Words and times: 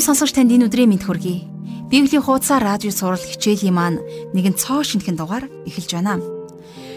Эрхэм 0.00 0.16
сонсогч 0.16 0.32
танд 0.32 0.48
энэ 0.48 0.64
өдрийн 0.72 0.88
мэд 0.88 1.04
хүргэе. 1.04 1.44
Библийн 1.92 2.24
хуудасаар 2.24 2.64
радио 2.64 2.88
сурал 2.88 3.20
хичээлийн 3.20 3.76
маань 3.76 4.00
нэгэн 4.32 4.56
цоо 4.56 4.80
шинтгэн 4.80 5.20
дугаар 5.20 5.44
эхэлж 5.68 5.92
байна. 5.92 6.16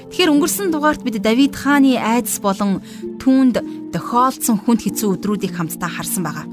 Тэгэхээр 0.07 0.31
өнгөрсөн 0.31 0.71
дугаарт 0.71 1.03
бид 1.03 1.19
Давид 1.19 1.51
хааны 1.51 1.99
айдас 1.99 2.39
болон 2.39 2.79
түүнд 3.19 3.59
тохиолдсон 3.91 4.55
хүнд 4.55 4.87
хэцүү 4.87 5.19
өдрүүдийг 5.19 5.51
хамтдаа 5.51 5.91
харсан 5.91 6.23
байгаа. 6.23 6.47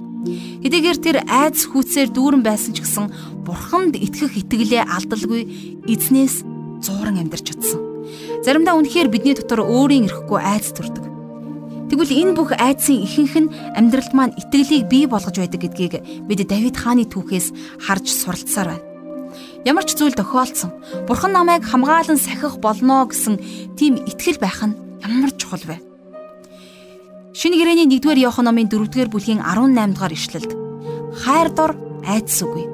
Хэдийгээр 0.67 0.99
тэр 0.99 1.17
айдас 1.31 1.71
хүүцээр 1.71 2.11
дүүрэн 2.11 2.43
байсан 2.43 2.75
ч 2.75 2.83
гэсэн 2.83 3.47
бурханд 3.47 3.95
итгэх 3.95 4.35
итгэлээ 4.43 4.91
алдалгүй 4.91 5.87
эзнээс 5.87 6.43
зууран 6.83 7.23
амьдарч 7.23 7.47
чадсан. 7.47 7.79
Заримдаа 8.43 8.75
үнэхээр 8.75 9.07
бидний 9.07 9.39
дотор 9.39 9.63
өөрийн 9.63 10.11
эрэхгүй 10.11 10.43
айдас 10.43 10.75
төрдөг. 10.75 11.10
Тэгвэл 11.91 12.15
энэ 12.15 12.37
бүх 12.39 12.55
айдсын 12.55 13.03
ихэнх 13.03 13.35
нь 13.35 13.53
амьдралд 13.75 14.15
маань 14.15 14.39
итгэлийг 14.39 14.87
бий 14.87 15.11
болгож 15.11 15.35
байдаг 15.35 15.59
гэдгийг 15.59 15.95
бид 16.31 16.41
Давид 16.47 16.79
хааны 16.79 17.03
түүхээс 17.11 17.83
харж 17.83 18.07
суралцсаар 18.15 18.79
байна. 18.79 18.87
Ямар 19.67 19.83
ч 19.83 19.99
зүйл 19.99 20.15
тохиолдсон. 20.15 20.71
Бурхан 21.11 21.35
намайг 21.35 21.67
хамгаалан 21.67 22.15
сахих 22.15 22.63
болно 22.63 23.11
гэсэн 23.11 23.75
тийм 23.75 23.99
итгэл 24.07 24.39
байх 24.39 24.63
нь 24.63 24.79
ямар 25.03 25.35
чухал 25.35 25.67
вэ? 25.67 25.83
Шинэ 27.35 27.59
гэрээний 27.59 27.91
1-р 27.91 28.19
Иохан 28.23 28.47
номын 28.47 28.71
4-р 28.71 29.11
бүлгийн 29.11 29.43
18 29.43 29.91
дугаар 29.95 30.15
ишлэлд 30.15 30.51
хайр 31.27 31.51
дор 31.51 31.75
айдас 32.07 32.39
үгүй. 32.39 32.71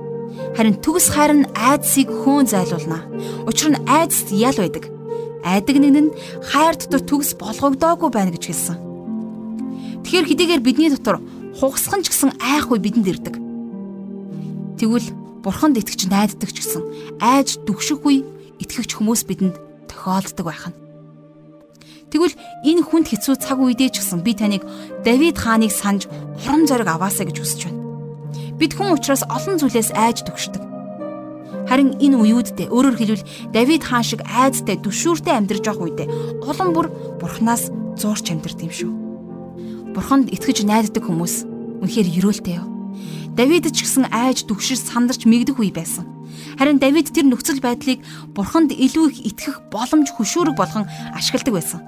Харин 0.56 0.76
төгс 0.84 1.08
хайр 1.08 1.32
нь 1.40 1.48
айдсыг 1.56 2.12
хөөн 2.12 2.46
зайлуулна. 2.52 3.00
Учир 3.48 3.72
нь 3.72 3.82
айдас 3.88 4.28
ял 4.28 4.56
байдаг. 4.60 4.92
Айдаг 5.40 5.76
нэг 5.80 5.92
нь 6.04 6.14
хайр 6.52 6.76
дотор 6.76 7.00
төгс 7.00 7.36
болгогдоогүй 7.40 8.12
байна 8.12 8.32
гэж 8.36 8.44
хэлсэн. 8.44 8.85
Тэгэхээр 10.06 10.30
хэдийгээр 10.30 10.62
бидний 10.62 10.86
дотор 10.86 11.18
хугасхан 11.58 12.06
ч 12.06 12.14
гэсэн 12.14 12.38
айхгүй 12.38 12.78
бидэнд 12.78 13.10
ирдэг. 13.10 13.34
Тэгвэл 14.78 15.10
бурханд 15.42 15.82
итгэж 15.82 16.06
найддаг 16.06 16.46
ч 16.54 16.62
гэсэн 16.62 17.18
айж 17.18 17.58
дүгшихгүй 17.66 18.22
итгэгч 18.62 19.02
хүмүүс 19.02 19.26
бидэнд 19.26 19.58
тохиолддог 19.90 20.46
байх 20.46 20.70
нь. 20.70 20.78
Тэгвэл 22.14 22.38
энэ 22.62 22.86
хүнд 22.86 23.10
хэцүү 23.10 23.34
цаг 23.34 23.58
үедээ 23.58 23.90
ч 23.90 24.06
гэсэн 24.06 24.22
би 24.22 24.38
таныг 24.38 24.62
Давид 25.02 25.42
хааныг 25.42 25.74
санаж 25.74 26.06
урам 26.46 26.70
зориг 26.70 26.86
аваасаа 26.86 27.26
гэж 27.26 27.42
хүсэж 27.42 27.60
байна. 27.66 27.82
Бид 28.62 28.78
хүн 28.78 28.94
учраас 28.94 29.26
олон 29.26 29.58
зүйлээс 29.58 29.90
айж 29.90 30.22
дүгшдэг. 30.22 30.62
Харин 31.66 31.98
энэ 31.98 32.14
үеүддээ 32.14 32.70
өөрөөр 32.70 32.94
хэлбэл 32.94 33.26
Давид 33.50 33.82
хаан 33.82 34.06
шиг 34.06 34.22
айдтай 34.22 34.78
дүшүүртэй 34.78 35.34
амьдрж 35.34 35.66
явах 35.66 35.82
үедээ 35.82 36.46
олон 36.46 36.70
бүр 36.70 36.86
бурхнаас 37.18 37.74
зуурч 37.98 38.30
амьдрд 38.30 38.62
юм 38.62 38.70
шүү. 38.70 39.05
Бурханд 39.96 40.28
итгэж 40.28 40.68
найддаг 40.68 41.08
хүмүүс 41.08 41.48
үнэхээр 41.80 42.20
ерөөлтэй 42.20 42.60
юу? 42.60 42.68
Давид 43.32 43.64
ч 43.72 43.80
гэсэн 43.80 44.12
айж 44.12 44.44
дүгшир 44.44 44.76
сандарч 44.76 45.24
мэгдэх 45.24 45.56
үе 45.56 45.72
байсан. 45.72 46.04
Харин 46.60 46.76
Давид 46.76 47.16
тэр 47.16 47.24
нөхцөл 47.32 47.64
байдлыг 47.64 48.04
Бурханд 48.36 48.76
илүү 48.76 49.06
их 49.08 49.18
итгэх 49.32 49.72
боломж 49.72 50.12
хөшүүрэг 50.12 50.52
болгон 50.52 50.84
ашигладаг 51.16 51.56
байсан. 51.56 51.80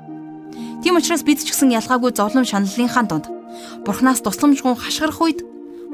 Тийм 0.81 0.97
учраас 0.97 1.21
бид 1.21 1.45
ч 1.45 1.53
гэсэн 1.53 1.69
ялгаагүй 1.69 2.17
зовлон 2.17 2.49
шаналлынхаа 2.49 3.05
дунд 3.05 3.29
Бурханаас 3.85 4.25
тусламжгүй 4.25 4.73
хашгирах 4.73 5.21
үед 5.21 5.45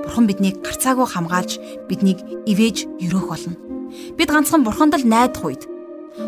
Бурхан 0.06 0.30
биднийг 0.30 0.62
гарцаагүй 0.62 1.10
хамгаалж 1.10 1.58
биднийг 1.90 2.22
ивэж 2.46 2.86
өрөөх 3.02 3.26
болно. 3.26 3.58
Бид 4.14 4.30
ганцхан 4.30 4.62
Бурханд 4.62 4.94
л 4.94 5.02
найдах 5.02 5.42
үед 5.42 5.66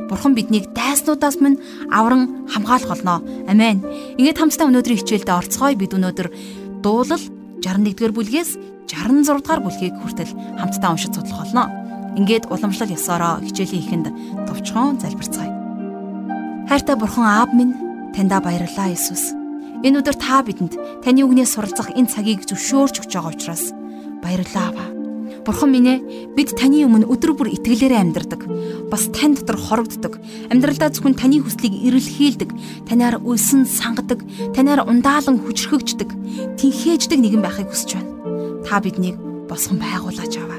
Бурхан 0.09 0.35
биднийг 0.35 0.73
дайснуудаас 0.75 1.39
минь 1.41 1.61
авран 1.91 2.49
хамгаалах 2.51 2.91
болно. 2.91 3.23
Амен. 3.49 3.83
Ингээд 4.19 4.39
хамтдаа 4.39 4.67
өнөөдрийн 4.71 5.01
хичээлдээ 5.03 5.37
орцгоё. 5.39 5.79
Бид 5.79 5.95
өнөөдөр 5.95 6.29
дуулал 6.83 7.23
61-р 7.63 8.13
бүлгээс 8.15 8.51
66 8.87 9.43
дугаар 9.43 9.63
бүлгийг 9.63 9.95
хүртэл 9.99 10.33
хамтдаа 10.59 10.91
уншиж 10.95 11.15
судлах 11.15 11.47
болно. 11.47 11.71
Ингээд 12.19 12.49
уламжлал 12.51 12.95
ёсороо 12.95 13.43
хичээлийн 13.45 13.83
ихэнд 13.83 14.07
товчхон 14.49 14.99
залбирцгаая. 15.03 15.53
Хайртай 16.71 16.97
Бурхан 16.97 17.27
Аав 17.27 17.51
минь 17.55 17.75
таньда 18.15 18.41
баярлалаа 18.41 18.91
Иесус. 18.91 19.35
Энэ 19.85 20.01
өдөр 20.01 20.17
та 20.17 20.41
бидэнд 20.41 21.05
таны 21.05 21.21
үгнээс 21.23 21.55
суралцах 21.55 21.93
энэ 21.93 22.09
цагийг 22.09 22.49
зөвшөөрч 22.49 23.05
өгч 23.05 23.13
байгаа 23.13 23.33
учраас 23.37 23.65
баярлалаа. 24.25 24.96
Бурхан 25.47 25.71
минь 25.71 25.87
ээ 25.87 26.35
бид 26.35 26.59
таны 26.59 26.83
өмнө 26.83 27.07
өдөр 27.07 27.39
бүр 27.39 27.55
итгэлээрээ 27.55 28.03
амьдардаг. 28.03 28.51
Бас 28.91 29.07
тань 29.15 29.39
дотор 29.39 29.55
хорогддог. 29.55 30.19
Амьдралдаа 30.51 30.91
зөвхөн 30.91 31.15
таны 31.15 31.39
хүслийг 31.39 31.87
эрэлхийлдэг. 31.87 32.51
Танаар 32.83 33.23
үлсэн 33.23 33.63
сангадаг. 33.63 34.27
Танаар 34.59 34.83
ундаалan 34.91 35.39
хүчрхэгждэг. 35.39 36.11
Тинхээждэг 36.59 37.19
нэгэн 37.23 37.47
байхыг 37.47 37.71
хүсэж 37.71 37.95
байна. 37.95 38.11
Та 38.67 38.83
биднийг 38.83 39.15
босгон 39.47 39.79
байгуулаач 39.79 40.35
аваа. 40.35 40.59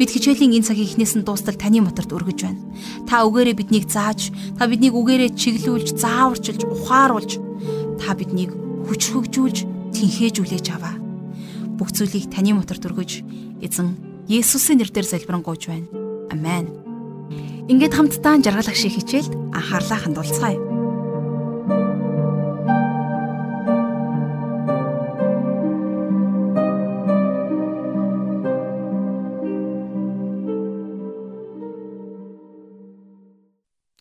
Бид 0.00 0.08
хичээлийн 0.08 0.56
энэ 0.56 0.72
цагийн 0.72 0.88
эхнээс 0.88 1.20
нь 1.20 1.26
дуустал 1.28 1.60
таны 1.60 1.84
моторт 1.84 2.16
өргөж 2.16 2.48
байна. 2.48 2.64
Та 3.04 3.28
үгээрээ 3.28 3.60
биднийг 3.60 3.92
зааж, 3.92 4.32
та 4.56 4.72
биднийг 4.72 4.96
үгээрээ 4.96 5.36
чиглүүлж, 5.36 6.00
зааварчилж, 6.00 6.64
ухааруулж, 6.64 7.36
та 8.00 8.16
биднийг 8.16 8.56
хүчрхэгжүүлж, 8.88 9.68
тинхээжүүлээч 9.92 10.68
аваа 10.72 10.96
бүх 11.82 11.90
зүйлийг 11.90 12.30
таны 12.30 12.54
моторт 12.54 12.86
өргөж 12.86 13.26
эзэн 13.62 13.88
Есүсийн 14.28 14.82
нэрээр 14.82 15.06
залбирanгуйж 15.06 15.62
байна. 15.70 15.88
Амен. 16.34 16.66
Ингээд 17.70 17.94
хамтдаа 17.94 18.42
жаргалах 18.42 18.76
шиг 18.76 18.98
хичээлд 18.98 19.32
анхаарлаа 19.54 19.98
хандуулцгаая. 20.02 20.58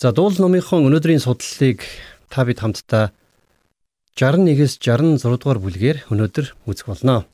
За 0.01 0.09
дуул 0.09 0.33
номынхон 0.33 0.89
өнөөдрийн 0.89 1.21
судлалыг 1.21 1.85
та 2.33 2.41
бид 2.41 2.57
хамтдаа 2.57 3.13
61-с 4.17 4.81
66 4.81 5.21
дугаар 5.21 5.61
бүлгээр 5.61 6.09
өнөөдөр 6.09 6.45
үзэх 6.65 6.89
болно. 6.89 7.29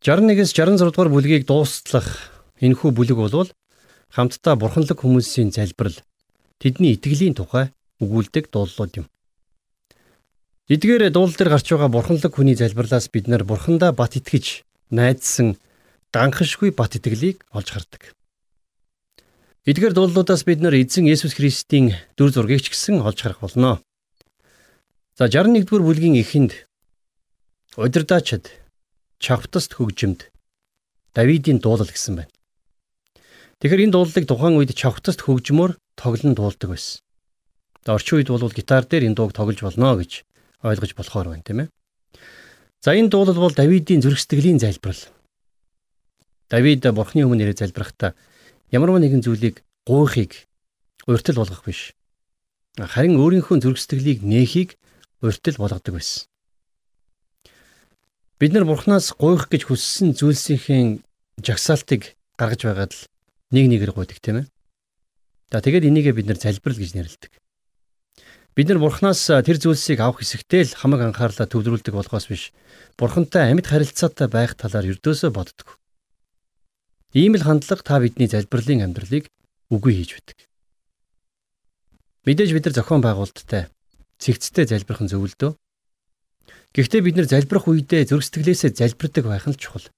61-с 0.00 0.56
66 0.56 0.80
дугаар 0.80 1.12
бүлгийг 1.12 1.44
дуустлах 1.44 2.08
энэхүү 2.56 2.88
бүлэг 2.96 3.20
болвол 3.20 3.52
хамтдаа 4.08 4.56
бурханлаг 4.56 4.96
хүмүүсийн 4.96 5.52
залбирал 5.52 6.00
тэдний 6.56 6.96
итгэлийн 6.96 7.36
тухай 7.36 7.68
өгүүлдэг 8.00 8.48
дуулууд 8.48 9.04
юм. 9.04 9.06
Эдгээр 10.72 11.12
дуул 11.12 11.36
дээр 11.36 11.52
гарч 11.52 11.68
байгаа 11.68 11.92
бурханлаг 11.92 12.32
хүний 12.32 12.56
залбирлаас 12.56 13.12
бид 13.12 13.28
нар 13.28 13.44
бурхандаа 13.44 13.92
бат 13.92 14.16
итгэж 14.16 14.64
найдсан 14.88 15.60
ганхашгүй 16.16 16.72
бат 16.72 16.96
итгэлийг 16.96 17.44
олж 17.52 17.68
хардаг. 17.68 18.16
Эдгээр 19.68 19.92
дуулуудаас 19.92 20.48
бид 20.48 20.64
нар 20.64 20.80
эзэн 20.80 21.12
Есүс 21.12 21.36
Христийн 21.36 21.92
дүр 22.16 22.32
зургийг 22.32 22.64
ч 22.64 22.72
гэсэн 22.72 23.04
олж 23.04 23.20
харах 23.20 23.44
болно. 23.44 23.84
За 25.12 25.28
61-р 25.28 25.84
бүлгийн 25.84 26.16
эхэнд 26.24 26.56
удирдаачид 27.76 28.48
чавтаст 29.20 29.76
хөгжимд 29.76 30.32
Давидын 31.14 31.60
дуулал 31.60 31.90
гэсэн 31.90 32.16
байна. 32.24 32.32
Тэгэхээр 33.60 33.84
энэ 33.84 33.94
дуулалыг 33.94 34.24
тухайн 34.24 34.56
үед 34.56 34.72
чавтаст 34.72 35.20
хөгжмөөр 35.28 35.76
тоглон 36.00 36.32
дуулдаг 36.32 36.72
байсан. 36.72 37.04
Орчин 37.84 38.24
үед 38.24 38.32
бол 38.32 38.48
гитар 38.48 38.88
дээр 38.88 39.12
энэ 39.12 39.18
дууг 39.20 39.36
тоглож 39.36 39.60
болно 39.60 40.00
гэж 40.00 40.24
ойлгож 40.64 40.92
болохоор 40.96 41.28
байна 41.36 41.44
тийм 41.44 41.60
ээ. 41.66 41.68
За 42.80 42.96
энэ 42.96 43.12
дуулал 43.12 43.36
бол 43.36 43.52
Давидын 43.52 44.00
зүрх 44.00 44.16
сэтгэлийн 44.16 44.56
залбирал. 44.56 45.12
Давид 46.48 46.80
бурхны 46.80 47.28
өмнө 47.28 47.44
ирээ 47.44 47.60
залбирахдаа 47.60 48.16
ямар 48.72 48.96
нэгэн 48.96 49.20
зүйлийг 49.20 49.60
гуйхыг 49.84 50.48
урьтал 51.04 51.42
болгох 51.42 51.62
биш. 51.66 51.92
Харин 52.78 53.20
өөрийнхөө 53.20 53.60
зүрх 53.60 53.78
сэтгэлийг 53.82 54.24
нээхийг 54.24 54.80
урьтал 55.20 55.60
болгодог 55.60 56.00
байсан. 56.00 56.29
Бид 58.40 58.56
нар 58.56 58.64
Бурханаас 58.64 59.12
гуйх 59.12 59.52
гэж 59.52 59.68
хүссэн 59.68 60.16
зүйлсийн 60.16 61.04
жагсаалтыг 61.44 62.16
гаргаж 62.40 62.60
байгаад 62.64 62.92
л 62.96 63.04
нэг 63.52 63.68
нэгээр 63.68 63.92
гуйдаг 63.92 64.16
тийм 64.16 64.36
ээ. 64.40 64.46
За 65.52 65.60
тэгээд 65.60 65.84
энийгээ 65.84 66.16
бид 66.16 66.24
нар 66.24 66.40
залбирал 66.40 66.80
гэж 66.80 66.96
нэрлэдэг. 66.96 67.32
Бид 68.56 68.66
нар 68.72 68.80
Бурханаас 68.80 69.28
тэр 69.28 69.60
зүйлсийг 69.60 70.00
авах 70.00 70.24
хэсэгтээ 70.24 70.72
л 70.72 70.78
хамаг 70.80 71.12
анхаарлаа 71.12 71.52
төвлөрүүлдэг 71.52 71.92
болохоос 71.92 72.32
биш. 72.32 72.56
Бурхантай 72.96 73.52
амьд 73.52 73.68
харилцаатай 73.68 74.32
байх 74.32 74.56
талаар 74.56 74.88
ердөөсөө 74.88 75.36
боддог. 75.36 75.76
Ийм 77.12 77.36
л 77.36 77.44
хандлага 77.44 77.84
та 77.84 78.00
бидний 78.00 78.24
залбирлын 78.24 78.88
амьдралыг 78.88 79.28
үгүй 79.68 80.00
хийж 80.00 80.16
байдаг. 80.16 80.38
Мэдээж 82.24 82.56
бид 82.56 82.64
нар 82.64 82.72
зохион 82.72 83.04
байгуулалттай 83.04 83.68
цэгцтэй 84.16 84.64
залбирх 84.64 85.04
нь 85.04 85.12
зөв 85.12 85.28
л 85.28 85.36
дөө. 85.36 85.59
Гэхдээ 86.70 87.02
бид 87.02 87.16
нар 87.18 87.26
залбирах 87.26 87.66
үедээ 87.66 88.06
зүрх 88.06 88.22
сэтгэлээсээ 88.22 88.78
залбирдаг 88.78 89.26
байх 89.26 89.46
нь 89.50 89.58
чухал. 89.58 89.90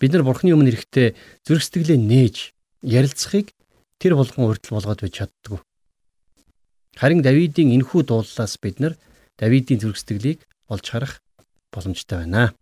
Бид 0.00 0.16
нар 0.16 0.24
Бурхны 0.24 0.56
өмнө 0.56 0.72
ирэхдээ 0.72 1.12
зүрх 1.44 1.60
сэтгэлээ 1.60 2.00
нээж 2.00 2.36
ярилцахыг 2.80 3.52
тэр 4.00 4.16
болгон 4.16 4.48
урдл 4.48 4.72
болгоод 4.72 5.04
байж 5.04 5.12
чаддгүй. 5.20 5.60
Харин 6.96 7.20
Давидын 7.20 7.76
энхүү 7.76 8.00
дууллаас 8.08 8.56
бид 8.56 8.80
нар 8.80 8.96
Давидын 9.36 9.76
зүрх 9.76 10.00
сэтгэлийг 10.00 10.48
олж 10.72 10.88
харах 10.88 11.20
боломжтой 11.68 12.24
байна. 12.24 12.56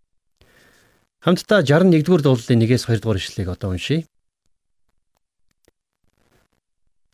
Хамтдаа 1.23 1.63
61-р 1.63 2.21
дуулалын 2.21 2.59
1-ээс 2.59 2.91
2-р 2.91 3.17
ишлэгийг 3.17 3.55
одоо 3.55 3.71
уншийе. 3.71 4.03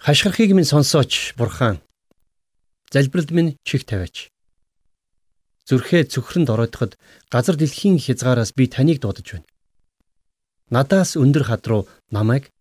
Хашгирхийг 0.02 0.58
минь 0.58 0.68
сонсооч 0.68 1.38
бурхан. 1.38 1.80
Залбиралд 2.92 3.32
минь 3.32 3.56
чих 3.64 3.86
тавиач. 3.86 4.33
Зүрхээ 5.68 6.12
цөхрөнд 6.12 6.52
ороодоход 6.52 7.00
газар 7.32 7.56
дэлхийн 7.56 7.96
хязгаараас 7.96 8.52
би 8.52 8.68
таныг 8.68 9.00
дуудаж 9.00 9.28
байна. 9.40 9.48
Надаас 10.68 11.16
өндөр 11.16 11.44
хад 11.48 11.64
руу 11.68 11.88
намайг 12.12 12.52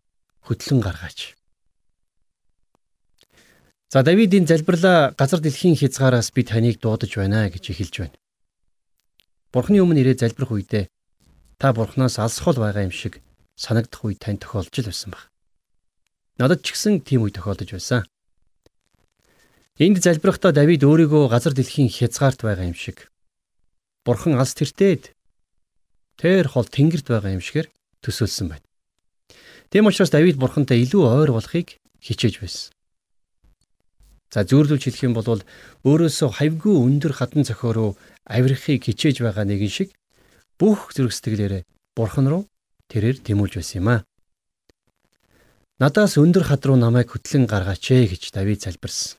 хөтлөн 0.47 0.79
гаргаач. 0.79 1.35
За 3.93 4.03
Давидын 4.07 4.47
залбирлаа 4.47 5.13
газар 5.19 5.41
дэлхийн 5.43 5.75
хязгаараас 5.75 6.31
би 6.31 6.47
таныг 6.47 6.79
дуудаж 6.79 7.11
байна 7.19 7.51
гэж 7.51 7.75
эхэлж 7.75 7.95
байна. 7.99 8.17
Бурхны 9.53 9.83
өмнө 9.83 10.01
ирээ 10.01 10.23
залбирх 10.23 10.55
үедээ 10.55 10.89
та 11.59 11.75
Бурханаас 11.75 12.17
алсхол 12.23 12.57
байгаа 12.57 12.87
юм 12.87 12.95
шиг 12.95 13.21
санагдах 13.59 14.01
үе 14.07 14.17
тань 14.17 14.41
тохиолж 14.41 14.73
л 14.73 14.89
байсан 14.89 15.11
баг. 15.13 15.29
Надад 16.41 16.65
ч 16.65 16.73
гэсэн 16.73 17.05
тийм 17.05 17.27
үе 17.27 17.35
тохиолдож 17.35 17.71
байсан. 17.75 18.07
Энд 19.83 19.99
залбирахдаа 19.99 20.55
Давид 20.55 20.87
өөрийгөө 20.87 21.27
газар 21.27 21.59
дэлхийн 21.59 21.91
хязгаарт 21.91 22.47
байгаа 22.47 22.71
юм 22.71 22.79
шиг 22.79 23.11
Бурхан 24.07 24.39
алс 24.39 24.55
тэртээд 24.55 25.11
тэр 26.23 26.47
хол 26.47 26.71
тэнгэрт 26.71 27.11
байгаа 27.11 27.35
юм 27.35 27.43
шигээр 27.43 27.67
төсөөлсөн 27.99 28.47
байна. 28.47 28.67
Тэм 29.75 29.91
учраас 29.91 30.15
Давид 30.15 30.39
Бурхантай 30.39 30.79
илүү 30.87 31.03
ойр 31.03 31.35
болохыг 31.35 31.83
хичээж 31.99 32.35
байсан. 32.39 32.71
За 34.31 34.47
зөөрлүүлж 34.47 34.87
хэлэх 34.87 35.03
юм 35.03 35.19
бол 35.19 35.43
өөрөөсөө 35.83 36.31
хавьгүй 36.31 36.75
өндөр 36.79 37.19
хатан 37.19 37.43
цохиороо 37.43 37.99
авирахыг 38.23 38.87
хичээж 38.87 39.19
байгаа 39.19 39.43
нэгэн 39.51 39.67
шиг 39.67 39.91
бүх 40.63 40.95
зүрх 40.95 41.11
сэтгэлээрээ 41.11 41.67
Бурхан 41.99 42.31
руу 42.31 42.47
тэрээр 42.87 43.19
тэмүүлж 43.19 43.59
байсан 43.59 43.83
юм 43.83 43.89
а. 43.91 44.07
Надаас 45.83 46.15
өндөр 46.23 46.47
хад 46.47 46.63
руу 46.71 46.79
намайг 46.79 47.11
хөтлөн 47.11 47.51
гаргаач 47.51 47.83
ээ 47.91 48.15
гэж 48.15 48.31
Давид 48.31 48.63
залбирсан. 48.63 49.19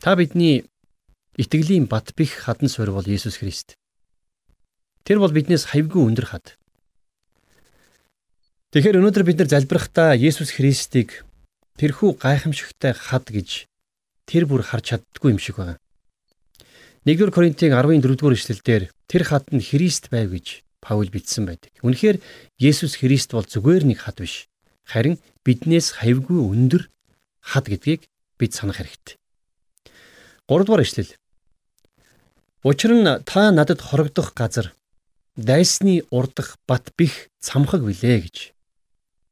Та 0.00 0.16
бидний 0.16 0.64
итгэлийн 1.36 1.86
бат 1.86 2.14
бих 2.16 2.34
хадан 2.46 2.68
суурь 2.68 2.90
бол 2.90 3.06
Есүс 3.06 3.38
Христ. 3.38 3.74
Тэр 5.04 5.18
бол 5.18 5.32
биднээс 5.32 5.70
хавьгүй 5.70 6.02
өндөр 6.06 6.26
хад. 6.30 6.56
Тэгэхээр 8.72 8.98
өнөөдөр 8.98 9.24
бид 9.26 9.38
нар 9.38 9.50
залбирахдаа 9.50 10.18
Есүс 10.18 10.54
Христийг 10.54 11.22
тэрхүү 11.78 12.18
гайхамшигтай 12.18 12.94
хад 12.94 13.30
гэж 13.30 13.66
тэр 14.26 14.46
бүр 14.50 14.62
харж 14.66 14.98
чаддгүй 14.98 15.34
юм 15.34 15.40
шиг 15.42 15.58
байна. 15.58 15.78
1-р 17.04 17.30
Коринтын 17.30 17.74
14-р 17.76 18.34
эшлэлдэр 18.34 18.82
тэр 19.06 19.22
хад 19.28 19.52
нь 19.52 19.60
Христ 19.60 20.08
байв 20.08 20.32
гэж 20.32 20.64
Паул 20.80 21.08
бичсэн 21.08 21.44
байдаг. 21.44 21.72
Үнэхээр 21.84 22.20
Есүс 22.60 23.00
Христ 23.00 23.36
бол 23.36 23.44
зүгээр 23.44 23.84
нэг 23.88 24.04
хад 24.04 24.20
биш. 24.20 24.48
Харин 24.84 25.20
биднээс 25.44 26.00
хавьгүй 26.00 26.40
өндөр 26.40 26.88
хад 27.40 27.68
гэдгийг 27.68 28.08
бид 28.40 28.52
санах 28.52 28.80
хэрэгтэй. 28.80 29.16
3-р 30.48 30.80
эшлэл. 30.84 31.08
Учир 32.62 32.92
нь 32.92 33.08
та 33.24 33.48
надад 33.50 33.80
хорогдох 33.80 34.34
газар 34.36 34.76
дайсны 35.36 36.04
урдах 36.10 36.58
бат 36.68 36.92
бих 36.96 37.32
цамхаг 37.40 37.80
билээ 37.80 38.20
гэж. 38.28 38.36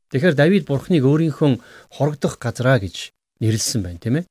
Тэгэхээр 0.09 0.35
Давид 0.35 0.65
бурхныг 0.65 1.05
өөрийнхөө 1.05 1.61
хорогдох 1.93 2.41
газраа 2.41 2.81
гэж 2.81 3.13
нэрлсэн 3.45 3.85
байна, 3.85 4.01
тийм 4.01 4.17
ээ. 4.21 4.29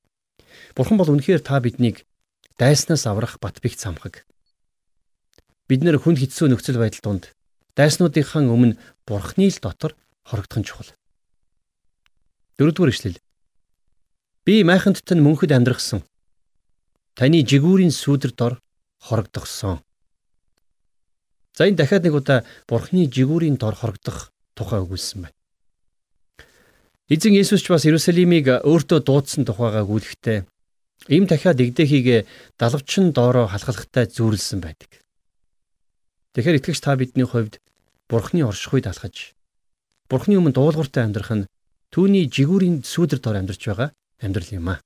Бурхан 0.73 0.97
бол 0.97 1.13
үнэхээр 1.13 1.45
та 1.45 1.61
биднийг 1.61 2.01
дайснаас 2.57 3.05
аврах 3.05 3.37
бат 3.37 3.61
бих 3.61 3.77
цамхаг. 3.77 4.25
Бид 5.69 5.85
нэр 5.85 6.01
хүнд 6.01 6.17
хэцүү 6.17 6.49
нөхцөл 6.49 6.81
байдал 6.81 7.01
донд 7.01 7.23
дайснуудынхаа 7.77 8.41
өмнө 8.41 8.77
Бурханы 9.05 9.53
л 9.53 9.61
дотор 9.61 9.93
хорогдох 10.25 10.59
нь 10.59 10.65
чухал. 10.65 10.89
Дөрөвдүгээр 12.57 12.93
ишлэл. 12.93 13.21
Би 14.45 14.65
майханд 14.65 15.05
тань 15.05 15.21
мөнхөд 15.21 15.53
амьдрахсан. 15.53 16.01
Таны 17.15 17.43
жигүүрийн 17.43 17.91
сүудэр 17.91 18.31
дор 18.35 18.53
хорогдохсон. 19.03 19.81
За 21.57 21.67
энэ 21.67 21.77
дахиад 21.77 22.03
нэг 22.05 22.15
удаа 22.15 22.39
Бурханы 22.67 23.07
жигүүрийн 23.11 23.57
дор 23.59 23.75
хорогдох 23.75 24.31
тухай 24.55 24.79
өгүүлсэн 24.79 25.27
байна. 25.27 25.37
Эзэн 27.11 27.35
Есүс 27.35 27.61
ч 27.63 27.67
бас 27.67 27.83
Иерусалимыг 27.83 28.63
өөртөө 28.63 28.99
дуудсан 29.03 29.43
тухайгаа 29.43 29.83
гүйлэхдээ 29.83 30.47
Им 31.07 31.25
дахиад 31.25 31.59
игдэхийг 31.59 32.27
далавчин 32.59 33.11
доороо 33.11 33.47
халахлахтай 33.49 34.05
зүүрлсэн 34.05 34.61
байдаг. 34.61 35.01
Тэгэхээр 36.37 36.59
итгэгч 36.61 36.79
та 36.79 36.95
бидний 36.95 37.25
хувьд 37.25 37.57
Бурхны 38.05 38.45
оршихуйд 38.45 38.85
алхаж 38.85 39.33
Бурхны 40.05 40.37
өмнө 40.37 40.53
дуулууртай 40.53 41.03
амьдрах 41.09 41.33
нь 41.33 41.49
түүний 41.89 42.29
жигүүрийн 42.29 42.85
сүүдэр 42.85 43.17
дор 43.17 43.41
амьдарч 43.41 43.65
байгаа 43.65 43.89
амьдрал 44.21 44.51
юм 44.53 44.69
аа. 44.69 44.79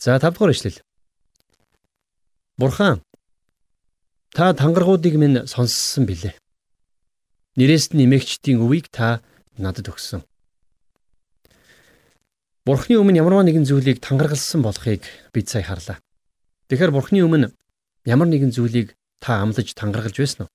За 0.00 0.18
5 0.18 0.32
дугаар 0.32 0.52
ишлэл. 0.52 0.80
Бурхан 2.56 3.02
та 4.32 4.54
тангаргуудыг 4.54 5.14
минь 5.20 5.46
сонссон 5.46 6.06
билээ. 6.08 6.40
Нэрээс 7.56 7.92
нь 7.92 8.08
эмэгчдийн 8.08 8.64
өвийг 8.64 8.88
та 8.88 9.20
надад 9.60 9.92
өгсөн. 9.92 10.24
Бурхны 12.64 12.96
өмнө 12.96 13.20
ямарваа 13.20 13.44
нэгэн 13.44 13.68
зүйлийг 13.68 14.00
тангаргалсан 14.00 14.64
болохыг 14.64 15.04
бид 15.36 15.52
сая 15.52 15.68
харлаа. 15.68 16.00
Тэгэхээр 16.72 16.96
Бурхны 16.96 17.20
өмнө 17.20 17.52
ямар 18.08 18.28
нэгэн 18.32 18.56
зүйлийг 18.56 18.96
та 19.20 19.44
амлаж 19.44 19.68
тангаргалж 19.76 20.16
байсан 20.16 20.48
уу? 20.48 20.52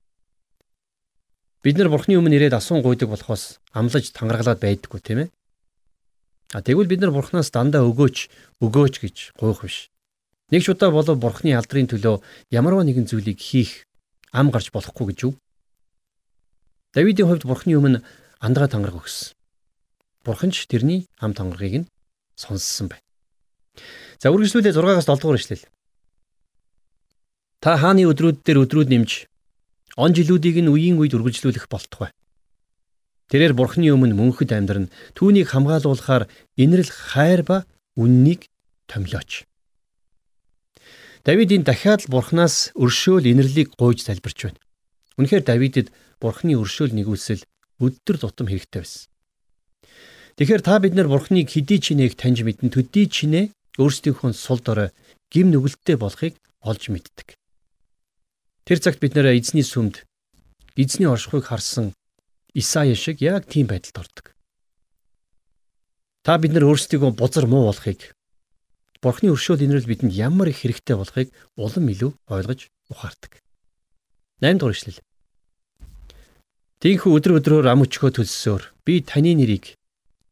Бид 1.62 1.78
нар 1.78 1.94
Бурхны 1.94 2.18
өмнө 2.18 2.34
ирээд 2.34 2.58
асуун 2.58 2.82
гуйдаг 2.82 3.14
болохоос 3.14 3.62
амлаж 3.78 4.10
тангаргалаад 4.10 4.58
байдаггүй 4.58 5.02
тийм 5.06 5.20
ээ. 5.22 5.30
А 6.56 6.64
тэгвэл 6.64 6.88
бид 6.88 7.04
нар 7.04 7.12
Бурханаас 7.12 7.52
дандаа 7.52 7.84
өгөөч, 7.84 8.32
өгөөч 8.64 8.96
гэж 9.04 9.36
гуйх 9.36 9.68
биш. 9.68 9.92
Нэг 10.56 10.64
ч 10.64 10.72
удаа 10.72 10.88
болов 10.88 11.20
Бурхны 11.20 11.52
алдрын 11.52 11.92
төлөө 11.92 12.24
ямарваа 12.48 12.88
нэгэн 12.88 13.12
зүйлийг 13.12 13.44
хийх 13.44 13.84
ам 14.32 14.56
гарч 14.56 14.72
болохгүй 14.72 15.12
гэж 15.12 15.20
юу? 15.28 15.34
Давидын 16.96 17.28
хувьд 17.28 17.44
Бурхны 17.44 17.76
өмнө 17.76 18.00
андгаа 18.40 18.72
тангараг 18.72 19.04
өгсөн. 19.04 19.36
Бурхан 20.24 20.56
ч 20.56 20.64
тэрний 20.72 21.12
ам 21.20 21.36
тангаргийг 21.36 21.76
нь 21.84 21.90
сонссон 22.40 22.88
байна. 22.88 23.04
За 24.24 24.32
үргэлжлүүлээ 24.32 24.72
6-аас 24.80 25.12
7 25.12 25.20
дугаар 25.20 25.36
ишлэл. 25.44 25.68
Та 27.60 27.76
хааны 27.76 28.08
өдрүүд 28.08 28.48
дээр 28.48 28.64
өдрүүд 28.64 28.96
нэмж 28.96 29.28
он 30.00 30.16
жилүүдийг 30.16 30.64
нь 30.64 30.72
үеийн 30.72 31.04
үед 31.04 31.20
үргэлжлүүлэх 31.20 31.68
болтугай. 31.68 32.16
Тэрээр 33.32 33.54
бурхны 33.58 33.90
өмнө 33.90 34.14
мөнхөд 34.14 34.54
амьдран 34.54 34.94
түүнийг 35.18 35.50
хамгаалуулахаар 35.50 36.30
инрэл 36.56 36.92
хайр 36.92 37.42
ба 37.42 37.58
үннийг 37.98 38.50
томилооч. 38.86 39.50
Давидын 41.26 41.66
дахиад 41.66 42.06
л 42.06 42.12
бурхнаас 42.14 42.70
өршөөл 42.78 43.26
инэрлийг 43.26 43.74
гуйж 43.74 44.06
залбирч 44.06 44.40
байна. 44.46 44.62
Үнэхээр 45.18 45.42
Давидэд 45.42 45.88
бурхны 46.22 46.54
өршөөл 46.54 46.94
нэгүсэл 46.94 47.42
өдөр 47.82 48.18
тутам 48.22 48.46
хэрэгтэй 48.46 48.86
байсан. 48.86 49.10
Тэгэхээр 50.36 50.62
та 50.68 50.80
бид 50.84 50.94
нар 50.96 51.08
Бурхныг 51.08 51.48
хэдий 51.48 51.80
чинээг 51.80 52.20
таньж 52.20 52.44
мэдэн 52.44 52.68
төдий 52.68 53.08
чинээ 53.08 53.56
өөрсдийнхөө 53.80 54.36
сул 54.36 54.60
дорой 54.60 54.92
гим 55.32 55.48
нүгэлттэй 55.48 55.96
болохыг 55.96 56.36
олж 56.60 56.92
мэддэг. 56.92 57.40
Тэр 58.68 58.80
цагт 58.84 59.00
бид 59.00 59.16
нэр 59.16 59.32
эзний 59.32 59.64
сүмд 59.64 60.04
эзний 60.76 61.08
оршихуйг 61.08 61.48
харсан 61.48 61.96
Исая 62.56 62.96
шиг 62.96 63.20
яг 63.20 63.52
тийм 63.52 63.68
байдалд 63.68 64.00
ордог. 64.00 64.26
Та 66.24 66.40
бид 66.40 66.56
нар 66.56 66.66
өөрсдийгөө 66.72 67.12
бузар 67.20 67.46
муу 67.52 67.68
болохыг 67.68 68.16
Бурхны 69.06 69.30
өршөөл 69.30 69.62
инрэл 69.62 69.86
бидэнд 69.86 70.18
ямар 70.18 70.50
их 70.50 70.66
хэрэгтэй 70.66 70.98
болохыг 70.98 71.30
улам 71.54 71.86
илүү 71.94 72.12
ойлгож 72.26 72.74
ухаардаг. 72.90 73.38
8 74.42 74.58
дугаар 74.58 74.74
ишлэл. 74.74 74.98
Тинхүү 76.82 77.12
өдөр 77.14 77.38
өдрөөр 77.38 77.70
ам 77.70 77.86
өчгөө 77.86 78.18
төлсөөр 78.18 78.64
би 78.82 79.06
таны 79.06 79.38
нэрийг 79.38 79.78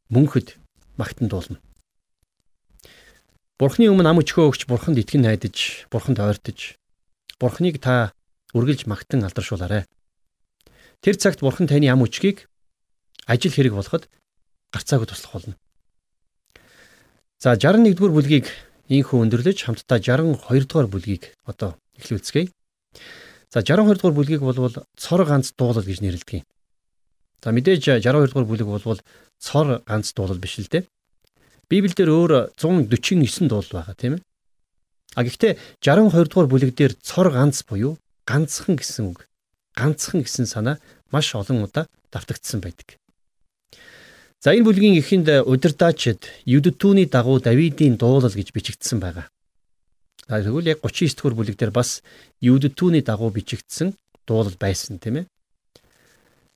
мөнхөд 0.10 0.58
магтан 0.98 1.30
дуулна. 1.30 1.62
Бурхны 3.62 3.94
өмнө 3.94 4.10
ам 4.10 4.25
өчгөө 4.25 4.50
өгч 4.50 4.65
бурханд 4.65 4.98
итгэн 4.98 5.30
найдаж, 5.30 5.86
бурханд 5.94 6.18
ойртож, 6.18 6.74
бурхныг 7.38 7.77
та 7.77 8.18
үргэлж 8.58 8.89
магтан 8.89 9.22
алдаршуулаарай. 9.22 9.86
Тэр 11.04 11.20
цагт 11.20 11.44
бурхан 11.44 11.68
таны 11.68 11.92
ам 11.92 12.08
өчгийг 12.08 12.48
ажил 13.28 13.52
хэрэг 13.52 13.76
болоход 13.76 14.08
гарцаагүй 14.72 15.08
туслах 15.12 15.36
болно. 15.36 15.56
За 17.44 17.60
61-р 17.60 18.08
бүлгийг 18.16 18.48
ийхүү 18.88 19.28
өндөрлөж 19.28 19.68
хамтдаа 19.68 20.00
62-р 20.00 20.88
бүлгийг 20.88 21.36
одоо 21.44 21.76
эхлүүлцгээе. 22.00 22.56
За 23.52 23.60
62-р 23.60 24.16
бүлгийг 24.16 24.40
болвол 24.48 24.72
цор 24.96 25.28
ганц 25.28 25.52
дуулал 25.60 25.84
гэж 25.84 26.00
нэрлэдэг 26.00 26.40
юм. 26.40 26.48
За 27.44 27.52
мэдээж 27.52 28.00
62-р 28.00 28.48
бүлэг 28.48 28.68
болвол 28.72 29.04
цор 29.44 29.84
ганц 29.84 30.16
дуулал 30.16 30.40
биш 30.40 30.56
л 30.56 30.72
дээ. 30.72 30.88
Библиэлд 31.68 32.00
өөр 32.00 32.56
149 32.56 33.52
дуулал 33.52 33.76
байгаа 33.76 33.96
тийм 34.00 34.16
ээ. 34.16 34.24
А 35.20 35.28
гэхдээ 35.28 35.60
62 35.84 36.32
дугаар 36.32 36.48
бүлэг 36.48 36.72
дээр 36.72 36.96
цор 37.04 37.28
ганц 37.36 37.68
буюу 37.68 38.00
ганцхан 38.24 38.80
гэсэн 38.80 39.12
үг 39.12 39.28
ганцхан 39.75 40.22
гэсэн 40.22 40.46
санаа 40.46 40.77
маш 41.12 41.36
олон 41.36 41.65
удаа 41.65 41.86
давтагдсан 42.12 42.62
байдаг. 42.62 42.98
За 44.44 44.51
энэ 44.51 44.68
бүлгийн 44.68 45.00
эхэнд 45.00 45.48
удирдаачид 45.48 46.27
Юдтүний 46.44 47.08
дагуу 47.08 47.39
Давидын 47.39 47.96
дуулал 47.96 48.34
гэж 48.34 48.51
бичигдсэн 48.51 49.00
байгаа. 49.00 49.32
За 50.27 50.44
тэгвэл 50.44 50.68
яг 50.68 50.80
39 50.84 51.15
дугаар 51.15 51.36
бүлэг 51.36 51.56
дээр 51.56 51.72
бас 51.72 52.03
Юдтүний 52.42 53.01
дагуу 53.01 53.32
бичигдсэн 53.32 53.96
дуулал 54.27 54.58
байсан 54.60 55.00
тийм 55.00 55.24
ээ. 55.24 55.25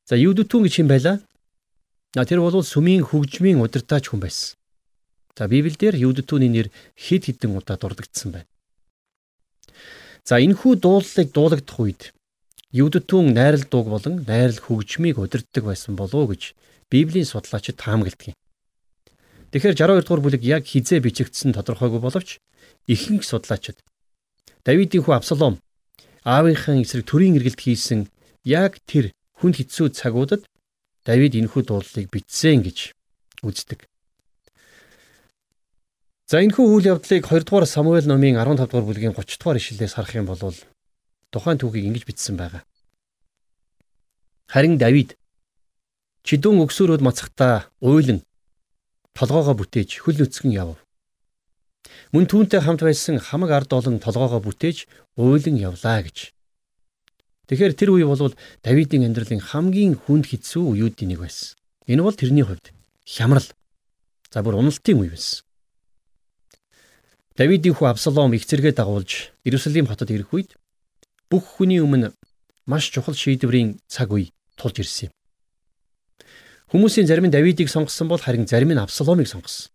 За 0.04 0.16
Юдтүн 0.20 0.68
гэж 0.68 0.74
хэм 0.84 0.88
байла? 0.92 1.24
На 2.16 2.26
тэр 2.28 2.44
бол 2.44 2.60
сүмийн 2.60 3.08
хөгжмийн 3.08 3.64
удирдаач 3.64 4.12
хүн 4.12 4.20
байсан. 4.20 4.60
За 5.38 5.48
Библиэлд 5.48 5.96
Юдтүний 5.96 6.50
нэр 6.50 6.68
хэд 6.96 7.32
хэдэн 7.32 7.56
удаа 7.56 7.78
дурддагдсан 7.80 8.36
байна. 8.36 8.50
За 10.28 10.44
энэхүү 10.44 10.76
дуулалыг 10.84 11.32
дуулагдах 11.32 11.80
үед 11.80 12.02
Юдтүн 12.72 13.32
найрал 13.32 13.64
дууг 13.64 13.88
болон 13.88 14.26
найрал 14.28 14.60
хөгжмийг 14.60 15.18
удирддаг 15.18 15.64
байсан 15.64 15.96
болов 15.96 16.28
гэж 16.32 16.54
Библийн 16.92 17.24
судлаачид 17.24 17.80
таамагладаг 17.80 18.36
юм. 18.36 18.36
Тэгэхээр 19.52 19.76
62 19.76 20.04
дугаар 20.04 20.22
бүлэг 20.24 20.44
яг 20.44 20.68
хизээ 20.68 21.00
бичигдсэн 21.00 21.56
тодорхойгүй 21.56 22.04
боловч 22.04 22.44
ихэнх 22.92 23.24
судлаачид 23.24 23.80
Давидын 24.68 25.00
хүү 25.00 25.16
Абсалом 25.16 25.64
аавынхаа 26.28 26.76
эсрэг 26.84 27.08
төрийн 27.08 27.40
эргэлт 27.40 27.64
хийсэн 27.64 28.12
яг 28.44 28.84
тэр 28.84 29.16
хүнд 29.40 29.64
хэцүү 29.64 29.96
цагуудад 29.96 30.44
Давид 31.08 31.40
энэхүү 31.40 31.64
дуулалыг 31.64 32.12
бичсэн 32.12 32.68
гэж 32.68 32.92
үздэг. 33.48 33.88
За 36.28 36.44
энэхүү 36.44 36.68
үйл 36.68 36.92
явдлыг 36.92 37.24
2 37.24 37.48
дугаар 37.48 37.64
Самуэль 37.64 38.12
номын 38.12 38.36
15 38.36 38.68
дугаар 38.68 38.88
бүлгийн 38.92 39.16
30 39.16 39.40
дугаар 39.40 39.56
ишлэлээс 39.56 39.96
харах 39.96 40.20
юм 40.20 40.28
бол 40.28 40.44
тухайн 41.32 41.60
түүхийг 41.60 41.88
ингэж 41.88 42.04
бичсэн 42.08 42.36
байгаа. 42.38 42.64
Харин 44.48 44.78
Давид 44.80 45.18
Чидүүн 46.28 46.60
өксөрөөд 46.68 47.04
мацхтаа 47.04 47.72
уйлан 47.80 48.20
толгоогоо 49.16 49.56
бүтээж 49.56 50.04
хөл 50.04 50.20
нүцгэн 50.20 50.52
яв. 50.52 50.76
Мөн 52.12 52.28
түүнтэй 52.28 52.60
хамт 52.60 52.84
байсан 52.84 53.16
хамаг 53.24 53.52
ард 53.56 53.72
олон 53.72 54.04
толгоогоо 54.04 54.44
бүтээж 54.44 54.92
уйлан 55.16 55.56
явлаа 55.56 56.04
гэж. 56.04 56.36
Тэгэхээр 57.48 57.74
тэр 57.80 57.90
үе 57.96 58.04
бол 58.04 58.36
Давидын 58.60 59.08
амьдралын 59.08 59.40
хамгийн 59.40 59.96
хүнд 59.96 60.28
хэцүү 60.28 60.64
үеүүдийн 60.76 61.16
нэг 61.16 61.20
байсан. 61.24 61.56
Энэ 61.88 62.04
бол 62.04 62.12
тэрний 62.12 62.44
хувьд 62.44 62.76
хямрал. 63.08 63.48
За 64.28 64.44
бүр 64.44 64.60
уналтын 64.60 65.00
үе 65.00 65.16
байсан. 65.16 65.48
Давидын 67.40 67.72
хүү 67.72 67.88
Абсалом 67.88 68.36
их 68.36 68.44
зэрэгэ 68.44 68.76
дагуулж 68.76 69.32
Иерусалим 69.48 69.88
хотод 69.88 70.12
ирэх 70.12 70.36
үед 70.36 70.60
бүх 71.30 71.60
хүний 71.60 71.80
өмнө 71.84 72.14
маш 72.66 72.92
чухал 72.92 73.16
шийдвэрийн 73.16 73.80
цаг 73.88 74.12
үе 74.12 74.32
тулж 74.56 74.80
ирсэн 74.84 75.08
юм. 75.08 75.14
Хүмүүсийн 76.72 77.08
зарим 77.08 77.28
нь 77.28 77.36
Давидыг 77.36 77.72
сонгосон 77.72 78.08
бол 78.12 78.20
харин 78.20 78.48
зарим 78.48 78.72
нь 78.76 78.80
Абсаломыг 78.80 79.28
сонгосон. 79.28 79.72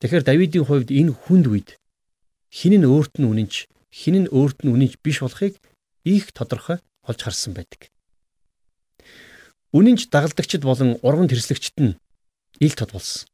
Тэгэхээр 0.00 0.24
Давидын 0.28 0.64
хувьд 0.68 0.92
энэ 0.92 1.16
хүнд 1.16 1.46
үед 1.48 1.68
хин 2.52 2.76
нь 2.76 2.84
өөрт 2.84 3.16
нь 3.16 3.28
үнэнч, 3.28 3.54
хин 3.88 4.16
нь 4.24 4.28
өөрт 4.28 4.64
нь 4.64 4.72
үнэнч 4.72 5.00
биш 5.00 5.24
болохыг 5.24 5.56
их 6.04 6.32
тодорхой 6.36 6.84
олж 7.08 7.20
харсан 7.24 7.56
байдаг. 7.56 7.88
Үнэнч 9.72 10.12
дагалдагчд 10.12 10.62
болон 10.64 11.00
урган 11.00 11.28
тэрслэгчд 11.32 11.76
нь 11.80 11.96
ил 12.60 12.74
тод 12.76 12.92
болсон. 12.92 13.24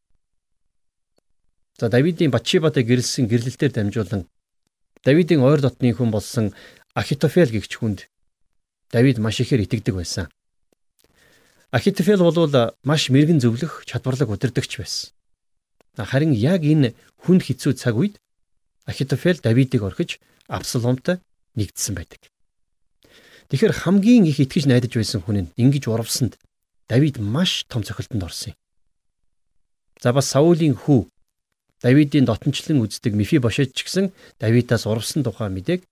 За 1.78 1.90
Давидын 1.90 2.30
Батшибатай 2.30 2.86
гэрэлсэн 2.86 3.26
гэрлэлтээр 3.26 3.72
дамжуулан 3.74 4.30
Давидын 5.04 5.42
ойр 5.42 5.60
дотны 5.60 5.90
хүн 5.90 6.10
болсон 6.14 6.54
Ахитофел 6.94 7.50
гэгч 7.50 7.82
хүнд 7.82 8.06
Давид 8.94 9.18
маш 9.18 9.40
ихээр 9.42 9.66
итгэдэг 9.66 9.98
байсан. 9.98 10.30
Ахитофел 11.72 12.22
бол 12.22 12.70
маш 12.84 13.10
мэрэгэн 13.10 13.42
зөвлөх 13.42 13.82
чадварлаг 13.88 14.30
удирдагч 14.30 14.78
байсан. 14.78 15.10
Харин 15.96 16.32
яг 16.36 16.62
энэ 16.62 16.94
хүнд 17.24 17.42
хэцүү 17.42 17.72
цаг 17.74 17.98
үед 17.98 18.20
Ахитофел 18.86 19.40
Давидыг 19.42 19.82
орхиж 19.82 20.20
Абсаломтой 20.46 21.18
нэгдсэн 21.56 21.94
байдаг. 21.98 22.30
Тэгэхээр 23.50 23.72
хамгийн 23.72 24.24
их 24.30 24.38
итгэж 24.38 24.70
найдаж 24.70 24.92
байсан 24.94 25.20
хүн 25.24 25.48
нь 25.48 25.52
ингэж 25.58 25.90
урвсанд 25.90 26.38
Давид 26.86 27.18
маш 27.18 27.64
том 27.66 27.82
цохилтонд 27.82 28.22
орсон 28.22 28.54
юм. 28.54 28.58
За 30.02 30.12
бас 30.12 30.28
Саулийн 30.30 30.76
хүү 30.76 31.08
Давидын 31.82 32.24
дотнчлан 32.24 32.78
үздэг 32.80 33.12
Мифи 33.18 33.42
Бошет 33.42 33.74
ч 33.74 33.82
гэсэн 33.82 34.14
Давидаас 34.38 34.86
урвсан 34.86 35.26
тухай 35.26 35.50
мэдээг 35.50 35.82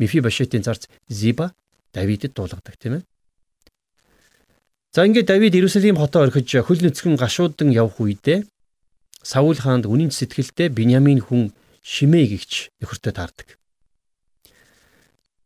Мифи 0.00 0.18
Бошетийн 0.24 0.64
зарц 0.64 0.88
Зиба 1.08 1.52
Давидэд 1.92 2.32
дуулгадаг 2.32 2.74
тийм 2.80 2.98
ээ. 2.98 3.02
За 4.94 5.04
ингээд 5.04 5.28
Давид 5.28 5.54
Иерусалим 5.54 6.00
хотоо 6.00 6.24
орхиж 6.24 6.48
хөл 6.64 6.80
нүцгэн 6.80 7.20
гашуудан 7.20 7.70
явх 7.70 8.00
үедээ 8.00 8.48
Саул 9.24 9.56
хаанд 9.56 9.84
үнэн 9.84 10.12
сэтгэлдээ 10.12 10.68
Биньямин 10.72 11.20
хүн 11.20 11.52
Шимэй 11.84 12.24
гихч 12.28 12.72
нөхөртөө 12.80 13.12
таардаг. 13.12 13.48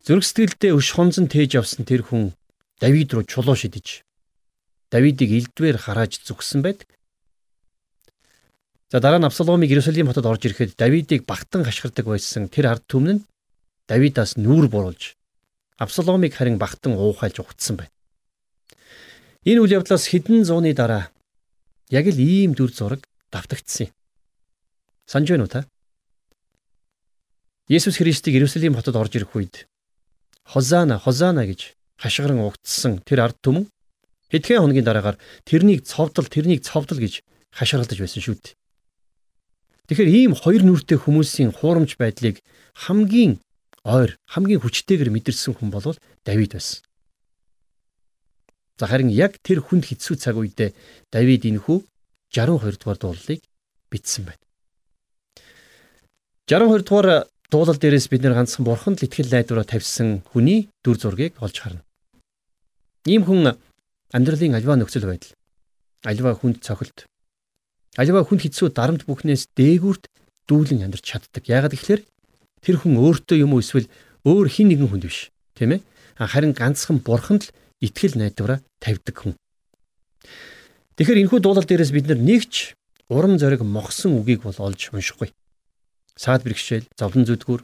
Зүрх 0.06 0.24
сэтгэлдээ 0.26 0.72
өш 0.78 0.94
хонзон 0.94 1.26
тээж 1.26 1.58
явсан 1.58 1.82
тэр 1.82 2.06
хүн 2.06 2.34
Давид 2.78 3.10
руу 3.14 3.26
чулуу 3.26 3.58
шидэж 3.58 4.06
Давидыг 4.90 5.30
элдвээр 5.30 5.76
харааж 5.78 6.22
зүгсэн 6.24 6.62
байдаг. 6.62 6.88
За 8.88 9.00
дараа 9.00 9.20
нь 9.20 9.28
Абсаломыг 9.28 9.68
Иерусалим 9.68 10.08
хотод 10.08 10.24
орж 10.24 10.48
ирэхэд 10.48 10.72
Давидыг 10.80 11.28
багтан 11.28 11.60
хашгирдаг 11.60 12.08
байсан 12.08 12.48
тэр 12.48 12.72
ард 12.72 12.88
түмэн 12.88 13.20
нь 13.20 13.24
Давидаас 13.84 14.40
нүүр 14.40 14.72
буруулж 14.72 15.12
Абсаломыг 15.76 16.32
харин 16.32 16.56
багтан 16.56 16.96
уухайлж 16.96 17.36
угтсан 17.44 17.76
байна. 17.76 17.92
Энэ 19.44 19.60
үйл 19.60 19.76
явдлаас 19.76 20.08
хэдэн 20.08 20.48
зууны 20.48 20.72
дараа 20.72 21.12
яг 21.92 22.08
л 22.08 22.16
ийм 22.16 22.56
дүр 22.56 22.72
зураг 22.72 23.04
давтагдсан 23.28 23.92
юм. 23.92 23.94
Санж 25.04 25.28
байна 25.28 25.44
уу 25.44 25.52
та? 25.52 25.68
Есүс 27.68 28.00
Христийг 28.00 28.40
Иерусалим 28.40 28.72
хотод 28.72 28.96
орж 28.96 29.12
ирэх 29.20 29.36
үед 29.36 29.68
Хозана, 30.48 30.96
Хозана 30.96 31.44
гэж 31.44 31.76
хашгиран 32.00 32.40
угтсан 32.40 33.04
тэр 33.04 33.28
ард 33.28 33.36
түмэн 33.44 33.68
хэдхэн 34.32 34.64
хоногийн 34.64 34.88
дараагаар 34.88 35.20
тэрнийг 35.44 35.84
цовдол, 35.84 36.24
тэрнийг 36.24 36.64
цовдол 36.64 36.96
гэж 36.96 37.20
хашгиралдаж 37.52 38.00
байсан 38.00 38.24
шүү 38.24 38.36
дээ. 38.40 38.56
Тэгэхээр 39.88 40.10
ийм 40.12 40.32
хоёр 40.36 40.62
нүртэй 40.68 41.00
хүмүүсийн 41.00 41.56
хуурамч 41.56 41.96
байдлыг 41.96 42.44
хамгийн 42.76 43.40
ойр, 43.88 44.20
хамгийн 44.28 44.60
хүчтэйгээр 44.60 45.08
мэдэрсэн 45.08 45.56
хүн 45.56 45.72
бол 45.72 45.96
Давид 46.28 46.52
байсан. 46.52 46.84
За 48.76 48.84
харин 48.84 49.08
яг 49.08 49.40
тэр 49.40 49.64
хүнд 49.64 49.88
хэцүү 49.88 50.20
цаг 50.20 50.36
үедээ 50.36 50.76
Давид 51.08 51.48
энэхүү 51.48 51.88
62 52.36 52.76
дугаар 52.76 53.00
дуулалыг 53.00 53.40
бичсэн 53.88 54.28
байна. 54.28 54.44
62 56.44 56.84
дугаар 56.84 57.08
дуулал 57.48 57.80
дээрээс 57.80 58.12
бид 58.12 58.22
нэр 58.22 58.36
ганцхан 58.36 58.68
бурханд 58.68 59.00
л 59.00 59.06
итгэл 59.08 59.32
найдвараа 59.32 59.64
тавьсан 59.64 60.20
хүний 60.28 60.68
дүр 60.84 61.00
зургийг 61.00 61.40
олж 61.40 61.56
харна. 61.64 61.82
Ийм 63.08 63.24
хүн 63.24 63.56
амьдралын 64.12 64.52
альва 64.52 64.76
нөхцөл 64.76 65.08
байдал, 65.08 65.32
альва 66.04 66.36
хүнд 66.36 66.60
цохилт, 66.60 67.08
альва 67.98 68.22
хүнд 68.22 68.46
хэцүү 68.46 68.70
дарамт 68.78 69.02
бүхнээс 69.10 69.50
дээгүүрт 69.58 70.06
дүүлэн 70.46 70.86
амьдарч 70.86 71.02
чаддаг. 71.02 71.42
Яагаад 71.50 71.74
гэвэл 71.74 72.06
тэр 72.62 72.76
хүн 72.78 72.94
өөртөө 73.02 73.42
юм 73.42 73.58
уу 73.58 73.62
эсвэл 73.62 73.90
өөр 74.22 74.46
хин 74.46 74.70
нэгэн 74.70 74.86
хүнд 74.86 75.04
биш, 75.10 75.34
тийм 75.58 75.74
ээ? 75.74 75.80
Харин 76.14 76.54
ганцхан 76.54 77.02
бурханд 77.02 77.50
л 77.50 77.54
итгэл 77.82 78.14
найдвараа 78.14 78.62
тавьдаг 78.78 79.16
хүн. 79.18 79.34
Тэгэхээр 80.94 81.26
энэхүү 81.26 81.40
дуулал 81.42 81.66
дээрээс 81.66 81.90
бид 81.94 82.06
нэгч 82.10 82.78
урам 83.10 83.38
зориг 83.38 83.66
мохсон 83.66 84.18
үгийг 84.18 84.46
бол 84.46 84.58
олж 84.58 84.94
уншихгүй. 84.94 85.34
Саад 86.18 86.42
бэрхшээл, 86.42 86.90
зовлон 86.98 87.26
зүдгүр, 87.26 87.62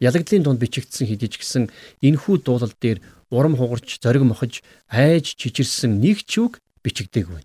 ялагдлын 0.00 0.44
дунд 0.44 0.60
бичигдсэн 0.60 1.08
хэдий 1.08 1.28
ч 1.28 1.40
гэсэн 1.40 1.68
энэхүү 2.00 2.40
дуулал 2.40 2.72
дээр 2.72 3.04
урам 3.28 3.56
хугарч, 3.60 4.00
зориг 4.00 4.24
мохож, 4.24 4.64
айж 4.88 5.36
чичирсэн 5.36 6.00
нэг 6.00 6.24
ч 6.24 6.40
үг 6.40 6.56
бичигдээгүй 6.80 7.44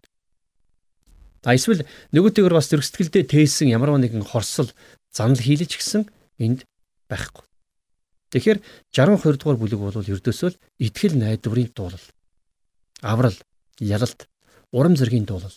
байна. 1.46 1.54
А 1.54 1.54
эсвэл 1.54 1.86
нөгөөтэйгөр 2.12 2.58
бас 2.58 2.70
зөрсгөлдөө 2.74 3.24
тээсэн 3.30 3.70
ямар 3.70 3.94
нэгэн 4.02 4.26
хорсол 4.26 4.74
занал 5.14 5.38
хийлэж 5.38 5.78
гисэн 5.78 6.10
энд 6.42 6.66
байхгүй. 7.06 7.46
Тэгэхээр 8.34 8.60
62 8.90 9.38
дугаар 9.38 9.58
бүлэг 9.62 9.80
бол 9.80 9.94
ердөөсөө 9.94 10.50
л 10.50 10.60
итгэл 10.82 11.16
найдварын 11.22 11.70
дуулал. 11.70 12.06
Аврал, 13.06 13.38
ялалт, 13.80 14.26
урам 14.74 14.98
зоригийн 14.98 15.30
дуулал. 15.30 15.54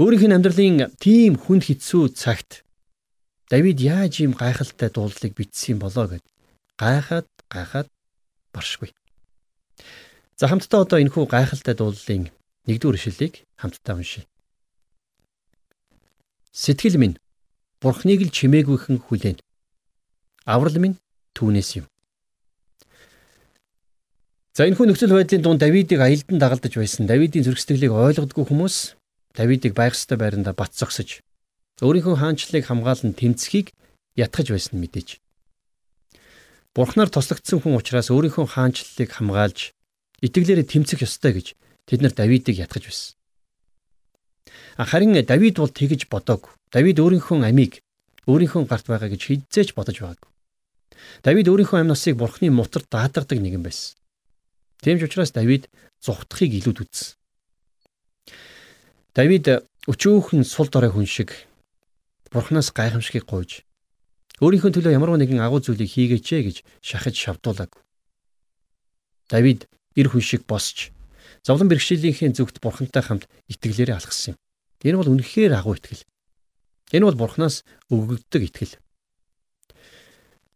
Өөрийнх 0.00 0.24
нь 0.24 0.36
амьдралын 0.36 0.90
тийм 0.96 1.36
хүнд 1.36 1.68
хэцүү 1.68 2.16
цагт 2.16 2.64
Давид 3.46 3.78
яаж 3.78 4.26
ийм 4.26 4.34
гайхалтай 4.34 4.90
дуулалыг 4.90 5.32
бичсэн 5.38 5.78
болоо 5.78 6.10
гэд 6.10 6.24
гайхаад 6.74 7.30
гайхаад 7.46 7.88
баршгүй. 8.50 8.90
За 10.34 10.50
хамтдаа 10.50 10.82
одоо 10.82 10.98
энэхүү 10.98 11.30
гайхалтай 11.30 11.78
дуулалын 11.78 12.34
нэгдүгээр 12.66 12.98
ишлэлийг 12.98 13.46
хамтдаа 13.54 13.94
уншийе. 13.96 14.26
Сэтгэл 16.56 16.96
минь 16.96 17.20
Бурхныг 17.84 18.24
л 18.24 18.32
чимээгүйхэн 18.32 18.96
хүлээн. 19.04 19.36
Аврал 20.48 20.80
минь 20.80 20.96
түүнээс 21.36 21.84
юм. 21.84 21.86
За 24.56 24.64
энэхүү 24.64 24.88
нөхцөл 24.88 25.12
байдлын 25.12 25.44
дунд 25.44 25.60
Давидыг 25.60 26.00
аялдан 26.00 26.40
дагалдаж 26.40 26.72
байсан 26.80 27.04
Давидын 27.04 27.44
зүрх 27.44 27.60
сэтгэлийг 27.60 27.92
ойлгодгүй 27.92 28.48
хүмүүс 28.48 28.96
Давидыг 29.36 29.76
байх 29.76 29.92
ёстой 29.92 30.16
байранда 30.16 30.56
бат 30.56 30.72
зогсож 30.72 31.20
өөрийнхөө 31.84 32.16
хаанчлалыг 32.24 32.64
хамгаалан 32.64 33.12
тэмцхийг 33.12 33.76
ятгах 34.16 34.48
байсан 34.48 34.80
мэдээж. 34.80 35.20
Бурхнаар 36.72 37.12
тослогдсон 37.12 37.60
хүн 37.60 37.76
учраас 37.76 38.08
өөрийнхөө 38.08 38.48
хаанчлалыг 38.48 39.12
хамгаалж 39.12 39.76
итгэлээрээ 40.24 40.72
тэмцэх 40.72 41.04
ёстой 41.04 41.36
гэж 41.36 41.52
тэд 41.84 42.00
нар 42.00 42.16
Давидыг 42.16 42.56
ятгах 42.56 42.88
байсан. 42.88 43.15
Харин 44.78 45.16
Давид 45.24 45.56
бол 45.58 45.70
тэгж 45.70 46.06
бодоагүй. 46.10 46.52
Давид 46.72 46.98
өөрийнхөө 47.00 47.46
амийг 47.46 47.80
өөрийнхөө 48.26 48.66
гарт 48.66 48.86
байгаа 48.86 49.10
гэж 49.10 49.22
хизээч 49.22 49.74
бодож 49.74 49.96
байгаагүй. 50.02 50.30
Давид 51.22 51.46
өөрийнхөө 51.48 51.80
амь 51.80 51.90
насыг 51.90 52.18
бурхны 52.18 52.50
мутар 52.50 52.82
даатгадаг 52.86 53.38
нэгэн 53.38 53.62
байсан. 53.62 53.96
Тийм 54.82 54.98
ч 54.98 55.06
учраас 55.06 55.32
Давид 55.32 55.70
зүхтахыг 56.02 56.52
илүүд 56.58 56.82
үзсэн. 56.84 57.16
Давид 59.14 59.46
өчөөхөн 59.86 60.44
сул 60.44 60.68
дорой 60.68 60.90
хүн 60.90 61.06
шиг 61.06 61.32
Бурханаас 62.34 62.74
гайхамшигыг 62.74 63.24
гуйж 63.24 63.64
өөрийнхөө 64.42 64.70
төлөө 64.74 64.92
ямар 64.92 65.16
нэгэн 65.16 65.40
агуу 65.40 65.62
зүйлийг 65.64 65.88
хийгээч 65.88 66.26
гэж 66.28 66.56
шахаж 66.84 67.14
шавдуулаг. 67.16 67.72
Давид 69.32 69.64
эр 69.96 70.12
хүн 70.12 70.20
шиг 70.20 70.44
босч 70.44 70.92
зовлон 71.46 71.70
бэрхшээлийнхээ 71.70 72.34
зүгт 72.34 72.58
Бурхантай 72.58 73.02
хамт 73.06 73.30
итгэлээрээ 73.46 73.94
алхсан 73.94 74.34
юм. 74.34 74.36
Энэ 74.82 74.98
бол 74.98 75.12
үнэхээр 75.14 75.54
агуу 75.54 75.78
итгэл. 75.78 76.02
Энэ 76.90 77.06
бол 77.06 77.20
Бурханаас 77.22 77.62
өгөгддөг 77.86 78.42
итгэл. 78.50 78.74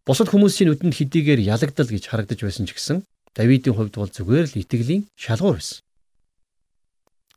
Бусад 0.02 0.35
хүмүүсийн 0.35 0.75
нүдэнд 0.75 0.99
хэдийгээр 0.99 1.47
ялагдал 1.47 1.87
гэж 1.87 2.11
харагдаж 2.11 2.42
байсан 2.42 2.66
ч 2.66 2.75
гэсэн 2.75 3.06
Давидын 3.30 3.78
хувьд 3.78 3.94
бол 3.94 4.11
зүгээр 4.11 4.47
л 4.50 4.59
итгэлийн 4.59 5.06
шалгуур 5.14 5.62
байсан. 5.62 5.87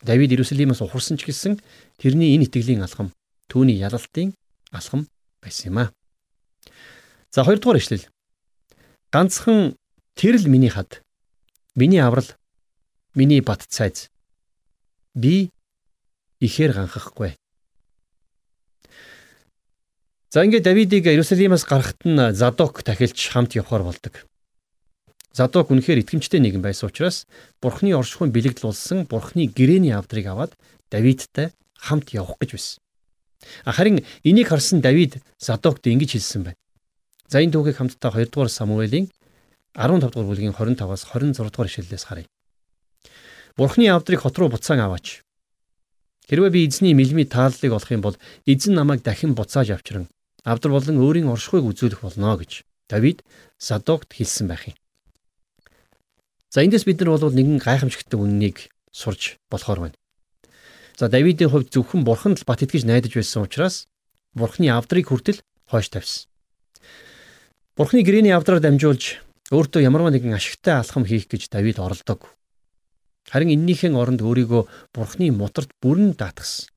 Давид 0.02 0.34
Иерусалимаас 0.34 0.82
ухарсан 0.82 1.22
ч 1.22 1.30
гэсэн 1.30 1.62
тэрний 2.02 2.34
энэ 2.34 2.50
итгэлийн 2.50 2.82
алхам 2.82 3.14
түүний 3.54 3.78
ялалтын 3.78 4.34
алхам 4.74 5.06
байсан 5.38 5.70
юм 5.70 5.78
а. 5.86 5.94
За 7.30 7.46
хоёрдугаар 7.46 7.78
ишлэл. 7.78 8.10
Ганцхан 9.14 9.78
тэр 10.18 10.42
л 10.42 10.50
миний 10.50 10.74
хад. 10.74 11.06
Миний 11.78 12.02
аврал. 12.02 12.34
Миний 13.16 13.42
бат 13.42 13.62
цайз. 13.70 14.10
Би 15.14 15.52
ихээр 16.40 16.74
ганхахгүй. 16.74 17.38
За 20.34 20.42
ингээд 20.42 20.66
Давидыг 20.66 21.06
Иерусалимаас 21.06 21.64
гарахт 21.64 22.02
нь 22.10 22.34
Задок 22.34 22.82
тахилч 22.82 23.30
хамт 23.30 23.54
явхаар 23.54 23.86
болдог. 23.86 24.26
Задок 25.30 25.70
үнэхээр 25.70 26.02
итгэмжтэй 26.02 26.42
нэгэн 26.42 26.66
байсан 26.66 26.90
учраас 26.90 27.30
Бурхны 27.62 27.94
оршихуйн 27.94 28.34
бэлэгдэл 28.34 28.66
болсон 28.66 29.06
Бурхны 29.06 29.46
гэрээний 29.46 29.94
авдрыг 29.94 30.26
аваад 30.26 30.58
Давидтай 30.90 31.54
хамт 31.78 32.18
явах 32.18 32.42
гэж 32.42 32.58
байсан. 32.58 32.82
Харин 33.62 34.02
энийг 34.26 34.50
харсан 34.50 34.82
Давид 34.82 35.22
Задокт 35.38 35.86
ингэж 35.86 36.18
хэлсэн 36.18 36.50
байна. 36.50 36.62
За 37.30 37.38
энэ 37.46 37.54
түүхийг 37.54 37.78
хамтдаа 37.78 38.10
2 38.18 38.34
дугаар 38.34 38.50
Самуэлийн 38.50 39.14
15 39.78 40.10
дугаар 40.10 40.28
бүлгийн 40.34 40.58
25-аас 40.58 41.06
26 41.14 41.54
дугаар 41.54 41.70
ишлэлээс 41.70 42.06
харъя. 42.10 42.33
Бурхны 43.58 43.86
авдрыг 43.90 44.22
хот 44.26 44.38
руу 44.38 44.50
буцаан 44.50 44.82
аваач. 44.82 45.22
Хэрвээ 46.26 46.50
би 46.50 46.66
эзний 46.66 46.98
мэлмий 46.98 47.30
тааллыг 47.30 47.72
олох 47.78 47.92
юм 47.92 48.02
бол 48.02 48.18
эзэн 48.50 48.74
намайг 48.74 49.04
дахин 49.04 49.36
буцааж 49.38 49.70
авчран 49.78 50.10
авдар 50.44 50.72
болон 50.72 50.98
өөрийн 50.98 51.30
оршихуйг 51.30 51.70
үзүүлэх 51.70 52.02
болно 52.02 52.36
гэж 52.36 52.66
Давид 52.90 53.24
Задокт 53.60 54.12
хэлсэн 54.12 54.48
байх 54.48 54.68
юм. 54.68 54.76
За 56.50 56.66
эндээс 56.66 56.84
бид 56.86 57.00
нар 57.00 57.16
бол 57.16 57.32
нэгэн 57.32 57.62
гайхамшигтдаг 57.64 58.20
үннийг 58.20 58.74
сурж 58.92 59.38
болохоор 59.50 59.88
байна. 59.88 59.98
За 60.98 61.08
Давидын 61.08 61.50
хувьд 61.50 61.72
зөвхөн 61.72 62.04
бурханд 62.04 62.44
л 62.44 62.48
бат 62.48 62.62
итгэж 62.62 62.84
найдаж 62.86 63.14
байсан 63.16 63.46
учраас 63.48 63.88
бурхны 64.36 64.70
авдрыг 64.70 65.10
хүртэл 65.10 65.42
хойш 65.70 65.90
тавьсан. 65.90 66.30
Бурхны 67.78 68.06
гэрээний 68.06 68.36
авдраар 68.36 68.62
дамжуулж 68.62 69.24
өөртөө 69.50 69.82
ямарваа 69.82 70.14
нэгэн 70.14 70.38
ашигтай 70.38 70.78
алхам 70.78 71.06
хийх 71.10 71.26
гэж 71.26 71.50
Давид 71.50 71.82
оролдог. 71.82 72.38
Харин 73.32 73.54
эннийхэн 73.56 73.96
оронд 73.96 74.22
өөрийгөө 74.22 74.92
бурхны 74.92 75.32
мутарт 75.32 75.72
бүрэн 75.80 76.16
даатгсан. 76.20 76.68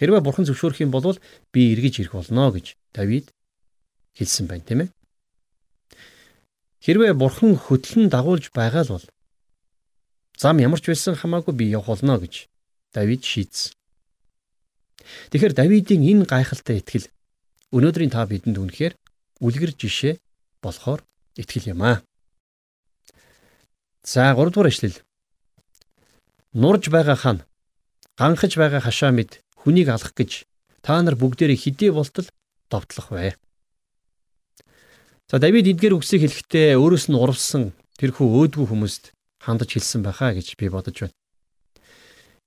Хэрвээ 0.00 0.20
бурхан 0.24 0.44
зөвшөөрөх 0.48 0.80
юм 0.84 0.92
бол 0.92 1.16
би 1.52 1.60
эргэж 1.72 2.04
ирэх 2.04 2.16
болно 2.16 2.52
гэж 2.52 2.76
Давид 2.92 3.32
хэлсэн 4.16 4.46
байна, 4.48 4.64
тийм 4.64 4.80
ээ. 4.84 4.88
Хэрвээ 6.80 7.12
бурхан 7.12 7.56
хөтлөн 7.56 8.08
дагуулж 8.08 8.52
байгаа 8.56 8.84
л 8.88 8.96
бол 8.96 9.06
зам 10.40 10.56
ямар 10.64 10.80
ч 10.80 10.88
байсан 10.88 11.12
хамаагүй 11.16 11.52
би 11.52 11.64
явах 11.68 11.92
болно 12.00 12.16
гэж 12.16 12.48
Давид 12.96 13.20
шийдсэн. 13.24 13.76
Тэгэхээр 15.32 15.52
Давидын 15.52 16.00
энэ 16.00 16.24
гайхалтай 16.24 16.80
итгэл 16.80 17.12
өнөөдрийн 17.76 18.12
та 18.12 18.24
бидэнд 18.24 18.56
үнэхээр 18.56 18.96
үлгэр 19.44 19.72
жишээ 19.76 20.16
болохоор 20.64 21.04
итгэл 21.36 21.76
юм 21.76 21.84
аа. 21.84 22.00
За 24.00 24.32
3 24.32 24.48
дугаар 24.48 24.72
ишлэл. 24.72 24.96
Нурж 26.50 26.90
байгаа 26.90 27.14
хан 27.14 27.38
ганхаж 28.18 28.58
байгаа 28.58 28.82
хашаа 28.82 29.14
мэд 29.14 29.38
хүнийг 29.54 29.86
алах 29.86 30.10
гэж 30.18 30.50
та 30.82 30.98
нар 30.98 31.14
бүгдээрээ 31.14 31.54
хидий 31.54 31.94
болтол 31.94 32.26
довтлох 32.66 33.14
бай. 33.14 33.38
За 35.30 35.38
Давид 35.38 35.70
эдгээр 35.70 35.94
үгсийг 35.94 36.26
хэлэхдээ 36.26 36.74
өөрөөс 36.74 37.06
нь 37.06 37.14
урвсан 37.14 37.70
тэрхүү 38.02 38.26
өөдгүү 38.26 38.66
хүмүүст 38.66 39.14
хандаж 39.38 39.70
хэлсэн 39.78 40.02
байхаа 40.02 40.34
гэж 40.34 40.58
би 40.58 40.66
бодож 40.66 41.06
байна. 41.06 41.14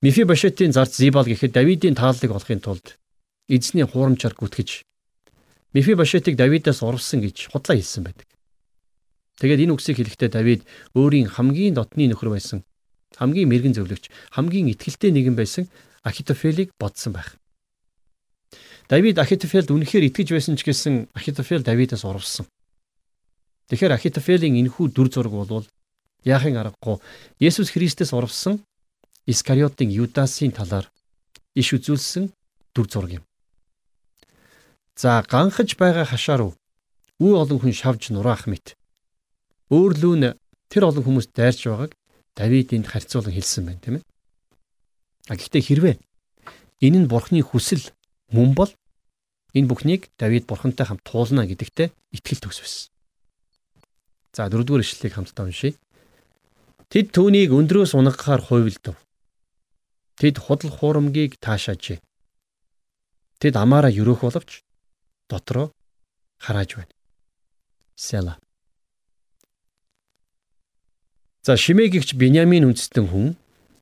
Мифи 0.03 0.27
Башетийн 0.27 0.75
зарц 0.75 0.99
Зибал 0.99 1.23
гэхэд 1.23 1.55
Давидын 1.55 1.95
тааллыг 1.95 2.35
олохын 2.35 2.59
тулд 2.59 2.99
эзний 3.47 3.87
хуурамчаар 3.87 4.35
гүтгэж 4.35 4.83
Мифи 5.71 5.95
Башетийг 5.95 6.35
Давидаас 6.35 6.83
урвсан 6.83 7.23
гэж 7.23 7.55
худлаа 7.55 7.79
хэлсэн 7.79 8.03
байдаг. 8.03 8.27
Тэгээд 9.39 9.63
энэ 9.63 9.73
үгсийг 9.79 9.95
хэлэхдээ 9.95 10.27
Давид 10.27 10.67
өөрийн 10.91 11.31
хамгийн 11.31 11.79
дотны 11.79 12.11
нөхөр 12.11 12.35
байсан 12.35 12.67
хамгийн 13.19 13.49
мэрэгэн 13.49 13.75
зөвлөгч 13.77 14.09
хамгийн 14.35 14.71
ихтгэлтэй 14.73 15.11
нэгэн 15.13 15.35
байсан 15.37 15.65
Ахитофелийг 16.03 16.71
бодсон 16.79 17.13
байх. 17.13 17.37
Давид 18.89 19.17
Ахитофелд 19.17 19.71
үнэхээр 19.71 20.11
итгэж 20.11 20.35
байсан 20.35 20.55
ч 20.59 20.67
гэсэн 20.67 21.07
Ахитофел 21.15 21.63
Давидаас 21.63 22.03
урвсан. 22.03 22.45
Тэгэхээр 23.71 23.95
Ахитофелийн 23.95 24.59
энэхүү 24.59 24.91
дүр 24.91 25.07
зураг 25.07 25.33
бол 25.33 25.65
яахын 26.27 26.59
аргагүй 26.59 26.99
Есүс 27.39 27.71
Христэс 27.71 28.11
урвсан 28.11 28.59
Искариотын 29.25 29.87
Юдасын 29.87 30.51
талаар 30.51 30.91
иш 31.55 31.71
үзүүлсэн 31.71 32.27
дүр 32.75 32.87
зураг 32.91 33.11
юм. 33.19 33.23
За 34.99 35.23
ганхаж 35.23 35.79
байгаа 35.79 36.03
хашаа 36.03 36.37
руу 36.37 36.53
үе 37.23 37.33
олон 37.39 37.59
хүн 37.63 37.71
шавж 37.71 38.11
нураах 38.11 38.51
мэт. 38.51 38.75
Өөрлөө 39.71 40.15
нь 40.19 40.35
тэр 40.67 40.83
олон 40.91 41.03
хүмүүс 41.07 41.31
дайрч 41.31 41.65
байгааг 41.71 41.91
Давид 42.35 42.73
энд 42.73 42.87
харьцуулан 42.89 43.33
хэлсэн 43.33 43.63
байна, 43.65 43.81
тийм 43.81 43.95
ээ. 44.01 44.05
А 45.29 45.35
гэхдээ 45.37 45.63
хэрвээ 45.63 45.95
энэ 46.81 46.99
нь 47.05 47.09
Бурхны 47.09 47.39
хүсэл 47.45 47.93
мөн 48.33 48.57
бол 48.57 48.71
энэ 49.53 49.69
бүхнийг 49.69 50.09
Давид 50.17 50.49
Бурхантай 50.49 50.85
хамт 50.89 51.05
туулна 51.05 51.45
гэдэгтээ 51.45 51.93
итгэл 52.17 52.41
төсвсөн. 52.43 52.89
За 54.33 54.49
дөрөвдүгээр 54.49 54.81
ишлэлийг 54.83 55.13
хамтдаа 55.13 55.45
уншийе. 55.45 55.77
Тэд 56.89 57.13
түүнийг 57.13 57.53
өндрөөс 57.53 57.93
унгахаар 57.93 58.41
хувилдав. 58.41 58.97
Тэд 60.17 60.35
худал 60.41 60.73
хуурамгийг 60.73 61.37
таашаажээ. 61.37 62.01
Тэд 63.37 63.53
амаараа 63.55 63.93
өрөөх 63.93 64.25
боловч 64.25 64.65
дотроо 65.29 65.69
харааж 66.41 66.69
байна. 66.81 66.93
Села. 67.95 68.42
За 71.45 71.57
Шимей 71.57 71.89
гихч 71.91 72.15
Биньямин 72.15 72.63
үндэстэн 72.71 73.03
хүн 73.03 73.35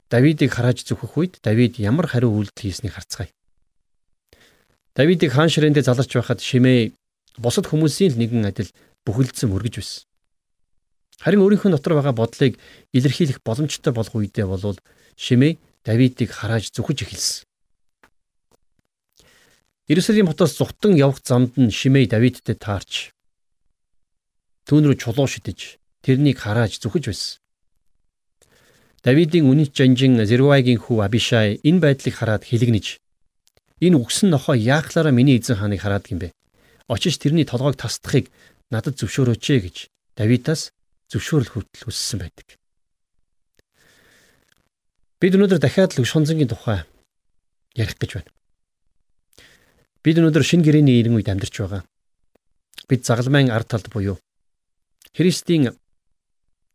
Давидыг 0.10 0.50
харааж 0.50 0.82
зүхэх 0.82 1.14
үед 1.14 1.34
Давид 1.46 1.78
ямар 1.78 2.10
хариу 2.10 2.34
үйлдэл 2.34 2.58
хийснийг 2.58 2.98
харцгаая. 2.98 3.30
Давидыг 4.98 5.30
хаан 5.30 5.54
ширээндээ 5.54 5.86
заларч 5.86 6.10
байхад 6.10 6.42
Шимей 6.42 6.98
бусад 7.38 7.70
хүмүүсийн 7.70 8.18
л 8.18 8.18
нэгэн 8.18 8.50
адил 8.50 8.74
бүхэлдсэн 9.06 9.54
мөргөж 9.54 9.78
байсан. 9.78 10.10
Харин 11.22 11.46
өөрийнхөө 11.46 11.78
дотор 11.78 12.02
байгаа 12.02 12.18
бодлыг 12.18 12.58
илэрхийлэх 12.98 13.46
боломжтой 13.46 13.94
болох 13.94 14.18
үедээ 14.18 14.50
болвол 14.50 14.82
Шимей 15.14 15.62
Давидыг 15.86 16.34
харааж 16.34 16.74
зүхэж 16.74 17.06
эхэлсэн. 17.06 17.46
Иерусалим 19.86 20.34
хотоос 20.34 20.58
зүхтан 20.58 20.98
явах 20.98 21.22
замд 21.22 21.62
нь 21.62 21.70
Шимей 21.70 22.10
Давидтэй 22.10 22.58
таарч 22.58 23.14
түүн 24.66 24.90
рүү 24.90 24.98
чулуу 24.98 25.30
шидэж 25.30 25.78
тэрнийг 26.02 26.42
харааж 26.42 26.82
зүхэж 26.82 27.06
байсан. 27.06 27.41
Давидын 29.02 29.50
үнэт 29.50 29.74
жанжин 29.74 30.22
Зервайгийн 30.22 30.78
хүү 30.78 31.02
Абишай 31.02 31.58
энэ 31.66 31.82
байдлыг 31.82 32.14
хараад 32.14 32.46
хэлэгнэж 32.46 33.02
энэ 33.82 33.98
үгсэн 33.98 34.30
нохоо 34.30 34.54
яахлаараа 34.54 35.10
миний 35.10 35.42
эзэн 35.42 35.58
хааныг 35.58 35.82
хараад 35.82 36.06
гин 36.06 36.22
бэ? 36.22 36.30
Очиж 36.86 37.18
тэрний 37.18 37.42
толгойг 37.42 37.82
тасдахыг 37.82 38.30
надад 38.70 39.02
зөвшөөрөөч 39.02 39.46
ээ 39.58 39.60
гэж 39.66 39.78
Давидаас 40.14 40.70
зөвшөөрөл 41.10 41.50
хүртэл 41.50 41.90
өссөн 41.90 42.22
байдаг. 42.22 42.48
Бид 45.18 45.34
өнөөдөр 45.34 45.58
дахиад 45.58 45.98
л 45.98 46.06
шунзангийн 46.06 46.54
тухай 46.54 46.86
ярих 47.74 47.98
гэж 47.98 48.22
байна. 48.22 48.32
Бид 50.06 50.22
өнөөдөр 50.22 50.46
шинэ 50.46 50.62
гэрээний 50.62 51.02
ирэн 51.02 51.18
үед 51.18 51.26
амьдарч 51.26 51.58
байгаа. 51.58 51.82
Бид 52.86 53.02
загалмайн 53.02 53.50
ард 53.50 53.66
талд 53.66 53.90
буюу 53.90 54.22
Христийн 55.18 55.74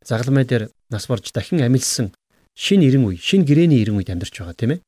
загалмай 0.07 0.47
дээр 0.47 0.71
нас 0.88 1.11
барж 1.11 1.35
дахин 1.35 1.61
амилсан 1.66 2.14
шинэ 2.55 2.87
ирэн 2.87 3.05
үе, 3.11 3.19
шинэ 3.19 3.45
гэрээний 3.45 3.83
ирэн 3.83 3.99
үед 3.99 4.14
амьдарч 4.14 4.38
байгаа 4.38 4.55
тийм 4.55 4.73
ээ. 4.79 4.81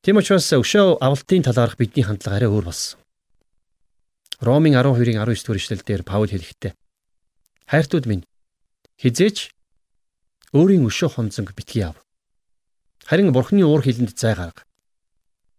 Тийм 0.00 0.16
учраас 0.18 0.48
өшөө 0.48 1.04
авалтын 1.04 1.44
талаарх 1.44 1.76
бидний 1.76 2.04
хандлага 2.04 2.36
арай 2.40 2.50
өөр 2.50 2.64
болсон. 2.64 2.98
Ромын 4.40 4.74
12-ын 4.74 5.20
19 5.20 5.44
дугаар 5.44 5.60
эшлэлдэр 5.60 6.02
Паул 6.02 6.28
хэлэхдээ 6.28 6.72
Хайртууд 7.70 8.04
минь 8.10 8.24
хизээч 9.00 9.52
өөрийн 10.52 10.84
өшөө 10.84 11.16
хонцонг 11.16 11.54
битгий 11.56 11.84
ав. 11.86 11.96
Харин 13.08 13.32
бурхны 13.32 13.64
уур 13.64 13.80
хилэнд 13.80 14.12
зай 14.18 14.34
гарга. 14.34 14.64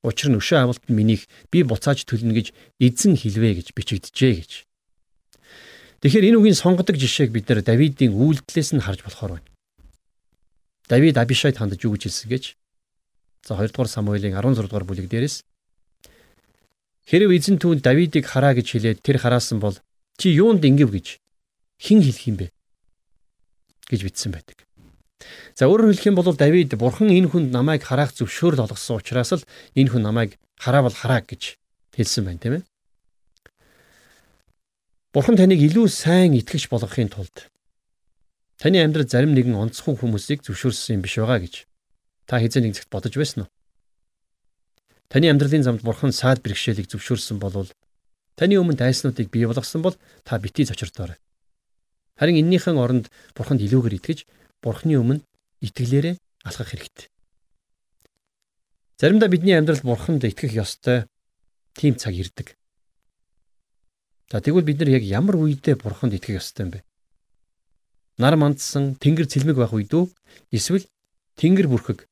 Учир 0.06 0.30
нь 0.30 0.38
өшөө 0.38 0.60
авалт 0.62 0.86
нь 0.86 0.94
минийх 0.94 1.26
би 1.50 1.66
буцааж 1.66 2.06
төлнө 2.06 2.38
гэж 2.38 2.54
эзэн 2.78 3.18
хэлвэ 3.18 3.64
гэж 3.64 3.68
бичигдэжээ 3.74 4.34
гэж. 4.38 4.52
Тэгэхээр 6.06 6.30
энэ 6.30 6.38
үгийн 6.38 6.54
сонгодог 6.54 7.02
жишээг 7.02 7.34
бид 7.34 7.50
нар 7.50 7.66
Давидын 7.66 8.14
үйлдэлээс 8.14 8.78
нь 8.78 8.86
харж 8.86 9.02
болохоор 9.02 9.42
байна. 9.42 9.50
Давид 10.86 11.18
Абишайд 11.18 11.58
хандаж 11.58 11.82
юу 11.82 11.98
гэж 11.98 12.06
хэлсэн 12.06 12.30
гэж. 12.30 12.44
За 13.42 13.58
2 13.58 13.74
дугаар 13.74 13.90
Самуэлийн 13.90 14.38
16 14.38 14.70
дугаар 14.70 14.86
бүлэг 14.86 15.10
дээрээс 15.10 15.42
Хэрв 17.10 17.30
эзэн 17.34 17.58
түүнд 17.58 17.82
Давидыг 17.82 18.30
хараа 18.30 18.54
гэж 18.54 18.78
хэлээд 18.78 19.02
тэр 19.02 19.18
хараасан 19.18 19.58
бол 19.58 19.82
чи 20.22 20.30
юунд 20.30 20.62
ингэв 20.62 20.94
гэж 20.94 21.18
хэн 21.82 22.06
хэлэх 22.06 22.30
юм 22.30 22.38
бэ? 22.38 22.54
гэж 23.90 24.02
бичсэн 24.06 24.30
байдаг. 24.30 24.62
За 25.58 25.66
өөрөөр 25.66 25.90
хэлэх 25.90 26.10
юм 26.14 26.22
бол 26.22 26.38
Давид 26.38 26.78
бурхан 26.78 27.10
энэ 27.10 27.34
хүнд 27.34 27.50
намайг 27.50 27.82
хараах 27.82 28.14
зөвшөөрөл 28.14 28.70
олгосон 28.70 29.02
учраас 29.02 29.42
л 29.42 29.48
энэ 29.74 29.90
хүн 29.90 30.06
намайг 30.06 30.38
хараавал 30.62 30.94
хараа 30.94 31.26
гэж 31.26 31.58
хэлсэн 31.98 32.30
байна 32.30 32.38
тийм 32.38 32.54
ээ. 32.62 32.64
Бурхан 35.16 35.40
таныг 35.40 35.64
илүү 35.64 35.88
сайн 35.88 36.36
итгэж 36.36 36.68
болгохын 36.68 37.08
тулд 37.08 37.48
таны 38.60 38.84
амьдрал 38.84 39.08
зарим 39.08 39.32
нэгэн 39.32 39.56
онцхон 39.56 39.96
хүмүүсийг 39.96 40.44
зөвшөөрсөн 40.44 41.00
юм 41.00 41.04
биш 41.08 41.16
байгаа 41.16 41.40
гэж 41.40 41.56
та 42.28 42.44
хэзээ 42.44 42.60
нэг 42.60 42.76
зэгт 42.76 42.92
бодож 42.92 43.16
байсан 43.16 43.48
уу? 43.48 43.50
Таны 45.08 45.32
амьдралын 45.32 45.64
замд 45.64 45.88
бурхан 45.88 46.12
саад 46.12 46.44
бэрхшээлийг 46.44 46.92
зөвшөөрсөн 46.92 47.40
бол 47.40 47.72
таны 48.36 48.60
өмнө 48.60 48.76
дайснуудыг 48.76 49.32
бий 49.32 49.48
болгосон 49.48 49.88
бол 49.88 49.96
та 50.28 50.36
битгий 50.36 50.68
зочирдоорой. 50.68 51.16
Харин 52.20 52.44
эннийхэн 52.44 52.76
оронд 52.76 53.08
бурханд 53.40 53.64
илүүгээр 53.64 53.96
итгэж 54.04 54.28
бурхны 54.60 55.00
өмнө 55.00 55.24
итгэлээрээ 55.64 56.20
алхах 56.44 56.76
хэрэгтэй. 56.76 57.08
Заримдаа 59.00 59.32
бидний 59.32 59.56
амьдралд 59.56 59.88
бурханд 59.88 60.28
итгэх 60.28 60.52
ёстой 60.60 61.08
тийм 61.72 61.96
цаг 61.96 62.20
ирдэг. 62.20 62.60
За 64.32 64.42
тэгвэл 64.42 64.66
бид 64.66 64.80
нар 64.82 64.90
яг 64.90 65.04
ямар 65.06 65.38
үедээ 65.38 65.78
бурханд 65.78 66.18
итгэх 66.18 66.42
ёстой 66.42 66.66
юм 66.66 66.72
бэ? 66.74 66.80
Нар 68.18 68.36
мандсан 68.40 68.98
тэнгэр 68.98 69.30
цэлмэг 69.30 69.58
байх 69.60 69.74
үед 69.76 69.94
үү? 69.94 70.10
Эсвэл 70.50 70.86
тэнгэр 71.38 71.70
бүрхэг 71.70 72.10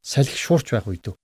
салхи 0.00 0.38
шуурч 0.38 0.72
байх 0.72 0.88
үед 0.88 1.04
үү? 1.12 1.16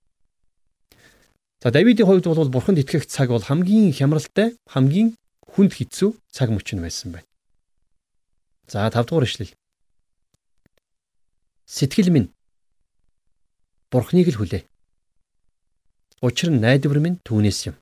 За 1.63 1.73
Давидын 1.73 2.05
хувьд 2.05 2.29
бол 2.29 2.53
бурханд 2.53 2.77
итгэх 2.77 3.09
цаг 3.09 3.33
бол 3.33 3.41
хамгийн 3.41 3.89
хямралтай, 3.97 4.53
хамгийн 4.69 5.17
хүнд 5.49 5.73
хэцүү 5.73 6.13
цаг 6.29 6.53
мөчн 6.53 6.85
байсан 6.85 7.17
байна. 7.17 7.25
За 8.69 8.85
5 8.85 9.09
дугаар 9.09 9.25
ишлэл. 9.25 9.57
Сэтгэл 11.65 12.13
минь 12.13 12.29
Бурхныг 13.89 14.27
л 14.29 14.37
хүлээ. 14.37 14.63
Учир 16.21 16.51
нь 16.51 16.59
найдвар 16.59 16.99
минь 16.99 17.17
түүнээс 17.23 17.71
юм. 17.71 17.75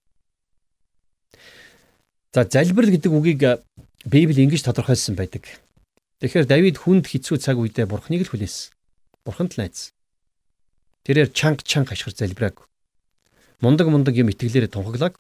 За 2.36 2.44
залбирал 2.44 2.92
гэдэг 2.92 3.12
үгийг 3.16 3.64
Библи 4.04 4.44
ингэж 4.44 4.68
тодорхойлсон 4.68 5.16
байдаг. 5.16 5.48
Тэгэхээр 6.20 6.52
Давид 6.52 6.76
хүнд 6.84 7.08
хэцүү 7.08 7.40
цаг 7.40 7.56
үедээ 7.56 7.88
Бурхныг 7.88 8.28
л 8.28 8.32
хүлээсэн. 8.36 8.76
Бурханд 9.24 9.56
л 9.56 9.64
найз. 9.64 9.96
Тэрээр 11.08 11.32
чанга 11.32 11.64
чанга 11.64 11.96
ашигар 11.96 12.12
залбирааг. 12.12 12.68
Мундаг 13.64 13.88
мундаг 13.88 14.20
юм 14.20 14.28
итгэлээр 14.36 14.68
тунхаглааг. 14.68 15.16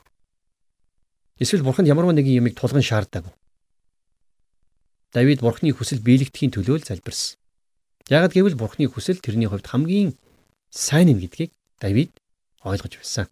Эсвэл 1.39 1.63
Бурханд 1.63 1.87
ямарваа 1.87 2.11
нэгэн 2.11 2.43
юмыг 2.43 2.59
тулган 2.59 2.83
шаарддаг. 2.83 3.31
Давид 5.15 5.39
Бурхны 5.39 5.71
хүсэл 5.71 6.03
биелэгдэхийн 6.03 6.51
төлөө 6.51 6.83
л 6.83 6.87
залбирсан. 6.91 7.39
Ягд 8.11 8.35
гэвэл 8.35 8.59
Бурхны 8.59 8.91
хүсэл 8.91 9.23
тэрний 9.23 9.47
хувьд 9.47 9.71
хамгийн 9.71 10.19
сайн 10.67 11.15
юм 11.15 11.23
гэдгийг 11.23 11.55
Давид 11.79 12.11
ойлгож 12.59 12.99
байсан. 12.99 13.31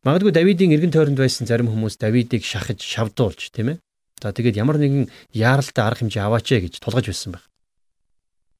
Магадгүй 0.00 0.32
Давидын 0.32 0.72
эргэн 0.72 0.96
тойронд 0.96 1.20
байсан 1.20 1.44
зарим 1.44 1.68
хүмүүс 1.68 2.00
Давидыг 2.00 2.40
шахаж 2.40 2.80
шавдуулж 2.80 3.52
тийм 3.52 3.76
ээ. 3.76 3.84
За 4.24 4.32
тэгээд 4.32 4.56
ямар 4.56 4.80
нэгэн 4.80 5.12
яаралтай 5.36 5.84
арга 5.84 6.00
хэмжээ 6.00 6.24
аваач 6.24 6.48
ээ 6.48 6.64
гэж 6.64 6.80
тулгаж 6.80 7.12
байсан 7.12 7.36
байх. 7.36 7.44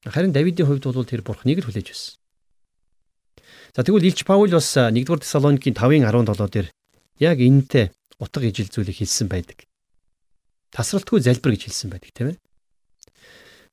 Харин 0.05 0.37
Давидын 0.37 0.69
хувьд 0.69 0.85
бол 0.85 1.01
тэр 1.01 1.25
Бурхныг 1.25 1.65
л 1.65 1.65
хүлээж 1.65 1.87
байсан. 1.89 2.13
За 3.73 3.81
тэгвэл 3.81 4.05
Илч 4.05 4.21
Паул 4.21 4.53
бас 4.53 4.69
1-р 4.77 5.17
Тесалоникийн 5.17 5.73
5:17 5.73 6.45
дээр 6.53 6.67
яг 7.17 7.37
энэтэй 7.41 7.89
утга 8.21 8.45
ижил 8.45 8.69
зүйлийг 8.69 9.01
хэлсэн 9.01 9.25
байдаг. 9.25 9.65
Тасралтгүй 10.69 11.25
залбир 11.25 11.57
гэж 11.57 11.73
хэлсэн 11.73 11.89
байдаг 11.89 12.13
тийм 12.13 12.27
ээ. 12.33 12.41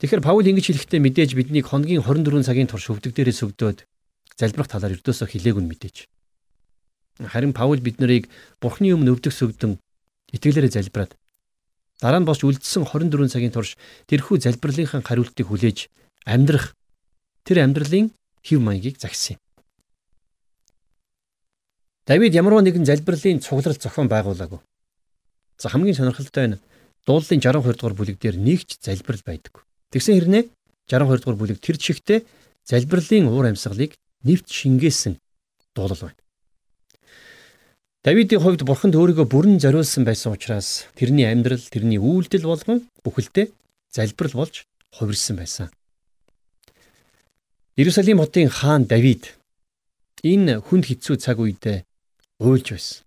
Тэгэхээр 0.00 0.24
Паул 0.24 0.48
ингэж 0.48 0.72
хэлэхдээ 0.72 1.04
мэдээж 1.04 1.36
биднийг 1.36 1.68
хоногийн 1.68 2.00
24 2.00 2.48
цагийн 2.48 2.70
турш 2.72 2.88
өвдөг 2.88 3.12
дээрээс 3.12 3.44
өгдөөд 3.44 3.84
залбирах 4.40 4.72
талаар 4.72 4.96
өрдөөсөө 4.96 5.28
хэлээгүй 5.36 5.62
нь 5.68 5.68
мэдээж. 5.68 6.08
Харин 7.18 7.52
Паул 7.52 7.82
бид 7.82 7.98
нарыг 7.98 8.30
Бурхны 8.62 8.94
өмнө 8.94 9.18
өвдөг 9.18 9.34
сөгдөн 9.34 9.78
итгэлээрээ 10.32 10.76
залбираад 10.78 11.18
дараа 11.98 12.20
нь 12.22 12.28
босч 12.28 12.46
үлдсэн 12.46 12.86
24 12.86 13.26
цагийн 13.26 13.50
турш 13.50 13.74
тэрхүү 14.06 14.38
залбирлынхаа 14.38 15.02
хариултыг 15.02 15.50
хүлээж 15.50 15.90
амьдрах 16.22 16.78
тэр 17.42 17.66
амьдралын 17.66 18.14
хэв 18.46 18.60
маягийг 18.62 19.02
загсан 19.02 19.34
юм. 19.34 19.40
Давид 22.06 22.32
ямарваа 22.38 22.62
нэгэн 22.62 22.86
залбирлын 22.86 23.42
цугларал 23.42 23.76
зохион 23.76 24.08
байгуулаагүй. 24.08 24.60
За 25.58 25.68
хамгийн 25.68 25.98
сонирхолтой 25.98 26.46
нь 26.54 26.60
дууллын 27.02 27.42
62 27.42 27.74
дугаар 27.74 27.98
бүлэг 27.98 28.16
дээр 28.22 28.38
нэгч 28.38 28.78
залбирал 28.78 29.26
байдаг. 29.26 29.66
Тэгсэн 29.90 30.14
хэрнээ 30.22 30.44
62 30.86 31.18
дугаар 31.18 31.38
бүлэг 31.40 31.58
тэр 31.58 31.76
чигтээ 31.76 32.22
залбирлын 32.62 33.26
уур 33.26 33.50
амьсгалыг 33.50 33.98
нэвт 34.22 34.46
шингээсэн 34.46 35.18
дуулал 35.74 36.00
байна. 36.00 36.20
Давидын 38.08 38.40
хувьд 38.40 38.64
бурханд 38.64 38.96
өөрийгөө 38.96 39.28
бүрэн 39.28 39.60
зориулсан 39.60 40.08
байсан 40.08 40.32
учраас 40.32 40.88
тэрний 40.96 41.28
амьдрал, 41.28 41.60
тэрний 41.60 42.00
үйлдэл 42.00 42.48
болгон 42.48 42.88
бүхэлдээ 43.04 43.52
залбирал 43.92 44.48
болж 44.48 44.64
хувирсан 44.96 45.36
байсан. 45.36 45.68
Иерусалим 47.76 48.24
хотын 48.24 48.48
хаан 48.48 48.88
Давид 48.88 49.36
энэ 50.24 50.64
хүнд 50.64 50.88
хэцүү 50.88 51.20
цаг 51.20 51.36
үедээ 51.36 51.84
уйлж 52.40 52.72
байсан. 52.72 53.04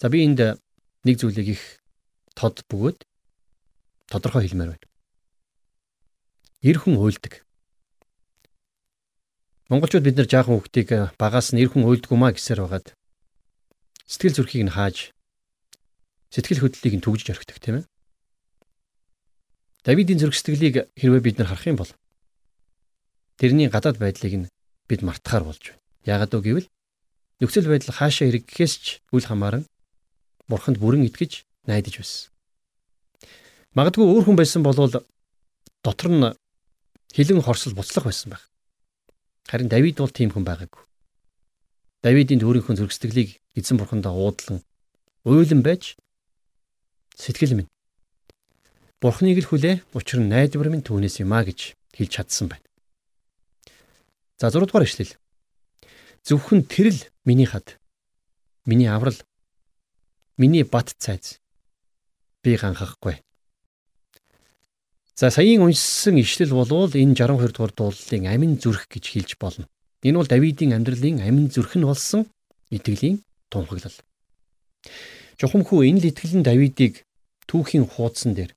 За 0.00 0.08
би 0.08 0.24
энд 0.24 0.56
нэг 1.04 1.20
зүйлийг 1.20 1.60
их 1.60 1.84
тод 2.32 2.64
бөгөөд 2.72 3.04
тодорхой 4.08 4.48
хэлмээр 4.48 4.72
байна 4.72 4.88
эр 6.64 6.80
хүн 6.80 6.96
уйлдаг. 6.96 7.44
Монголчууд 9.68 10.00
бид 10.08 10.16
нар 10.16 10.32
жаахан 10.32 10.56
хүүхдийг 10.56 11.12
багаас 11.20 11.52
нь 11.52 11.60
эр 11.60 11.68
хүн 11.68 11.84
уйлдгүй 11.84 12.16
маа 12.16 12.32
гэсээр 12.32 12.64
байгаад 12.64 12.96
сэтгэл 14.06 14.36
зүрхийг 14.38 14.64
нь 14.66 14.74
хааж 14.74 15.10
сэтгэл 16.30 16.62
хөдлөлийг 16.62 16.94
нь 16.98 17.04
түгжиж 17.04 17.28
орхидог 17.34 17.58
тийм 17.58 17.76
ээ. 17.82 17.84
Давидын 19.86 20.18
зүрх 20.18 20.34
сэтгэлийг 20.34 20.90
хэрвээ 20.98 21.22
бид 21.22 21.36
нар 21.38 21.50
харах 21.50 21.66
юм 21.66 21.78
бол 21.78 21.90
тэрний 23.38 23.70
гадаад 23.70 23.98
байдлыг 23.98 24.34
нь 24.34 24.50
бид 24.90 25.02
мартахаар 25.02 25.44
болж 25.46 25.62
байна. 25.62 25.82
Яагаад 26.06 26.34
вэ 26.34 26.40
гэвэл 26.42 26.68
нөхцөл 27.42 27.70
байдал 27.70 27.94
хаашаа 27.94 28.26
хэрэг 28.30 28.44
гэхээс 28.46 28.74
ч 28.78 28.86
үл 29.10 29.26
хамааран 29.26 29.66
бурханд 30.46 30.78
бүрэн 30.78 31.06
итгэж 31.10 31.46
найдаж 31.66 31.94
байсан. 31.98 32.30
Магадгүй 33.74 34.06
өөр 34.06 34.24
хүн 34.24 34.38
байсан 34.38 34.62
бол 34.62 34.78
дотор 35.84 36.10
нь 36.10 36.34
хилэн 37.14 37.42
хорсол 37.42 37.74
буцлах 37.74 38.06
байсан 38.06 38.30
байх. 38.32 38.44
Харин 39.46 39.68
Давид 39.68 39.98
бол 39.98 40.10
тийм 40.10 40.30
хүн 40.30 40.46
байгаагүй. 40.46 40.82
Давидын 42.06 42.38
төрийнхөө 42.38 42.78
зөргсдөглийг 42.78 43.42
эзэн 43.58 43.82
бурхандаа 43.82 44.14
уудлан 44.14 44.62
уйлан 45.26 45.66
байж 45.66 45.98
сэтгэл 47.18 47.58
минь 47.58 47.70
Бурхныг 49.02 49.42
л 49.42 49.48
хүлээ 49.50 49.82
учир 49.90 50.22
нь 50.22 50.30
найдвар 50.30 50.70
минь 50.70 50.86
түүнээс 50.86 51.18
юм 51.26 51.34
а 51.34 51.42
гэж 51.42 51.74
хэлж 51.98 52.12
чадсан 52.14 52.46
байна. 52.46 52.62
За 54.38 54.54
6 54.54 54.70
дугаар 54.70 54.86
ишлэл. 54.86 55.18
Зөвхөн 56.22 56.62
тэр 56.62 56.94
л 56.94 57.00
миний 57.26 57.50
хад. 57.50 57.74
Миний 58.64 58.86
аврал. 58.86 59.18
Миний 60.38 60.62
бат 60.62 60.94
цайз. 60.96 61.42
Би 62.40 62.54
ганхахгүй. 62.54 63.18
За 65.18 65.34
саяын 65.34 65.66
уншсан 65.66 66.22
ишлэл 66.22 66.54
болвол 66.54 66.94
энэ 66.94 67.18
62 67.18 67.50
дугаар 67.50 67.74
дуулалын 67.74 68.30
амин 68.30 68.62
зүрх 68.62 68.86
гэж 68.86 69.04
хэлж 69.10 69.36
болно. 69.42 69.66
Энэ 70.06 70.18
бол 70.22 70.30
Давидын 70.30 70.76
амьдралын 70.78 71.18
амин 71.26 71.50
зүрх 71.50 71.74
нь 71.74 71.82
болсон 71.82 72.30
итгэлийн 72.70 73.26
тунхаглал. 73.50 73.98
Жухамхүү 75.42 75.90
энэ 75.90 76.00
л 76.00 76.08
итгэл 76.14 76.38
нь 76.38 76.46
Давидыг 76.46 77.02
түүхийн 77.50 77.90
хуудсан 77.90 78.38
дээр 78.38 78.54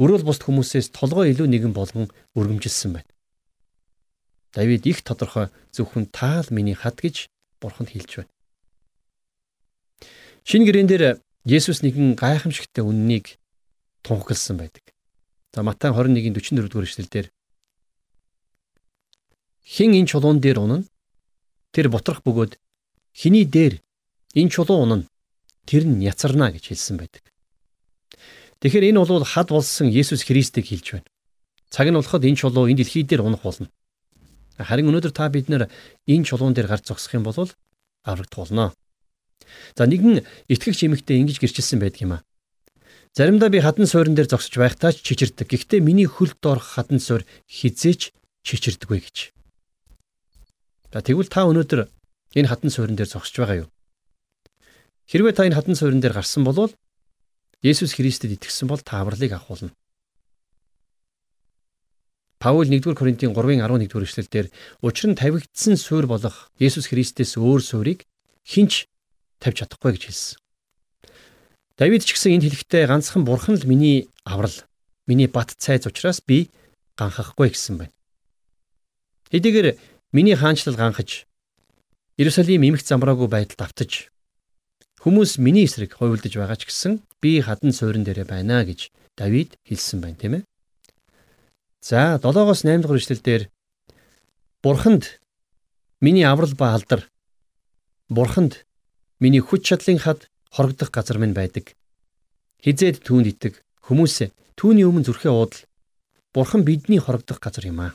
өрөөл 0.00 0.24
бусд 0.24 0.42
хүмүүсээс 0.48 0.88
толгой 0.96 1.36
илүү 1.36 1.48
нэгэн 1.52 1.72
болгон 1.76 2.08
өргөмжилсөн 2.32 2.96
байна. 2.96 3.10
Давид 4.56 4.86
их 4.86 5.02
тодорхой 5.04 5.52
зөвхөн 5.74 6.08
таал 6.08 6.46
миний 6.50 6.74
хад 6.74 6.96
гэж 6.96 7.28
бурханд 7.60 7.92
хэлж 7.92 8.24
байна. 8.24 8.32
Шинэ 10.48 10.64
гэрэн 10.66 10.88
дээр 10.88 11.04
Есүс 11.44 11.84
нэгэн 11.84 12.16
гайхамшигтай 12.16 12.80
үннийг 12.80 13.36
тунхагласан 14.00 14.56
байдаг. 14.56 14.82
За 15.52 15.60
Матай 15.60 15.92
21-ийн 15.92 16.32
44 16.32 16.72
дугаар 16.72 16.88
эшлэлдэр 16.88 17.26
Хин 19.64 19.96
энэ 19.96 20.06
чулуун 20.06 20.44
дээр 20.44 20.60
унана? 20.60 20.84
Тэр 21.72 21.88
бутрах 21.88 22.20
бөгөөд 22.20 22.60
хиний 23.16 23.48
дээр 23.48 23.80
энэ 24.36 24.52
чулуун 24.52 24.84
унана? 24.84 25.08
Тэр 25.64 25.88
нь 25.88 26.04
яцарна 26.04 26.52
гэж 26.52 26.68
хэлсэн 26.68 27.00
байдаг. 27.00 27.24
Тэгэхээр 28.60 28.92
энэ 28.92 29.00
бол 29.00 29.24
хад 29.24 29.48
болсон 29.48 29.88
Есүс 29.88 30.28
Христийг 30.28 30.68
хэлж 30.68 31.00
байна. 31.00 31.08
Цаг 31.72 31.88
нь 31.88 31.96
болоход 31.96 32.28
энэ 32.28 32.36
чулуу 32.36 32.68
энэ 32.68 32.84
дэлхий 32.84 33.08
дээр 33.08 33.24
унах 33.24 33.40
болно. 33.40 33.72
Харин 34.60 34.92
өнөөдөр 34.92 35.12
та 35.16 35.32
бид 35.32 35.48
нэр 35.48 35.72
энэ 36.06 36.24
чулуун 36.28 36.52
дээр 36.52 36.68
гарч 36.68 36.84
зогсох 36.92 37.16
юм 37.16 37.24
бол 37.24 37.48
аврагдах 38.04 38.38
болно. 38.38 38.76
За 39.76 39.88
нэгэн 39.88 40.22
итгэгч 40.52 40.86
эмэгтэй 40.86 41.24
ингэж 41.24 41.40
гэрчилсэн 41.40 41.80
байдаг 41.80 42.00
юм 42.04 42.12
аа. 42.20 42.22
Заримдаа 43.16 43.48
би 43.48 43.64
хатан 43.64 43.88
суурин 43.88 44.14
дээр 44.14 44.28
зогсож 44.28 44.54
байхдаа 44.60 44.92
ч 44.92 45.02
чичирдэг. 45.02 45.48
Гэхдээ 45.50 45.80
миний 45.80 46.06
хөлд 46.06 46.38
орох 46.44 46.78
хатан 46.78 47.00
суур 47.00 47.24
хизээч 47.48 48.14
чичирдэггүй 48.46 49.00
гэж. 49.00 49.33
За 50.94 51.02
тэгвэл 51.02 51.26
та 51.26 51.42
өнөөдөр 51.50 51.90
энэ 52.38 52.46
хатан 52.46 52.70
суурин 52.70 52.94
дээр 52.94 53.10
зогсож 53.10 53.42
байгаа 53.42 53.66
юу? 53.66 53.68
Хэрвээ 55.10 55.34
та 55.34 55.42
энэ 55.42 55.58
хатан 55.58 55.74
суурин 55.74 55.98
дээр 55.98 56.14
гарсан 56.14 56.46
бол 56.46 56.70
Есүс 57.66 57.98
Христэд 57.98 58.38
итгэсэн 58.38 58.70
бол 58.70 58.78
та 58.78 59.02
авралыг 59.02 59.34
авах 59.34 59.50
болно. 59.50 59.74
Паул 62.38 62.70
1-р 62.70 62.94
Коринтын 62.94 63.34
3-ын 63.34 63.66
11-р 63.66 64.06
эшлэлдэр 64.06 64.46
учир 64.86 65.10
нь 65.10 65.18
тавигдсан 65.18 65.74
суурь 65.74 66.06
болох 66.06 66.54
Есүс 66.62 66.86
Христээс 66.86 67.42
өөр 67.42 67.58
суурийг 67.58 68.06
хинч 68.46 68.86
тавьж 69.42 69.66
чадахгүй 69.66 69.98
гэж 69.98 70.02
хэлсэн. 70.06 70.38
Давид 71.74 72.06
ч 72.06 72.14
гэсэн 72.14 72.38
энэ 72.38 72.54
хэлэхдээ 72.54 72.86
ганцхан 72.86 73.26
бурхан 73.26 73.58
л 73.58 73.66
миний 73.66 74.14
аврал, 74.22 74.62
миний 75.10 75.26
бат 75.26 75.58
цайз 75.58 75.90
учраас 75.90 76.22
би 76.22 76.54
ганхахгүй 76.94 77.50
гэсэн 77.50 77.82
байна. 77.82 77.94
Хэдийгээр 79.34 79.74
миний 80.14 80.38
хаанчлал 80.38 80.78
ганхаж 80.78 81.26
Иерусалим 82.16 82.62
эмх 82.62 82.86
замраагүй 82.86 83.26
байдалд 83.26 83.66
автаж 83.66 84.14
хүмүүс 85.02 85.42
миний 85.42 85.66
эсрэг 85.66 85.98
хувилдаж 85.98 86.38
байгаа 86.38 86.54
ч 86.54 86.70
гэсэн 86.70 87.02
би 87.18 87.42
хадан 87.42 87.74
суурин 87.74 88.06
дээрээ 88.06 88.22
байна 88.22 88.62
гэж 88.62 88.94
Давид 89.18 89.58
хэлсэн 89.66 89.98
байна, 89.98 90.14
тийм 90.14 90.32
ээ. 90.38 90.42
За 91.82 92.14
7-оос 92.22 92.62
8 92.62 92.86
дугаар 92.86 93.02
эшлэлдэр 93.02 93.42
Бурханд 94.62 95.18
миний 95.98 96.22
аврал 96.22 96.54
ба 96.54 96.78
алдар 96.78 97.10
Бурханд 98.06 98.62
миний 99.18 99.42
хүч 99.42 99.66
чадлын 99.66 99.98
хад 99.98 100.30
хорогдох 100.54 100.94
газар 100.94 101.18
минь 101.18 101.34
байдаг. 101.34 101.74
Хизээд 102.62 103.02
түүнд 103.02 103.26
итэг 103.34 103.66
хүмүүсээ 103.82 104.30
түүний 104.54 104.86
өмнө 104.86 105.10
зүрхээ 105.10 105.34
уудал 105.34 105.66
Бурхан 106.30 106.62
бидний 106.62 107.02
хорогдох 107.02 107.42
газар 107.42 107.66
юм 107.66 107.82
аа. 107.82 107.92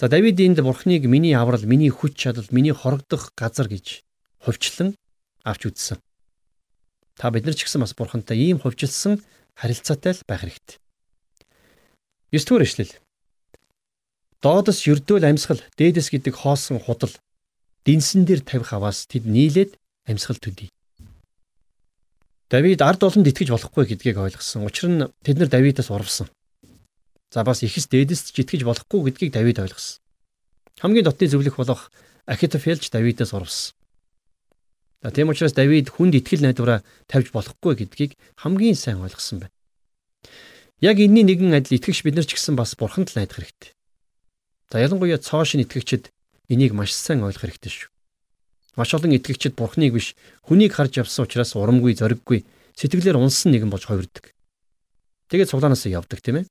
За 0.00 0.08
Давид 0.08 0.40
энд 0.40 0.58
Бурханыг 0.60 1.06
миний 1.06 1.34
аврал, 1.34 1.62
миний 1.62 1.90
хүч 1.90 2.18
чадал, 2.18 2.46
миний 2.50 2.74
хорогдох 2.74 3.30
газар 3.38 3.68
гэж 3.68 4.02
хувьчлан 4.42 4.96
авч 5.46 5.70
үзсэн. 5.70 5.98
Та 7.14 7.30
бид 7.30 7.46
нар 7.46 7.54
ч 7.54 7.62
гэсэн 7.62 7.78
бас 7.78 7.94
Бурхантай 7.94 8.34
ийм 8.34 8.58
хувьчилсан 8.58 9.22
харилцаатай 9.54 10.18
л 10.18 10.26
байх 10.26 10.42
хэрэгтэй. 10.42 10.82
9 12.34 12.42
дугаар 12.42 12.66
ишлэл. 12.66 12.92
Доодос 14.42 14.82
ердөөл 14.90 15.30
амьсгал, 15.30 15.62
дээдэс 15.78 16.10
гэдэг 16.10 16.34
хоосон 16.42 16.82
худал 16.82 17.14
дэнсэн 17.86 18.26
дээр 18.26 18.42
тавих 18.42 18.74
аваас 18.74 19.06
тэд 19.06 19.30
нийлээд 19.30 19.78
амьсгал 20.10 20.42
төдий. 20.42 20.74
Давид 22.50 22.82
ард 22.82 23.06
олонд 23.06 23.30
итгэж 23.30 23.54
болохгүй 23.54 23.94
гэдгийг 23.94 24.18
ойлгосон. 24.18 24.66
Учир 24.66 24.90
нь 24.90 25.06
тэд 25.22 25.38
нар 25.38 25.48
Давидаас 25.48 25.88
урвсан. 25.94 26.28
За 27.34 27.42
бас 27.42 27.66
ихэс 27.66 27.90
дээдэс 27.90 28.30
ч 28.30 28.46
итгэж 28.46 28.62
болохгүй 28.62 29.10
гэдгийг 29.10 29.34
Давид 29.34 29.58
ойлгосон. 29.58 29.98
Хамгийн 30.78 31.02
дотны 31.02 31.26
зөвлөх 31.26 31.58
болох 31.58 31.90
Ахитофелч 32.30 32.94
Давидаас 32.94 33.34
урвсан. 33.34 33.74
За 35.02 35.10
тийм 35.10 35.34
учраас 35.34 35.50
Давид 35.50 35.90
хүнд 35.90 36.14
итгэл 36.14 36.46
найдвараа 36.46 36.86
тавьж 37.10 37.34
болохгүй 37.34 37.74
гэдгийг 37.74 38.14
хамгийн 38.38 38.78
сайн 38.78 39.02
ойлгосон 39.02 39.42
байна. 39.42 39.54
Яг 40.78 41.02
энэний 41.02 41.26
нэгэн 41.26 41.58
адил 41.58 41.74
итгэгч 41.74 42.06
бид 42.06 42.14
нар 42.14 42.22
ч 42.22 42.38
гэсэн 42.38 42.54
бас 42.54 42.78
бурханд 42.78 43.10
л 43.10 43.18
найдах 43.18 43.42
хэрэгтэй. 43.42 43.74
За 44.70 44.78
ялангуяа 44.78 45.18
цоо 45.18 45.42
шин 45.42 45.66
итгэгчид 45.66 46.14
энийг 46.46 46.70
маш 46.70 46.94
сайн 46.94 47.26
ойлгох 47.26 47.50
хэрэгтэй 47.50 47.74
шүү. 47.74 47.90
Маш 48.78 48.94
олон 48.94 49.10
итгэгчид 49.10 49.58
Бурхныг 49.58 49.90
биш 49.90 50.14
хүнийг 50.46 50.78
харж 50.78 51.02
явсан 51.02 51.26
учраас 51.26 51.58
урамгүй 51.58 51.98
зориггүй 51.98 52.46
сэтгэлээр 52.78 53.18
унсан 53.18 53.50
нэгэн 53.50 53.74
болж 53.74 53.90
хувирдаг. 53.90 54.30
Тэгээд 55.34 55.50
цуглаанаас 55.50 55.82
явдаг 55.90 56.22
тийм 56.22 56.42
ээ. 56.42 56.46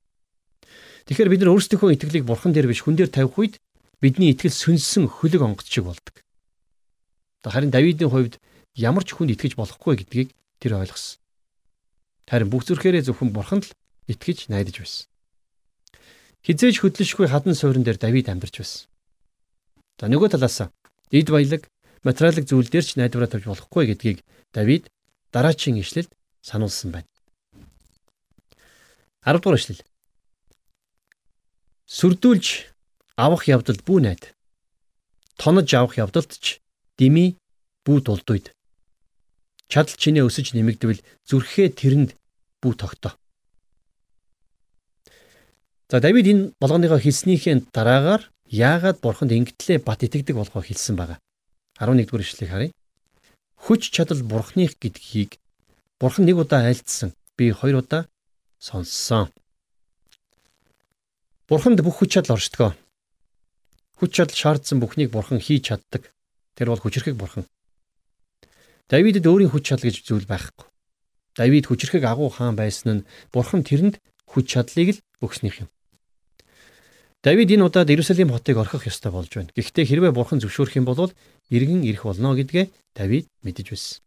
Тэгэхээр 1.08 1.32
бид 1.32 1.42
нар 1.44 1.52
өөрсдийнхөө 1.52 1.94
итгэлийг 2.00 2.24
Бурхан 2.24 2.56
дээр 2.56 2.72
биш 2.72 2.84
хүн 2.84 2.96
дээр 2.96 3.12
тавих 3.12 3.36
үед 3.36 3.56
бидний 4.00 4.32
итгэл 4.32 4.56
сүнсэн 4.56 5.12
хөлөг 5.12 5.44
онгоц 5.44 5.68
шиг 5.68 5.84
болдог. 5.88 6.16
Харин 7.44 7.72
Давидын 7.76 8.08
хувьд 8.08 8.40
ямар 8.76 9.04
ч 9.04 9.12
хүнд 9.12 9.36
итгэж 9.36 9.60
болохгүй 9.60 10.00
гэдгийг 10.00 10.30
тэр 10.64 10.80
ойлгосон. 10.80 11.20
Харин 12.28 12.48
бүх 12.48 12.64
зүрхээрээ 12.64 13.04
зөвхөн 13.12 13.36
Бурханд 13.36 13.68
л 13.68 13.76
итгэж 14.08 14.48
найдаж 14.48 14.80
байсан. 14.80 15.08
Хизээж 16.48 16.80
хөдлөшгүй 16.80 17.28
хадан 17.28 17.56
суурин 17.56 17.84
дээр 17.84 18.00
Давид 18.00 18.32
амьдарч 18.32 18.64
байсан. 18.64 18.88
За 20.00 20.08
нөгөө 20.08 20.40
талаас 20.40 20.72
эд 21.12 21.28
баялаг 21.28 21.68
материалын 22.08 22.48
зүйл 22.48 22.72
дээр 22.72 22.84
ч 22.88 22.96
найдвараа 22.96 23.28
тавьж 23.28 23.48
болохгүй 23.48 23.92
гэдгийг 23.92 24.20
Давид 24.56 24.88
дараачийн 25.36 25.80
ишлэлд 25.80 26.12
сануулсан 26.44 26.92
байна. 26.92 27.08
10 29.24 29.40
дугаар 29.40 29.60
ишлэл. 29.60 29.84
Сүрдүүлж 31.94 32.74
авах 33.22 33.46
явдалд 33.46 33.86
бүү 33.86 34.00
найд. 34.02 34.34
Тонож 35.38 35.70
авах 35.78 36.02
явдалд 36.02 36.34
ч 36.42 36.58
дими 36.98 37.38
бүү 37.86 38.02
дулдуйд. 38.02 38.50
Чадал 39.70 39.94
чинээ 40.02 40.26
өсөж 40.26 40.58
нэмэгдвэл 40.58 41.06
зүрхээ 41.30 41.70
тэрэнд 41.78 42.18
бүү 42.66 42.74
тогтоо. 42.82 43.14
За 45.86 46.02
Давид 46.02 46.26
энэ 46.26 46.58
болгоныгоо 46.58 46.98
хэлснийхээ 46.98 47.70
дараагаар 47.70 48.34
яагаад 48.50 48.98
бурханд 48.98 49.30
ингэтлээ 49.38 49.86
бат 49.86 50.02
итгэдэг 50.02 50.34
болгоо 50.34 50.66
хэлсэн 50.66 50.98
байгаа. 50.98 51.22
11 51.78 52.10
дугаар 52.10 52.26
ишлэгийг 52.26 52.50
харъя. 52.50 52.72
Хүч 53.70 53.94
чадал 53.94 54.26
бурхных 54.26 54.82
гэдгийг 54.82 55.38
бурхан 56.02 56.26
нэг 56.26 56.42
удаа 56.42 56.66
айлдсан. 56.74 57.14
Би 57.38 57.54
хоёр 57.54 57.86
удаа 57.86 58.10
сонссон. 58.58 59.30
Бурханд 61.48 61.84
бүх 61.84 62.00
хүч 62.00 62.16
чадал 62.16 62.40
оршдгоо. 62.40 62.72
Хүч 64.00 64.12
чадал 64.16 64.38
шаардсан 64.38 64.80
бүхнийг 64.80 65.12
бурхан 65.12 65.44
хийж 65.44 65.68
чаддаг. 65.68 66.08
Тэр 66.56 66.72
бол 66.72 66.80
хүчрхэг 66.80 67.20
бурхан. 67.20 67.44
Давидэд 68.88 69.28
өөрийн 69.28 69.52
хүч 69.52 69.64
чадал 69.68 69.92
гэж 69.92 70.08
зүйл 70.08 70.24
байхгүй. 70.24 70.72
Давид 71.36 71.68
хүчрхэг 71.68 72.04
агуу 72.08 72.32
хаан 72.32 72.56
байсан 72.56 73.04
нь 73.04 73.06
бурхан 73.36 73.68
тэрэнд 73.68 74.00
хүч 74.24 74.46
чадлыг 74.56 74.96
л 74.96 75.04
өгснөх 75.20 75.68
юм. 75.68 75.70
Давид 77.24 77.52
энэ 77.52 77.68
удаад 77.68 77.92
Иерусалим 77.92 78.32
хотыг 78.32 78.56
орхих 78.56 78.88
ёстой 78.88 79.12
болж 79.12 79.32
байна. 79.36 79.52
Гэхдээ 79.52 79.84
хэрвээ 79.84 80.12
бурхан 80.16 80.40
зөвшөөрөх 80.40 80.80
юм 80.80 80.88
бол 80.88 81.12
иргэн 81.52 81.84
ирэх 81.84 82.08
болно 82.08 82.36
гэдгээ 82.40 82.72
Давид 82.96 83.28
мэдэж 83.44 83.68
байсан. 83.68 84.00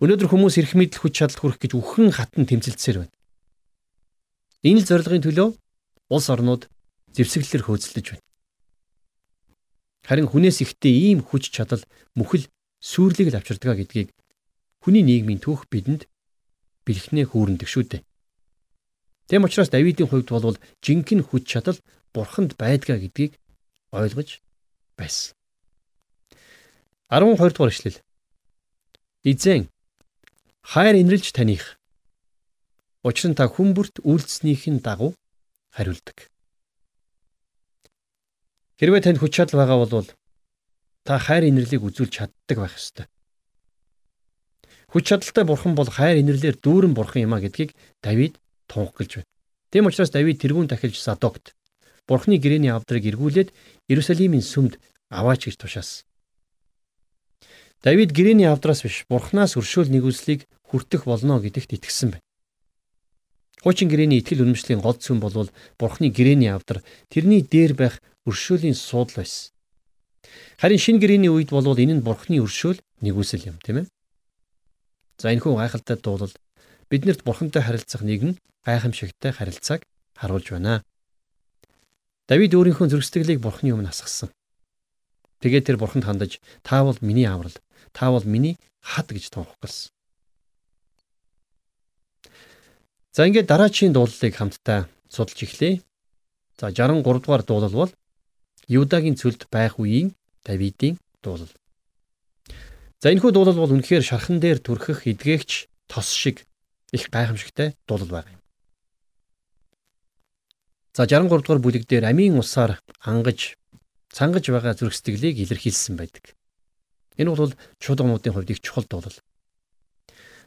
Өнөөдөр 0.00 0.28
хүмүүс 0.28 0.60
эрх 0.60 0.72
мэдэл 0.76 1.00
хүч 1.00 1.14
чадал 1.24 1.40
хүрэх 1.40 1.58
гэж 1.60 1.72
үхэн 1.76 2.12
хатан 2.12 2.44
тэмцэлдсээр 2.48 3.04
байна. 3.04 3.14
Энэ 4.64 4.82
зорилгын 4.82 5.24
төлөө 5.24 5.48
улс 6.12 6.28
орнууд 6.28 6.68
зэвсэглэлээр 7.16 7.64
хөөцөлдөж 7.64 8.06
байна. 8.12 8.26
Харин 10.04 10.28
хүнээс 10.28 10.58
ихтэй 10.60 10.94
ийм 11.08 11.24
хүч 11.24 11.48
чадал 11.54 11.82
мөхөл 12.18 12.44
сүрлийг 12.84 13.32
л 13.32 13.38
авчирдгаа 13.38 13.78
гэдгийг 13.80 14.08
хүний 14.82 15.04
нийгмийн 15.06 15.40
түүх 15.40 15.70
бидэнд 15.72 16.10
бэлхнээ 16.84 17.26
хүүрэндэг 17.30 17.68
шүү 17.70 17.84
дээ. 17.88 18.02
Тэм 19.30 19.46
учраас 19.46 19.70
Давидын 19.70 20.10
хувьд 20.10 20.28
бол 20.34 20.58
жинхэнэ 20.82 21.22
хүч 21.22 21.44
чадал 21.46 21.78
бурханд 22.12 22.58
байдгаа 22.58 22.98
гэдгийг 22.98 23.38
ойлгож 23.94 24.42
байсан. 24.98 25.32
12 27.08 27.38
дугаар 27.38 27.70
ишлэл. 27.70 28.02
Эзэн 29.22 29.70
хайр 30.66 30.98
инрэлж 30.98 31.30
таних. 31.30 31.78
Учир 33.06 33.30
нь 33.30 33.38
та 33.38 33.46
хүмүүрт 33.46 34.02
үйлдэснийхэн 34.02 34.82
дагуу 34.82 35.14
хариулдаг. 35.72 36.28
Хэрвээ 38.78 39.02
танд 39.02 39.18
хүч 39.18 39.32
чадал 39.32 39.64
байгаа 39.64 39.78
бол 39.80 40.08
та 41.02 41.18
хайр 41.18 41.48
инэрлийг 41.48 41.82
үзүүлж 41.82 42.12
чаддаг 42.12 42.58
байх 42.60 42.76
ёстой. 42.76 43.06
Хүч 44.92 45.04
чадалтай 45.08 45.44
бурхан 45.48 45.74
бол 45.74 45.88
хайр 45.88 46.20
инэрлэр 46.20 46.60
дүүрэн 46.60 46.92
бурхан 46.94 47.24
юм 47.26 47.34
а 47.34 47.40
гэдгийг 47.40 47.72
Давид 48.04 48.36
тунхаглаж 48.68 49.24
байна. 49.24 49.30
Тэм 49.72 49.88
учраас 49.88 50.12
Давид 50.12 50.36
тэрүүн 50.38 50.68
дахилж 50.68 51.00
Садогт 51.00 51.56
бурханы 52.06 52.36
гэрээний 52.36 52.74
авдрыг 52.74 53.08
эргүүлээд 53.08 53.54
Иерусалимийн 53.88 54.44
сүмд 54.44 54.76
аваач 55.08 55.48
гэж 55.48 55.56
тушаасан. 55.56 56.04
Давид 57.82 58.12
гэрээний 58.12 58.46
авдраас 58.46 58.84
биш 58.84 59.06
бурхнаас 59.08 59.56
өршөөл 59.58 59.90
нэгүслийг 59.90 60.46
хүртэх 60.68 61.08
болно 61.08 61.40
гэдэгт 61.40 61.74
итгэсэн 61.78 62.14
байна. 62.14 62.26
Хуучин 63.62 63.86
гэрээний 63.86 64.18
итгэл 64.20 64.42
үнэмшлийн 64.42 64.82
гол 64.82 64.98
зүйн 64.98 65.22
бол 65.22 65.46
бурхны 65.78 66.10
гэрээний 66.10 66.50
авдар 66.50 66.82
тэрний 67.06 67.46
дээр 67.46 67.78
байх 67.78 67.94
өршөөлийн 68.26 68.74
суудл 68.74 69.22
байсан. 69.22 69.54
Харин 70.58 70.82
шин 70.82 70.98
гэрээний 70.98 71.30
үед 71.30 71.54
бол 71.54 71.66
энэ 71.70 72.02
нь 72.02 72.06
бурхны 72.06 72.42
өршөөл 72.42 72.82
нэгүсэл 73.06 73.54
юм 73.54 73.62
тийм 73.62 73.82
ээ. 73.82 73.86
За 75.22 75.30
энэ 75.30 75.42
хүн 75.46 75.62
гайхалтай 75.62 75.94
дуулал 75.94 76.34
биднэрт 76.90 77.22
бурхантай 77.22 77.62
харилцах 77.62 78.02
нэгэн 78.02 78.42
гайхамшигтай 78.66 79.30
харилцааг 79.30 79.86
харуулж 80.18 80.46
байна. 80.50 80.82
Давид 82.26 82.54
өөрийнхөө 82.54 82.90
зөрсдөглийг 82.90 83.38
бурхны 83.42 83.70
өмнө 83.74 83.94
асгасан. 83.94 84.30
Тэгээд 85.42 85.66
тэр 85.70 85.78
бурханд 85.78 86.06
хандаж 86.06 86.38
та 86.62 86.82
бол 86.86 86.98
миний 87.02 87.26
аврал, 87.26 87.54
та 87.90 88.10
бол 88.10 88.22
миний 88.22 88.58
хад 88.78 89.10
гэж 89.10 89.30
тунхагласан. 89.34 89.90
За 93.12 93.28
ингээд 93.28 93.44
дараачийн 93.44 93.92
дуулалыг 93.92 94.32
хамтдаа 94.32 94.88
судалж 95.12 95.44
эхлэе. 95.44 95.84
За 96.56 96.72
63 96.72 97.04
дугаар 97.20 97.44
дуулал 97.44 97.74
бол 97.76 97.92
Юдагийн 98.68 99.20
цөлд 99.20 99.52
байх 99.52 99.76
үеийн 99.76 100.16
Давидын 100.44 100.96
дуулал. 101.20 101.52
За 103.04 103.12
энэхүү 103.12 103.32
дуулал 103.36 103.60
бол 103.60 103.74
үнэхээр 103.76 104.00
шархан 104.00 104.40
дээр 104.40 104.64
түрхэх 104.64 105.04
эдгээгч 105.12 105.68
тос 105.92 106.08
шиг 106.08 106.48
их 106.96 107.12
гайхамшигтай 107.12 107.76
дуулал 107.84 108.08
байна. 108.08 108.40
За 110.96 111.04
63 111.04 111.28
дугаар 111.44 111.60
бүлэг 111.60 111.84
дээр 111.84 112.08
амийн 112.08 112.40
усаар 112.40 112.80
ангаж 113.04 113.60
цангаж 114.08 114.48
байгаа 114.48 114.72
зүрх 114.72 114.96
сэтгэлийг 114.96 115.36
илэрхийлсэн 115.36 116.00
байдаг. 116.00 116.32
Энэ 117.20 117.28
бол 117.28 117.52
чуулгануудын 117.76 118.32
хувьд 118.32 118.56
их 118.56 118.64
чухал 118.64 118.88
дуулал. 118.88 119.16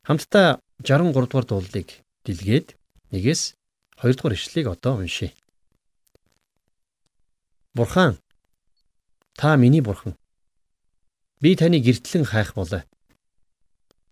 Хамтдаа 0.01 0.58
63 0.82 1.30
дугаар 1.30 1.45
дуулалыг 1.45 2.04
дэлгээд 2.25 2.67
нэгээс 3.13 3.41
2 4.01 4.17
дугаар 4.17 4.35
ишлэгийг 4.35 4.67
одоо 4.73 4.99
уншийе. 4.99 5.31
Бурхан 7.77 8.17
та 9.35 9.57
миний 9.57 9.81
бурхан. 9.81 10.15
Би 11.41 11.55
таны 11.55 11.79
гэртлэн 11.79 12.25
хайх 12.25 12.55
болоо. 12.55 12.83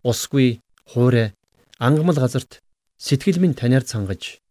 Усгүй, 0.03 0.59
хуурай, 0.85 1.33
ангамл 1.79 2.19
газарт 2.19 2.61
сэтгэл 2.97 3.39
минь 3.39 3.55
танаар 3.55 3.83
цангаж 3.83 4.43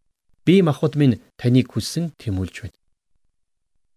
би 0.44 0.62
махбод 0.62 0.96
минь 0.96 1.20
таныг 1.36 1.70
хүссэн 1.70 2.16
тэмүүлж 2.18 2.56
байна. 2.62 2.78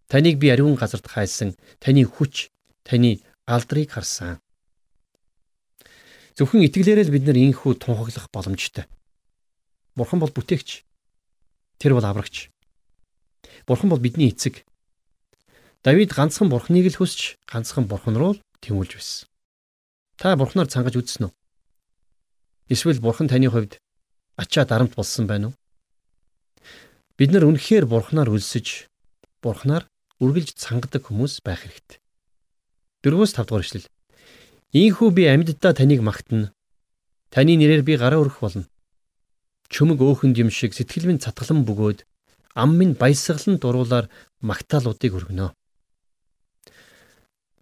Таныг 0.07 0.37
би 0.37 0.49
ариун 0.49 0.75
газарт 0.75 1.07
хайсан, 1.07 1.55
таны 1.79 2.05
хүч, 2.05 2.51
таны 2.83 3.23
алдрыг 3.47 3.91
харсан. 3.91 4.37
Зөвхөн 6.35 6.67
итгэлээрээ 6.67 7.07
л 7.07 7.15
бид 7.15 7.23
нар 7.25 7.39
инхүү 7.39 7.79
тунхаглах 7.79 8.27
боломжтой. 8.29 8.85
Бурхан 9.95 10.19
бол 10.19 10.31
бүтээгч. 10.31 10.83
Тэр 11.79 11.95
бол 11.95 12.05
аврагч. 12.05 12.51
Бурхан 13.67 13.89
бол 13.89 13.99
бидний 13.99 14.29
эцэг. 14.29 14.67
Давид 15.83 16.11
ганцхан 16.11 16.49
бурхныг 16.49 16.91
л 16.91 16.99
хүсч 16.99 17.39
ганцхан 17.47 17.87
бурхан 17.87 18.15
руу 18.19 18.35
тэмүүлж 18.59 18.91
байсан. 18.99 19.27
Та 20.19 20.35
бурхнаар 20.35 20.67
цангаж 20.67 20.95
үзсэн 20.99 21.27
үү? 21.27 21.33
Эсвэл 22.69 22.99
бурхан 22.99 23.29
таны 23.29 23.47
хувьд 23.47 23.79
ачаа 24.35 24.65
дарамт 24.65 24.95
болсон 24.95 25.27
байна 25.27 25.53
уу? 25.53 25.55
Бид 27.15 27.31
нар 27.31 27.47
үнэхээр 27.47 27.85
бурхнаар 27.87 28.33
үлсэж 28.33 28.89
бурхнаар 29.39 29.87
үргэлж 30.19 30.57
цангадаг 30.57 31.07
хүмүүс 31.07 31.45
байх 31.45 31.63
хэрэгтэй. 31.63 31.99
4-5 33.05 33.45
дугаар 33.45 33.63
ишлэл. 33.63 33.87
Ийхүү 34.73 35.09
би 35.13 35.23
амьддаа 35.29 35.77
таныг 35.77 36.01
магтана. 36.01 36.51
Таны 37.29 37.55
нэрээр 37.55 37.83
би 37.85 37.95
гараа 37.95 38.19
өргөх 38.25 38.41
болно. 38.41 38.65
Чөмөг 39.73 39.99
өөхөнд 40.01 40.35
юм 40.37 40.49
шиг 40.53 40.73
сэтгэл 40.73 41.09
минь 41.09 41.23
цатгалан 41.23 41.65
бөгөөд 41.65 42.05
ам 42.55 42.77
минь 42.79 42.95
баясгалан 42.95 43.57
дуруулаар 43.59 44.09
магтаалуудыг 44.41 45.13
өргөнө. 45.17 45.51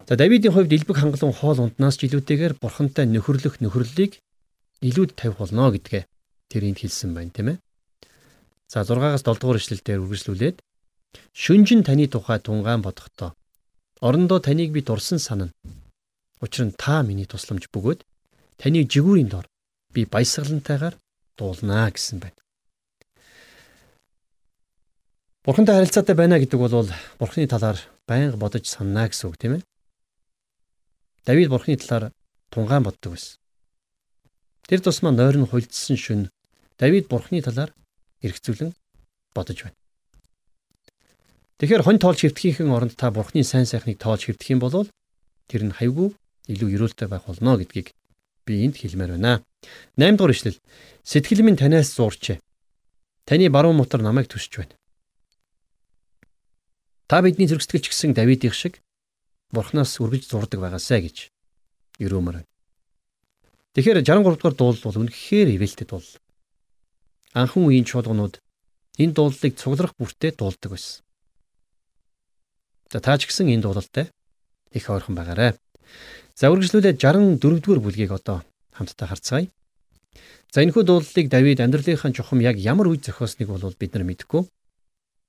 За 0.07 0.13
Давидын 0.19 0.51
хувьд 0.53 0.73
элбэг 0.73 0.97
хангалуун 0.99 1.33
хоол 1.33 1.59
унднаас 1.63 1.95
ч 1.97 2.11
илүүтэйгээр 2.11 2.59
бурхантай 2.59 3.07
нөхөрлөх 3.07 3.63
нөхөрлөлийг 3.63 4.19
илүүд 4.83 5.11
тавих 5.15 5.39
болно 5.39 5.71
гэдгээ 5.71 6.03
тэр 6.51 6.63
энд 6.67 6.79
хэлсэн 6.83 7.15
байна 7.15 7.31
тийм 7.31 7.47
ээ. 7.55 7.57
За 8.67 8.83
6-аас 8.83 9.23
7 9.23 9.39
дугаар 9.39 9.59
ишлэлдээр 9.63 10.03
үргэлжлүүлээд 10.03 10.57
шүнжин 11.31 11.87
таны 11.87 12.11
тухай 12.11 12.43
тунгаан 12.43 12.83
бодохдоо 12.83 13.31
орондоо 14.03 14.39
таныг 14.43 14.75
би 14.75 14.81
дурсан 14.83 15.19
санана. 15.19 15.55
Учир 16.43 16.67
нь 16.67 16.75
та 16.75 16.99
миний 17.07 17.25
тусламж 17.25 17.71
бөгөөд 17.71 18.03
таны 18.59 18.83
жигүүрийн 18.83 19.31
дор 19.31 19.47
би 19.95 20.03
баясгалантайгаар 20.03 20.99
дуулнаа 21.37 21.89
гэсэн 21.91 22.19
байна. 22.19 22.39
Бурхантай 25.43 25.75
харилцаатай 25.75 26.15
байна 26.15 26.39
гэдэг 26.39 26.59
бол 26.59 26.87
Бурханы 27.19 27.47
талаар 27.47 27.77
байнга 28.07 28.37
бодож 28.37 28.63
санана 28.67 29.11
гэсэн 29.11 29.27
үг 29.27 29.37
тийм 29.37 29.53
ээ. 29.59 29.63
Давид 31.25 31.49
бурхны 31.49 31.75
талаар 31.75 32.11
тунгаан 32.51 32.83
боддог 32.83 33.15
байсан. 33.15 33.39
Тэр 34.67 34.79
тусмаа 34.79 35.11
нойрон 35.11 35.47
хуйлдсан 35.47 35.97
шүн 35.99 36.21
Давид 36.79 37.07
бурхны 37.11 37.43
талаар 37.43 37.75
эргцүүлэн 38.23 38.71
бодож 39.35 39.67
байна. 39.67 39.77
Тэгэхээр 41.59 41.83
хонь 41.83 41.99
тоолж 41.99 42.23
хэвтгэхийн 42.23 42.71
оронд 42.71 42.95
та 42.95 43.11
бурхны 43.11 43.43
сайн 43.43 43.67
сайхныг 43.67 43.99
тоолж 43.99 44.27
хэвтэх 44.27 44.51
юм 44.55 44.59
бол 44.63 44.87
тэр 45.47 45.63
нь 45.67 45.75
хавьгүй 45.75 46.15
илүү 46.51 46.69
өрөөлтэй 46.75 47.07
байх 47.07 47.23
болно 47.27 47.59
гэдгийг 47.59 47.95
би 48.45 48.65
энд 48.65 48.77
хэлмээр 48.77 49.15
байна. 49.15 49.43
8 49.97 50.17
дугаар 50.17 50.35
ишлэл. 50.35 50.59
Сэтгэл 51.03 51.43
минь 51.43 51.59
танаас 51.59 51.91
зуурчээ. 51.95 52.39
Таны 53.25 53.49
баруун 53.49 53.77
мотор 53.79 54.01
намайг 54.01 54.27
төсч 54.27 54.57
байна. 54.59 54.75
Та 57.07 57.21
бидний 57.21 57.47
зэрэг 57.47 57.63
сэтгэлч 57.63 57.87
гэсэн 57.91 58.13
Давидын 58.13 58.51
шиг 58.51 58.83
бурхнаас 59.51 59.99
үргэлж 60.01 60.27
зурдаг 60.27 60.59
байгаасай 60.59 61.01
гэж 61.03 61.29
байна. 61.99 62.43
Тэгэхээр 63.73 64.05
63 64.05 64.37
дугаар 64.37 64.55
дуул 64.57 64.79
бол 64.83 64.99
үнэхээр 65.01 65.49
ивэлтэд 65.57 65.89
бол. 65.93 66.09
Анхан 67.33 67.65
үеийн 67.65 67.85
чуулганууд 67.89 68.37
энэ 69.01 69.13
дуулалыг 69.17 69.53
цуглах 69.57 69.93
бүртээ 69.97 70.37
дуулдаг 70.37 70.69
байсан. 70.77 71.01
За 72.93 73.01
таа 73.01 73.17
ч 73.17 73.25
гэсэн 73.25 73.49
энэ 73.49 73.65
дуулалтай 73.65 74.13
их 74.69 74.85
ойрхон 74.89 75.17
байгаарай. 75.17 75.57
За 76.33 76.49
үргэлжлүүлээд 76.49 76.97
64 76.97 77.37
дугаар 77.37 77.81
бүлгийг 77.81 78.11
одоо 78.11 78.41
хамтдаа 78.73 79.07
харцгаая. 79.07 79.53
За 80.49 80.65
энэхүү 80.65 80.83
дуулалыг 80.85 81.27
Давид 81.29 81.61
амьдралынхаа 81.61 82.09
чухам 82.09 82.41
яг 82.41 82.57
ямар 82.57 82.89
үе 82.89 82.97
зохиосныг 82.97 83.53
бол 83.53 83.73
бид 83.77 83.93
нар 83.93 84.05
мэдэхгүй. 84.05 84.49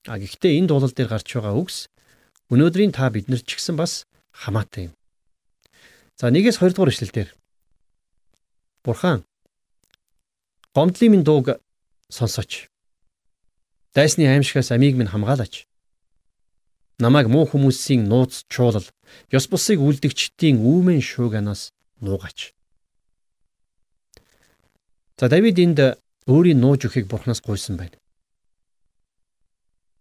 А 0.09 0.16
гэхдээ 0.16 0.57
энэ 0.61 0.68
дуулал 0.72 0.92
дээр 0.96 1.12
гарч 1.12 1.28
байгаа 1.28 1.57
үгс 1.57 1.92
өнөөдрийн 2.48 2.92
та 2.96 3.12
биднэрт 3.12 3.44
ч 3.44 3.61
гэсэн 3.61 3.76
бас 3.76 4.09
хамаатай 4.32 4.88
юм. 4.88 4.94
За 6.16 6.32
нэгээс 6.32 6.61
2 6.61 6.72
дугаар 6.72 6.92
ишлэл 6.92 7.12
дээр 7.12 7.30
Бурхан 8.84 9.24
гомдлын 10.76 11.12
минь 11.12 11.24
дууг 11.24 11.61
сонсооч. 12.09 12.68
Дайсны 13.96 14.28
аимшигаас 14.28 14.72
амийг 14.72 14.96
минь 14.96 15.09
хамгаалаач. 15.09 15.68
Намайг 16.99 17.26
муу 17.26 17.47
хүмүүсийн 17.47 18.07
нууц 18.07 18.47
чуулал, 18.47 18.86
ёс 19.34 19.51
бусыг 19.51 19.82
үлдэгчдийн 19.82 20.62
үүмэн 20.62 21.03
шууганаас 21.03 21.74
нуугаач. 21.99 22.55
За 25.18 25.26
Давид 25.26 25.59
энд 25.59 25.99
өөрийн 26.30 26.61
нууж 26.62 26.86
өхийг 26.86 27.11
Бурханаас 27.11 27.42
гуйсан 27.42 27.76
байна. 27.76 27.99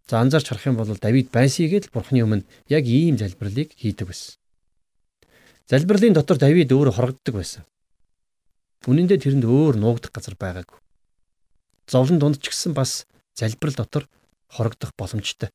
За 0.06 0.20
анзаарч 0.22 0.46
харах 0.46 0.66
юм 0.70 0.76
бол 0.78 0.86
Давид 0.86 1.34
байсыгээд 1.34 1.90
л 1.90 1.94
Бурхны 1.94 2.22
өмнө 2.22 2.46
яг 2.70 2.84
ийм 2.86 3.18
залбирлыг 3.18 3.74
хийдэг 3.74 4.06
байсан. 4.06 4.38
Залбирлын 5.66 6.14
дотор 6.14 6.38
Давид 6.38 6.70
өөрөө 6.70 6.94
хорогддог 6.94 7.34
байсан. 7.34 7.64
Үнэн 8.86 9.08
дээр 9.08 9.22
тэрэнд 9.24 9.48
өөр 9.48 9.80
нуугдах 9.80 10.12
газар 10.12 10.36
байгаагүй. 10.36 10.76
Зовлон 11.88 12.20
дунд 12.20 12.36
ч 12.38 12.52
гэсэн 12.52 12.76
бас 12.76 13.08
залбирал 13.32 13.80
дотор 13.80 14.04
хорогдох 14.52 14.92
боломжтой. 14.92 15.48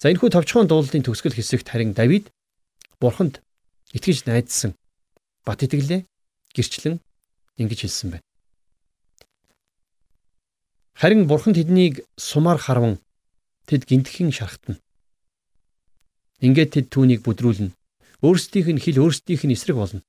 За 0.00 0.10
энэхүү 0.10 0.30
товчхон 0.30 0.66
дуулалтын 0.68 1.04
төгсгөл 1.06 1.36
хэсэгт 1.36 1.68
харин 1.70 1.94
Давид 1.94 2.30
Бурханд 3.00 3.40
итгэж 3.94 4.26
найдсан 4.26 4.74
бат 5.46 5.62
итгэлээ 5.62 6.06
гэрчлэн 6.54 6.98
ингэж 7.60 7.80
хэлсэн 7.84 8.08
байна. 8.14 8.26
Харин 10.94 11.26
бурхан 11.26 11.54
тэднийг 11.54 12.06
сумаар 12.16 12.58
харван 12.58 12.98
тэд 13.66 13.86
гинтхэн 13.86 14.30
шархтана. 14.30 14.78
Ингээд 16.38 16.70
тэд 16.74 16.86
түүнийг 16.94 17.26
бүдрүүлнэ. 17.26 17.74
Өөрсдийнх 18.22 18.70
нь 18.74 18.82
хил 18.82 19.02
өөрсдийнх 19.02 19.44
нь 19.46 19.54
эсрэг 19.54 19.76
болно. 19.76 20.02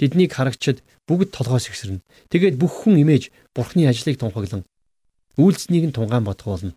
Тэднийг 0.00 0.32
харагчид 0.32 0.80
бүгд 1.04 1.36
толгоос 1.36 1.68
ихсэрнэ. 1.68 2.00
Тэгээд 2.32 2.56
бүх 2.56 2.88
хүн 2.88 2.96
имэж 3.04 3.28
бурхны 3.52 3.84
ажлыг 3.84 4.16
тунхаглан 4.16 4.64
үйлцнийг 5.36 5.92
нь 5.92 5.96
тунгаан 5.96 6.24
бодох 6.24 6.48
болно. 6.48 6.72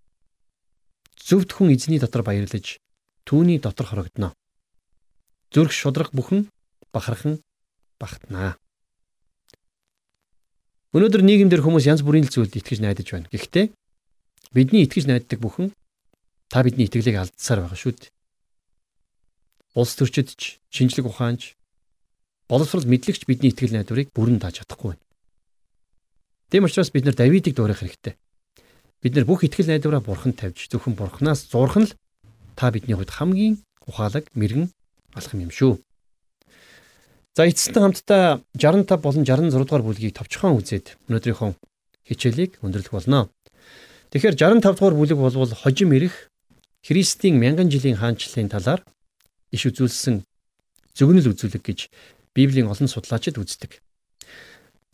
Зөвд 1.19 1.53
хүн 1.53 1.75
эзний 1.75 1.99
дотор 1.99 2.23
баярлаж 2.23 2.79
түүний 3.27 3.59
дотор 3.59 3.87
хорогдно. 3.87 4.33
Зүрх 5.53 5.71
шудрах 5.71 6.15
бүхэн 6.15 6.49
бахархан 6.89 7.41
багтнаа. 7.99 8.57
Өнөөдөр 10.93 11.21
нийгэмдэр 11.25 11.61
хүмүүс 11.61 11.89
янз 11.89 12.01
бүрийн 12.05 12.29
зүйлд 12.29 12.57
итгэж 12.57 12.79
найдаж 12.81 13.07
байна. 13.09 13.29
Гэхдээ 13.33 13.73
бидний 14.53 14.85
итгэж 14.85 15.09
найддаг 15.09 15.39
бүхэн 15.41 15.73
та 16.49 16.61
бидний 16.61 16.85
итгэлийг 16.85 17.17
алдсаар 17.17 17.65
байгаа 17.65 17.77
шүү 17.77 17.93
дээ 17.97 18.13
улс 19.73 19.95
төрчидч, 19.97 20.61
шинжлэх 20.69 21.09
ухаанч, 21.09 21.57
боловсрол 22.47 22.85
мэдлэгч 22.85 23.25
бидний 23.25 23.49
итгэл 23.49 23.73
найдварыг 23.73 24.13
бүрэн 24.13 24.37
дааж 24.37 24.61
чадахгүй 24.61 24.93
байна. 24.93 25.05
Тийм 26.49 26.65
учраас 26.69 26.93
бид 26.93 27.05
нар 27.05 27.17
Давидыг 27.17 27.57
дуурайх 27.57 27.81
хэрэгтэй. 27.81 28.13
Бид 29.03 29.19
нар 29.19 29.27
бүх 29.27 29.43
итгэл 29.43 29.67
найдвараа 29.67 29.99
бурханд 29.99 30.39
тавьж 30.39 30.71
зөвхөн 30.71 30.95
бурханаас 30.95 31.51
зурхан 31.51 31.91
л 31.91 31.95
та 32.55 32.71
бидний 32.71 32.95
хувьд 32.95 33.11
хамгийн 33.11 33.59
ухаалаг, 33.83 34.31
мэрэгэн 34.31 34.71
алхам 35.11 35.43
юм 35.43 35.51
шүү. 35.51 35.83
За 37.35 37.43
эцэстэн 37.43 37.83
хамтдаа 37.83 38.39
65 38.55 39.03
болон 39.03 39.27
66 39.27 39.59
дугаар 39.59 39.83
бүлгийг 39.83 40.15
товчхон 40.15 40.55
үзээд 40.55 40.95
өнөөдрийнхөө 41.11 41.51
хичээлийг 42.07 42.63
өндөрлөх 42.63 42.95
болно. 42.95 43.27
Тэгэхээр 44.15 44.39
65 44.39 44.79
дугаар 44.79 44.95
бүлэг 44.95 45.19
болвол 45.19 45.51
хожим 45.51 45.91
ирэх 45.91 46.31
Христийн 46.87 47.35
мянган 47.35 47.67
жилийн 47.67 47.99
хаанчлалын 47.99 48.47
талаар 48.55 48.87
иш 49.51 49.67
үзүүлсэн 49.67 50.23
зөвгнөл 50.95 51.35
үзүүлэг 51.35 51.59
гэж 51.59 51.79
Библийн 52.31 52.71
олон 52.71 52.87
судлаачид 52.87 53.35
үздэг. 53.35 53.83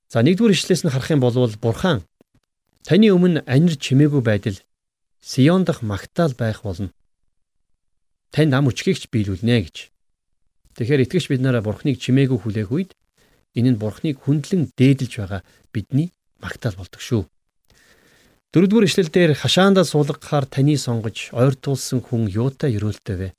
За 0.09 0.25
нэгдүгээр 0.25 0.55
ишлээс 0.57 0.81
нь 0.81 0.89
харах 0.89 1.13
юм 1.13 1.21
бол 1.21 1.35
Бурхан 1.61 2.01
таны 2.89 3.13
өмнө 3.13 3.45
анир 3.45 3.77
чимээгүй 3.77 4.25
байдал 4.25 4.57
Сион 5.21 5.61
дахь 5.61 5.85
магтаал 5.85 6.33
байх 6.33 6.65
болно. 6.65 6.89
Танд 8.33 8.49
ам 8.57 8.65
өчгийгч 8.65 9.13
биелүүлнэ 9.13 9.61
гэж. 9.61 9.93
Тэгэхээр 10.73 11.05
итгэж 11.05 11.29
бид 11.29 11.41
нараа 11.45 11.61
Бурханыг 11.61 12.01
чимээгүй 12.01 12.41
хүлээх 12.41 12.73
үед 12.73 12.97
энэ 13.53 13.77
нь 13.77 13.77
Бурханыг 13.77 14.25
хүндлэн 14.25 14.73
дээдэлж 14.73 15.21
байгаа 15.21 15.45
бидний 15.69 16.09
магтаал 16.41 16.81
болдог 16.81 16.97
шүү. 16.97 17.29
Дөрөвдүгээр 18.57 18.87
ишлэл 18.89 19.13
дээр 19.13 19.37
хашаандаа 19.37 19.85
суулгахаар 19.85 20.49
таны 20.49 20.73
сонгож 20.73 21.29
ойртуулсан 21.29 22.01
хүн 22.01 22.25
юутай 22.25 22.73
өрөөлтэй 22.73 23.17
вэ? 23.21 23.29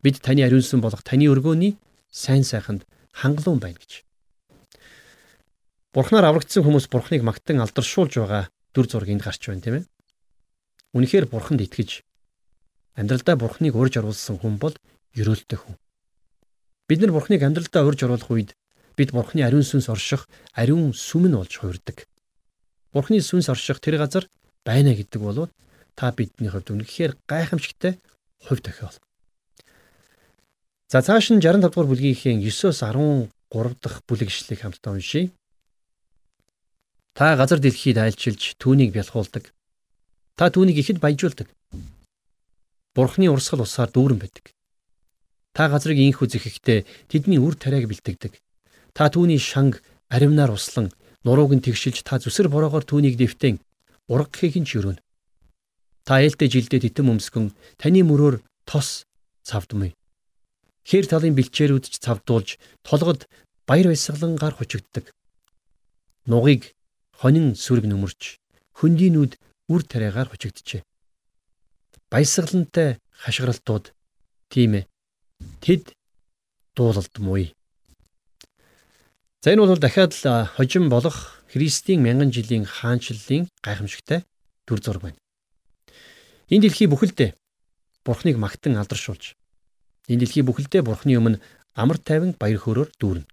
Бид 0.00 0.24
таны 0.24 0.48
ариунсан 0.48 0.80
болох 0.80 1.04
таны 1.04 1.28
өргөөний 1.28 1.76
сайн 2.08 2.40
сайханд 2.40 2.88
хангалуун 3.12 3.60
байна 3.60 3.76
гэж. 3.76 4.08
Бурхнаар 5.92 6.32
аврагдсан 6.32 6.64
хүмүүс 6.64 6.88
Бурхныг 6.88 7.20
магтан 7.20 7.60
алдаршуулж 7.60 8.16
байгаа 8.16 8.48
дүр 8.74 8.86
зураг 8.88 9.08
энд 9.08 9.24
гарч 9.24 9.42
байна 9.48 9.62
тийм 9.62 9.74
ээ. 9.80 9.84
Үнэхээр 10.96 11.26
Бурханд 11.28 11.60
итгэж 11.64 12.02
амьдралдаа 12.98 13.36
Бурхныг 13.36 13.74
урьж 13.76 14.00
оруулсан 14.00 14.36
хүн 14.42 14.58
бол 14.58 14.74
ерөөлтэй 15.14 15.58
хүн. 15.58 15.76
Бид 16.88 17.00
нар 17.00 17.12
Бурхныг 17.12 17.42
амьдралдаа 17.42 17.86
урьж 17.86 18.00
оруулах 18.02 18.30
үед 18.30 18.50
бид 18.98 19.14
Бурхны 19.14 19.46
ариун 19.46 19.62
сүнс 19.62 19.86
орших 19.92 20.26
ариун 20.52 20.90
сүмэн 20.96 21.38
болж 21.38 21.54
хувирдаг. 21.54 22.08
Бурхны 22.92 23.22
сүнс 23.22 23.46
орших 23.52 23.78
тэр 23.78 24.00
газар 24.02 24.26
байна 24.64 24.96
гэдэг 24.96 25.20
бол 25.22 25.46
та 25.94 26.10
бидний 26.10 26.50
хувьд 26.50 26.74
үнэхээр 26.74 27.12
гайхамшигтай 27.30 28.00
хувь 28.42 28.62
тохиол. 28.62 28.96
За 30.88 31.02
цааш 31.02 31.30
нь 31.36 31.42
65 31.44 31.68
дугаар 31.68 31.88
бүлгийнхээ 31.90 32.40
9-оос 32.40 32.80
13 32.80 33.76
дахь 33.82 34.00
бүлэг 34.08 34.28
ишлэгийг 34.32 34.62
хамтдаа 34.64 34.96
уншийе. 34.96 35.30
Та 37.18 37.34
газар 37.34 37.58
дэлхийд 37.58 37.98
айлчилж 37.98 38.54
түүнийг 38.62 38.94
бялхуулдаг. 38.94 39.50
Та 40.38 40.54
түүнийг 40.54 40.78
ихэд 40.78 41.02
баяжуулдаг. 41.02 41.50
Бурхны 42.94 43.26
урсгал 43.26 43.66
усаар 43.66 43.90
дүүрэн 43.90 44.22
байдаг. 44.22 44.54
Та 45.50 45.66
газрыг 45.66 45.98
инх 45.98 46.22
үзэхэхдээ 46.22 46.86
тэдний 47.10 47.42
үр 47.42 47.58
тариаг 47.58 47.90
бэлтгэдэг. 47.90 48.38
Та 48.94 49.10
түүний 49.10 49.42
шанг 49.42 49.82
аримнаар 50.06 50.54
услан 50.54 50.94
нурууг 51.26 51.58
нь 51.58 51.64
тэгшилж 51.66 52.06
та 52.06 52.22
зүсэр 52.22 52.46
бороогоор 52.46 52.86
түүнийг 52.86 53.18
дэвтэн 53.18 53.58
ураг 54.06 54.30
гэхийг 54.30 54.62
нь 54.62 54.70
чөрөнө. 54.70 55.02
Та 56.06 56.22
ээлтэй 56.22 56.46
жилдээ 56.46 56.86
титэм 56.86 57.18
өмсгөн 57.18 57.50
таны 57.82 58.06
мөрөөр 58.06 58.46
тос 58.62 59.10
цавдмыг 59.42 59.98
хээр 60.86 61.06
талын 61.10 61.34
бэлчээрүүд 61.34 61.84
ч 61.90 61.94
цавдуулж 61.98 62.62
толгод 62.86 63.26
баяр 63.66 63.90
баясгалан 63.90 64.38
гар 64.38 64.54
хучигддаг. 64.54 65.10
Нугыг 66.24 66.77
хонин 67.20 67.58
сүрэг 67.58 67.84
нүмерч 67.90 68.38
хөндийнүүд 68.78 69.32
үр 69.68 69.82
тариагаар 69.82 70.30
хучигджээ. 70.30 70.82
Баясгалантай 72.10 73.02
хашгиралтууд 73.10 73.92
тийм 74.48 74.80
ээ. 74.80 74.88
Тэд 75.60 75.92
дуулалдмуй. 76.78 77.52
За 79.42 79.52
энэ 79.52 79.66
бол 79.66 79.82
дахиад 79.82 80.14
л 80.14 80.46
хожим 80.56 80.88
болох 80.88 81.42
Христийн 81.52 82.00
мянган 82.02 82.30
жилийн 82.30 82.64
хаанчлалын 82.64 83.50
гайхамшигтай 83.60 84.24
дүр 84.66 84.80
зураг 84.80 85.02
байна. 85.02 85.20
Энэ 86.48 86.70
дэлхий 86.70 86.88
бүхэлдээ 86.88 87.34
Бурхныг 88.06 88.36
магтан 88.40 88.78
алдаршуулж 88.80 89.36
Энэ 90.08 90.24
дэлхий 90.24 90.42
бүхэлдээ 90.42 90.82
Бурхны 90.82 91.20
өмнө 91.20 91.38
амар 91.76 92.00
тайван 92.00 92.32
баяр 92.32 92.56
хөөрөөр 92.64 92.90
дүүрнэ. 92.96 93.28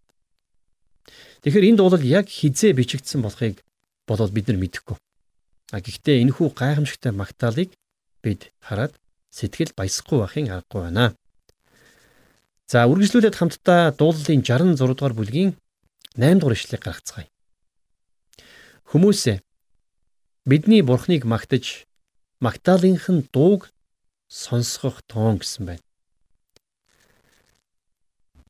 Тэгэхээр 1.48 1.68
энэ 1.72 1.80
дуулал 1.80 2.04
яг 2.04 2.28
хизээ 2.28 2.76
бичигдсэн 2.76 3.24
болохыг 3.24 3.64
болол 4.08 4.32
бид 4.32 4.48
нар 4.48 4.58
мэдэхгүй. 4.62 4.98
А 5.74 5.82
гэхдээ 5.82 6.22
энэхүү 6.22 6.54
гайхамшигтай 6.54 7.12
магтаалыг 7.12 7.74
бид 8.22 8.54
хараад 8.62 8.94
сэтгэл 9.34 9.74
баясахгүй 9.76 10.18
байхын 10.22 10.54
аргагүй 10.54 10.82
байна. 10.88 11.18
За 12.70 12.86
үргэлжлүүлээд 12.90 13.38
хамтдаа 13.38 13.94
дуулалын 13.94 14.42
66 14.46 14.78
дугаар 14.78 15.14
бүлгийн 15.18 15.52
8 16.18 16.40
дугаар 16.40 16.58
ишлэгийг 16.58 16.86
гаргацгаая. 16.86 17.28
Хүмүүсээ 18.90 19.38
бидний 20.46 20.82
бурхныг 20.82 21.26
магтаж 21.26 21.86
магтаалынх 22.42 23.10
нь 23.10 23.26
дууг 23.34 23.70
сонсгох 24.30 25.02
тоон 25.10 25.42
гэсэн 25.42 25.66
байна. 25.66 25.84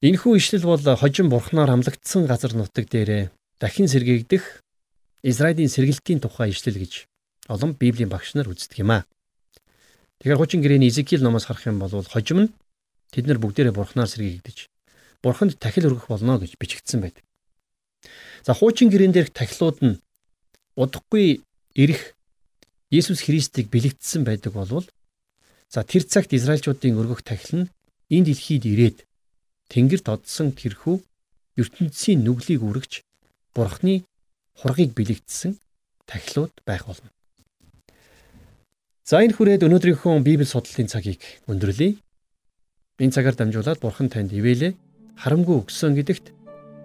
Энэхүү 0.03 0.37
ишлэл 0.37 0.67
бол 0.67 0.83
хожим 0.83 1.31
бурхнаар 1.31 1.71
хамлагдсан 1.71 2.27
газар 2.27 2.53
нутаг 2.53 2.91
дээрээ 2.91 3.31
дахин 3.59 3.87
сэргийгдэх 3.87 4.64
Израилийн 5.25 5.73
сэргэлтийн 5.73 6.21
тухай 6.21 6.53
ишлэл 6.53 6.77
гэж 6.77 7.09
олон 7.49 7.73
Библийн 7.73 8.13
багш 8.13 8.37
нар 8.37 8.45
үздэг 8.45 8.85
юм 8.85 8.93
аа. 8.93 9.09
Тэгэхээр 10.21 10.37
хуучин 10.37 10.61
гэрээний 10.61 10.93
Изекиэл 10.93 11.25
номоос 11.25 11.49
харах 11.49 11.65
юм 11.65 11.81
бол 11.81 11.89
хожим 11.89 12.39
нь 12.45 12.53
тэд 13.09 13.25
нар 13.25 13.41
бүгдээрээ 13.41 13.73
бурхнаар 13.73 14.05
сэргийгдэж 14.05 14.69
бурханд 15.25 15.57
тахил 15.57 15.89
өргөх 15.89 16.13
болно 16.13 16.37
гэж 16.37 16.61
бичигдсэн 16.61 17.01
байдаг. 17.01 17.25
За 18.45 18.53
хуучин 18.53 18.93
гэрээн 18.93 19.13
дээрх 19.17 19.33
тахилууд 19.33 19.77
нь 19.81 19.99
удахгүй 20.77 21.41
ирэх 21.73 22.13
Иесус 22.93 23.25
Христийг 23.25 23.73
бэлэгдсэн 23.73 24.21
байдаг 24.21 24.53
болвол 24.53 24.85
за 25.73 25.81
тэр 25.81 26.05
цагт 26.05 26.37
Израильчуудын 26.37 27.01
өргөх 27.01 27.25
тахил 27.25 27.65
нь 27.65 27.69
энэ 28.13 28.29
дэлхийд 28.29 28.69
ирээд 28.69 28.97
Тэнгэрт 29.73 30.05
одсон 30.13 30.53
тэрхүү 30.53 31.01
ертөнцийн 31.57 32.21
нүглийг 32.21 32.61
үргэж 32.61 33.01
бурхны 33.57 34.05
хургийг 34.59 34.95
бэлэгдсэн 34.95 35.59
тахилууд 36.07 36.53
байх 36.65 36.87
болно. 36.87 37.09
За 39.05 39.21
энэ 39.21 39.37
хүрээд 39.37 39.67
өнөөдрийнхөө 39.67 40.23
Библи 40.25 40.47
судлалын 40.49 40.89
цагийг 40.89 41.21
өндөрлөе. 41.45 42.01
Энэ 42.97 43.13
цагаар 43.13 43.35
дамжуулаад 43.37 43.77
бурхан 43.77 44.09
танд 44.09 44.33
ивэлээ 44.33 44.73
харамгүй 45.21 45.61
өгсөн 45.61 45.93
гэдэгт 45.93 46.33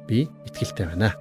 би 0.04 0.28
итгэлтэй 0.44 0.86
байна. 0.90 1.16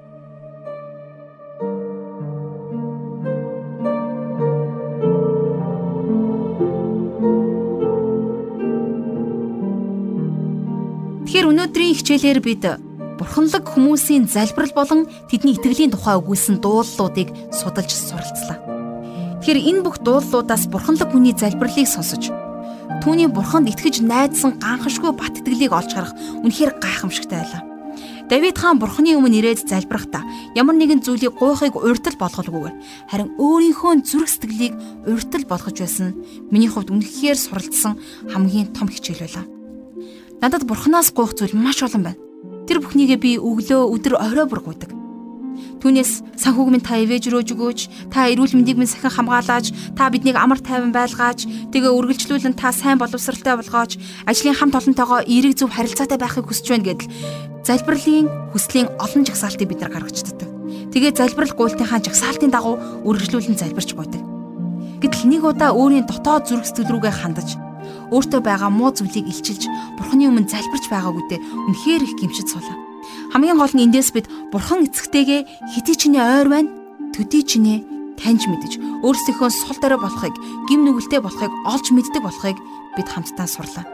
Тэгэхээр 11.29 11.49
өнөөдрийн 11.53 11.95
хичээлээр 11.95 12.39
бид 12.41 12.88
бурханлаг 13.19 13.67
хүмүүсийн 13.67 14.31
залбирал 14.31 14.71
болон 14.71 15.01
тэдний 15.27 15.59
итгэлийн 15.59 15.91
тухай 15.91 16.15
өгүүлсэн 16.15 16.63
дуулуудыг 16.63 17.29
судалж 17.51 17.91
суралцлаа. 17.91 18.63
Тэгэхээр 19.43 19.59
энэ 19.59 19.83
бүх 19.83 19.99
дуулуудаас 19.99 20.71
бурханлаг 20.71 21.11
хүний 21.11 21.35
залбирлыг 21.35 21.87
сонсож 21.87 22.31
түүний 23.03 23.27
бурханд 23.27 23.69
итгэж 23.71 24.01
найдсан 24.03 24.59
ганхашгүй 24.59 25.11
бат 25.15 25.35
итгэлийг 25.39 25.71
олж 25.75 25.91
харах 25.93 26.15
үнэхээр 26.43 26.79
гайхамшигтай 26.79 27.39
байлаа. 27.43 27.63
Давид 28.29 28.57
хаан 28.61 28.77
бурхны 28.77 29.17
өмнө 29.17 29.41
ирээд 29.41 29.65
залбирахдаа 29.65 30.21
ямар 30.53 30.77
нэгэн 30.77 31.01
зүйлийг 31.01 31.39
гуйхыг 31.41 31.75
урьдал 31.75 32.17
болгоулгүйгээр 32.19 32.75
харин 33.09 33.33
өөрийнхөө 33.41 34.05
зүрх 34.05 34.29
сэтгэлийг 34.29 34.73
урьдал 35.09 35.45
болгож 35.49 35.77
байсан 35.81 36.13
миний 36.53 36.69
хувьд 36.69 36.93
үнэхээр 36.93 37.37
суралцсан 37.39 37.97
хамгийн 38.29 38.69
том 38.75 38.85
хичээл 38.85 39.25
байлаа. 39.25 39.45
Надад 40.45 40.63
бурхнаас 40.69 41.09
гуйх 41.09 41.33
зүйл 41.33 41.57
маш 41.57 41.81
олон 41.81 42.03
байна. 42.05 42.28
Тэр 42.69 42.85
бүхнийгээ 42.85 43.17
би 43.17 43.31
өглөө 43.41 43.81
өдөр 43.97 44.13
орой 44.21 44.45
бүр 44.45 44.61
гуйдаг. 44.61 44.93
Түүнээс 45.81 46.37
санхүүг 46.37 46.69
минь 46.69 46.85
та 46.85 47.01
ивэж 47.01 47.33
рөөж 47.33 47.49
өгөөч, 47.55 47.79
та 48.13 48.29
эрүүл 48.29 48.53
мэндийг 48.53 48.77
минь 48.77 48.85
сахин 48.85 49.09
хамгаалаач, 49.09 49.95
та 49.97 50.11
биднийг 50.13 50.37
амар 50.37 50.61
тайван 50.61 50.93
байлгаач, 50.93 51.47
тэгээ 51.73 51.89
үргэлжлүүлэн 51.89 52.53
та 52.53 52.69
сайн 52.69 53.01
боловсралтай 53.01 53.57
болгооч, 53.57 53.97
ажлын 54.27 54.53
хамт 54.59 54.75
олонтойгоо 54.75 55.25
эерэг 55.25 55.55
зөв 55.55 55.71
харилцаатай 55.73 56.19
байхыг 56.19 56.45
хүсэж 56.45 56.67
байна 56.69 56.87
гэдэл 56.93 57.09
залбирлын 57.63 58.27
хүслийн 58.53 58.87
олон 58.99 59.23
жагсаалтыг 59.23 59.67
бид 59.71 59.81
нар 59.81 59.91
гаргацдаг. 59.95 60.49
Тэгээ 60.91 61.15
залбирал 61.15 61.55
гуйлтынхаа 61.55 62.03
жагсаалтын 62.03 62.51
дагуу 62.51 62.75
үргэлжлүүлэн 63.07 63.57
залбирч 63.57 63.95
байдаг. 63.95 64.21
Гэтэл 64.99 65.31
нэг 65.31 65.47
удаа 65.47 65.71
өөрийн 65.71 66.05
дотоод 66.05 66.43
зүрх 66.43 66.67
сэтгэл 66.67 66.91
рүүгээ 66.99 67.13
хандаж 67.23 67.68
өөртөө 68.13 68.41
байгаа 68.43 68.69
муу 68.73 68.91
зүйлийг 68.93 69.29
илчилж 69.29 69.63
бурхны 69.97 70.29
өмнө 70.29 70.49
залбирч 70.49 70.85
байгаагүйдээ 70.89 71.39
үнэхээр 71.39 72.01
их 72.03 72.13
гимшиж 72.17 72.47
суулаа. 72.49 72.77
Хамгийн 73.33 73.57
гол 73.57 73.73
нь 73.73 73.83
эндээс 73.89 74.09
бид 74.13 74.27
бурхан 74.51 74.85
эцэгтэйгээ 74.89 75.41
хэдий 75.73 75.95
чиний 75.95 76.21
ойр 76.21 76.49
байна, 76.49 76.69
төдий 77.13 77.43
чиний 77.45 77.85
таньж 78.19 78.49
мэдэж 78.49 79.05
өөрсдийнхөө 79.05 79.49
сул 79.53 79.77
дорой 79.79 79.99
болохыг, 80.01 80.35
гим 80.67 80.83
нүгэлтэй 80.83 81.21
болохыг 81.23 81.51
олж 81.63 81.85
мэддэг 81.93 82.23
болохыг 82.23 82.57
бид 82.97 83.07
хамтдаа 83.07 83.47
сурлаа. 83.47 83.87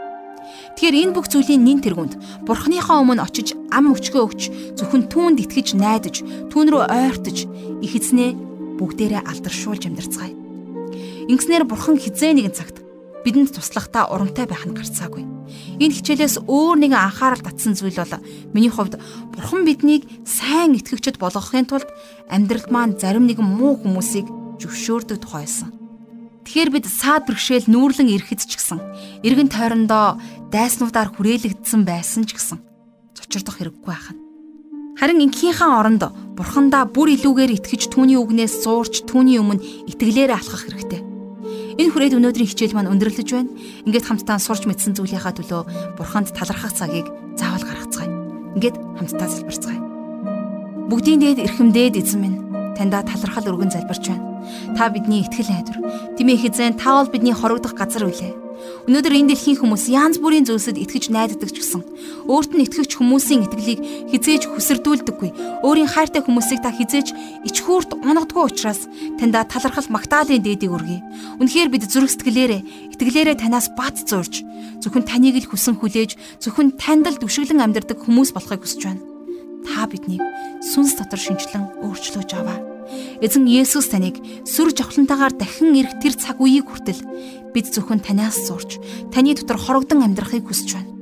Тэгэхээр 0.76 1.10
энэ 1.10 1.16
бүх 1.16 1.28
зүйлийн 1.30 1.62
нин 1.64 1.80
тэргүнд 1.82 2.46
бурхныхаа 2.48 3.02
өмнө 3.02 3.24
очиж 3.24 3.54
ам 3.72 3.94
өчгөө 3.94 4.22
өгч 4.26 4.42
зөвхөн 4.78 5.08
түүнд 5.08 5.42
итгэж 5.46 5.78
найдаж, 5.78 6.26
түүн 6.52 6.68
рүү 6.74 6.84
ойртож 6.90 7.38
их 7.82 7.94
эзнээ 7.96 8.36
бүгдээрээ 8.80 9.24
алдаршуулж 9.24 9.88
амьдарцгаая. 9.88 10.34
Ингэснээр 11.32 11.64
бурхан 11.66 11.98
хизээ 11.98 12.34
нэгэн 12.36 12.54
цагт 12.54 12.85
бидэнд 13.26 13.58
туслахтаа 13.58 14.14
урамтай 14.14 14.46
байх 14.46 14.70
нь 14.70 14.78
гарцаагүй. 14.78 15.26
Энэ 15.82 15.96
хичээлээс 15.98 16.46
өөр 16.46 16.78
нэгэн 16.86 17.02
анхаарал 17.02 17.42
татсан 17.42 17.74
зүйл 17.74 17.98
бол 17.98 18.22
миний 18.54 18.70
хувьд 18.70 19.02
Бурхан 19.34 19.66
биднийг 19.66 20.06
сайн 20.24 20.78
итгэгчд 20.78 21.18
болгохын 21.18 21.66
тулд 21.66 21.90
амьдралд 22.30 22.70
маань 22.70 22.96
зарим 23.02 23.26
нэгэн 23.26 23.44
муу 23.44 23.82
хүмүүсийг 23.82 24.30
зөвшөөрдөг 24.62 25.20
тухайсан. 25.20 25.74
Тэгэхээр 26.46 26.70
бид 26.70 26.86
саад 26.86 27.26
бэрхшээл 27.26 27.74
нүүрлэн 27.74 28.14
ирэхэд 28.14 28.46
ч 28.46 28.62
гэсэн 28.62 28.80
эргэн 29.26 29.50
тойрондоо 29.50 30.22
дайснуудаар 30.54 31.10
хүрээлэгдсэн 31.18 31.82
байсан 31.82 32.30
ч 32.30 32.38
гэсэн 32.38 32.62
цочирдох 33.18 33.58
хэрэггүй 33.58 33.90
байхна. 33.90 34.22
Харин 34.96 35.26
инкийнхаа 35.26 35.82
оронд 35.82 36.06
бурхандаа 36.38 36.86
бүр 36.86 37.18
илүүгээр 37.18 37.58
итгэж 37.60 37.92
түүний 37.92 38.16
үгнээс 38.16 38.64
суурч 38.64 39.04
түүний 39.10 39.42
өмнө 39.42 39.90
итгэлээрээ 39.92 40.38
алхах 40.38 40.64
хэрэгтэй. 40.70 41.02
Энэ 41.76 41.92
хүрээд 41.92 42.16
өнөөдрийн 42.16 42.48
хичээл 42.48 42.72
маань 42.72 42.88
өндөрлөж 42.88 43.30
байна. 43.36 43.52
Ингээд 43.84 44.08
хамтдаа 44.08 44.40
сурч 44.40 44.64
мэдсэн 44.64 44.96
зүйлийнхаа 44.96 45.36
төлөө 45.36 45.62
бурханд 46.00 46.32
талархах 46.32 46.72
цагийг 46.72 47.12
заавал 47.36 47.68
гаргацгаая. 47.68 48.12
Ингээд 48.56 48.80
хамтдаа 48.96 49.28
залбирцгаая. 49.28 49.82
Бүгдийн 50.88 51.20
дээд 51.20 51.44
эрхэмдээд 51.44 52.00
эзэн 52.00 52.20
минь 52.24 52.40
таньда 52.80 53.04
талархал 53.04 53.52
өргөн 53.52 53.76
залбирч 53.76 54.08
байна. 54.08 54.24
Та 54.80 54.88
бидний 54.88 55.28
итгэл 55.28 55.52
найдвар. 55.52 56.16
Тимээ 56.16 56.48
хизэн 56.48 56.80
та 56.80 56.96
бол 56.96 57.12
бидний 57.12 57.36
хорогдох 57.36 57.76
газар 57.76 58.08
үлээ. 58.08 58.32
Өнөөдөр 58.88 59.12
энэ 59.12 59.36
дэлхийн 59.36 59.60
хүмүүс 59.60 59.92
янз 59.92 60.16
бүрийн 60.24 60.48
зүйлсэд 60.48 60.80
итгэж 60.80 61.12
найддаг 61.12 61.52
ч 61.52 61.60
гэсэн 61.60 61.84
өөрт 62.32 62.56
нь 62.56 62.64
итгэгч 62.96 63.04
хүмүүсийн 63.04 63.44
итгэлийг 63.46 63.80
хизээж 64.12 64.44
хүсэрдүүлдэггүй. 64.48 65.30
Өөрийн 65.68 65.92
хайртай 65.92 66.24
хүмүүсийг 66.24 66.64
та 66.64 66.72
хизээж 66.72 67.12
ичхүүрт 67.44 68.00
унагдгүй 68.00 68.44
учраас 68.48 68.88
таньда 69.20 69.44
талархал 69.44 69.88
магтаалын 69.92 70.40
дээдийг 70.40 70.72
өргөе. 70.72 71.04
Үнэхээр 71.44 71.70
бид 71.72 71.84
зүрх 71.92 72.12
сэтгэлээрээ 72.16 72.96
итгэлээрээ 72.96 73.36
танаас 73.36 73.68
бат 73.76 74.00
зурж 74.08 74.44
зөвхөн 74.80 75.04
таныг 75.04 75.36
л 75.44 75.50
хүсэн 75.52 75.76
хүлээж 75.76 76.40
зөвхөн 76.40 76.80
танд 76.80 77.12
л 77.12 77.20
дүшиглэн 77.20 77.64
амьдардаг 77.68 78.00
хүмүүс 78.00 78.32
болохыг 78.32 78.64
хүсэж 78.64 78.82
байна. 78.88 79.04
Та 79.68 79.90
биднийг 79.90 80.24
сүнс 80.64 80.96
дотор 80.96 81.20
шинчлэн 81.20 81.84
өөрчлөөж 81.84 82.32
аваа. 82.38 82.60
Эзэн 83.20 83.50
Есүс 83.50 83.90
таныг 83.90 84.22
сүр 84.46 84.70
жавхлантайгаар 84.72 85.34
дахин 85.34 85.74
ирэх 85.74 85.98
тэр 86.00 86.14
цаг 86.14 86.38
үеийг 86.38 86.70
хүртэл 86.70 87.02
бид 87.50 87.74
зөвхөн 87.74 87.98
танаас 87.98 88.46
сурч 88.46 88.78
таны 89.10 89.34
дотор 89.34 89.58
хорогдон 89.58 90.06
амьдрахыг 90.06 90.46
хүсэж 90.46 90.70
байна. 90.78 90.95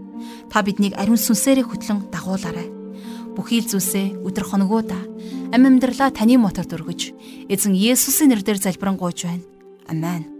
Та 0.53 0.61
биднийг 0.61 0.93
ариун 1.01 1.17
сүнсээрээ 1.17 1.65
хөтлөн 1.65 2.13
дагуулаарай. 2.13 2.69
Бүхий 3.33 3.65
л 3.65 3.69
зүйлсээ 3.73 4.21
өдр 4.21 4.45
хоногууда 4.45 5.01
ам 5.49 5.65
амьдралаа 5.65 6.13
таны 6.13 6.37
моторд 6.37 6.77
өргөж 6.77 7.09
эзэн 7.49 7.73
Есүсийн 7.73 8.29
нэрээр 8.29 8.61
залбирanгуйж 8.61 9.25
байна. 9.25 9.41
Амен. 9.89 10.32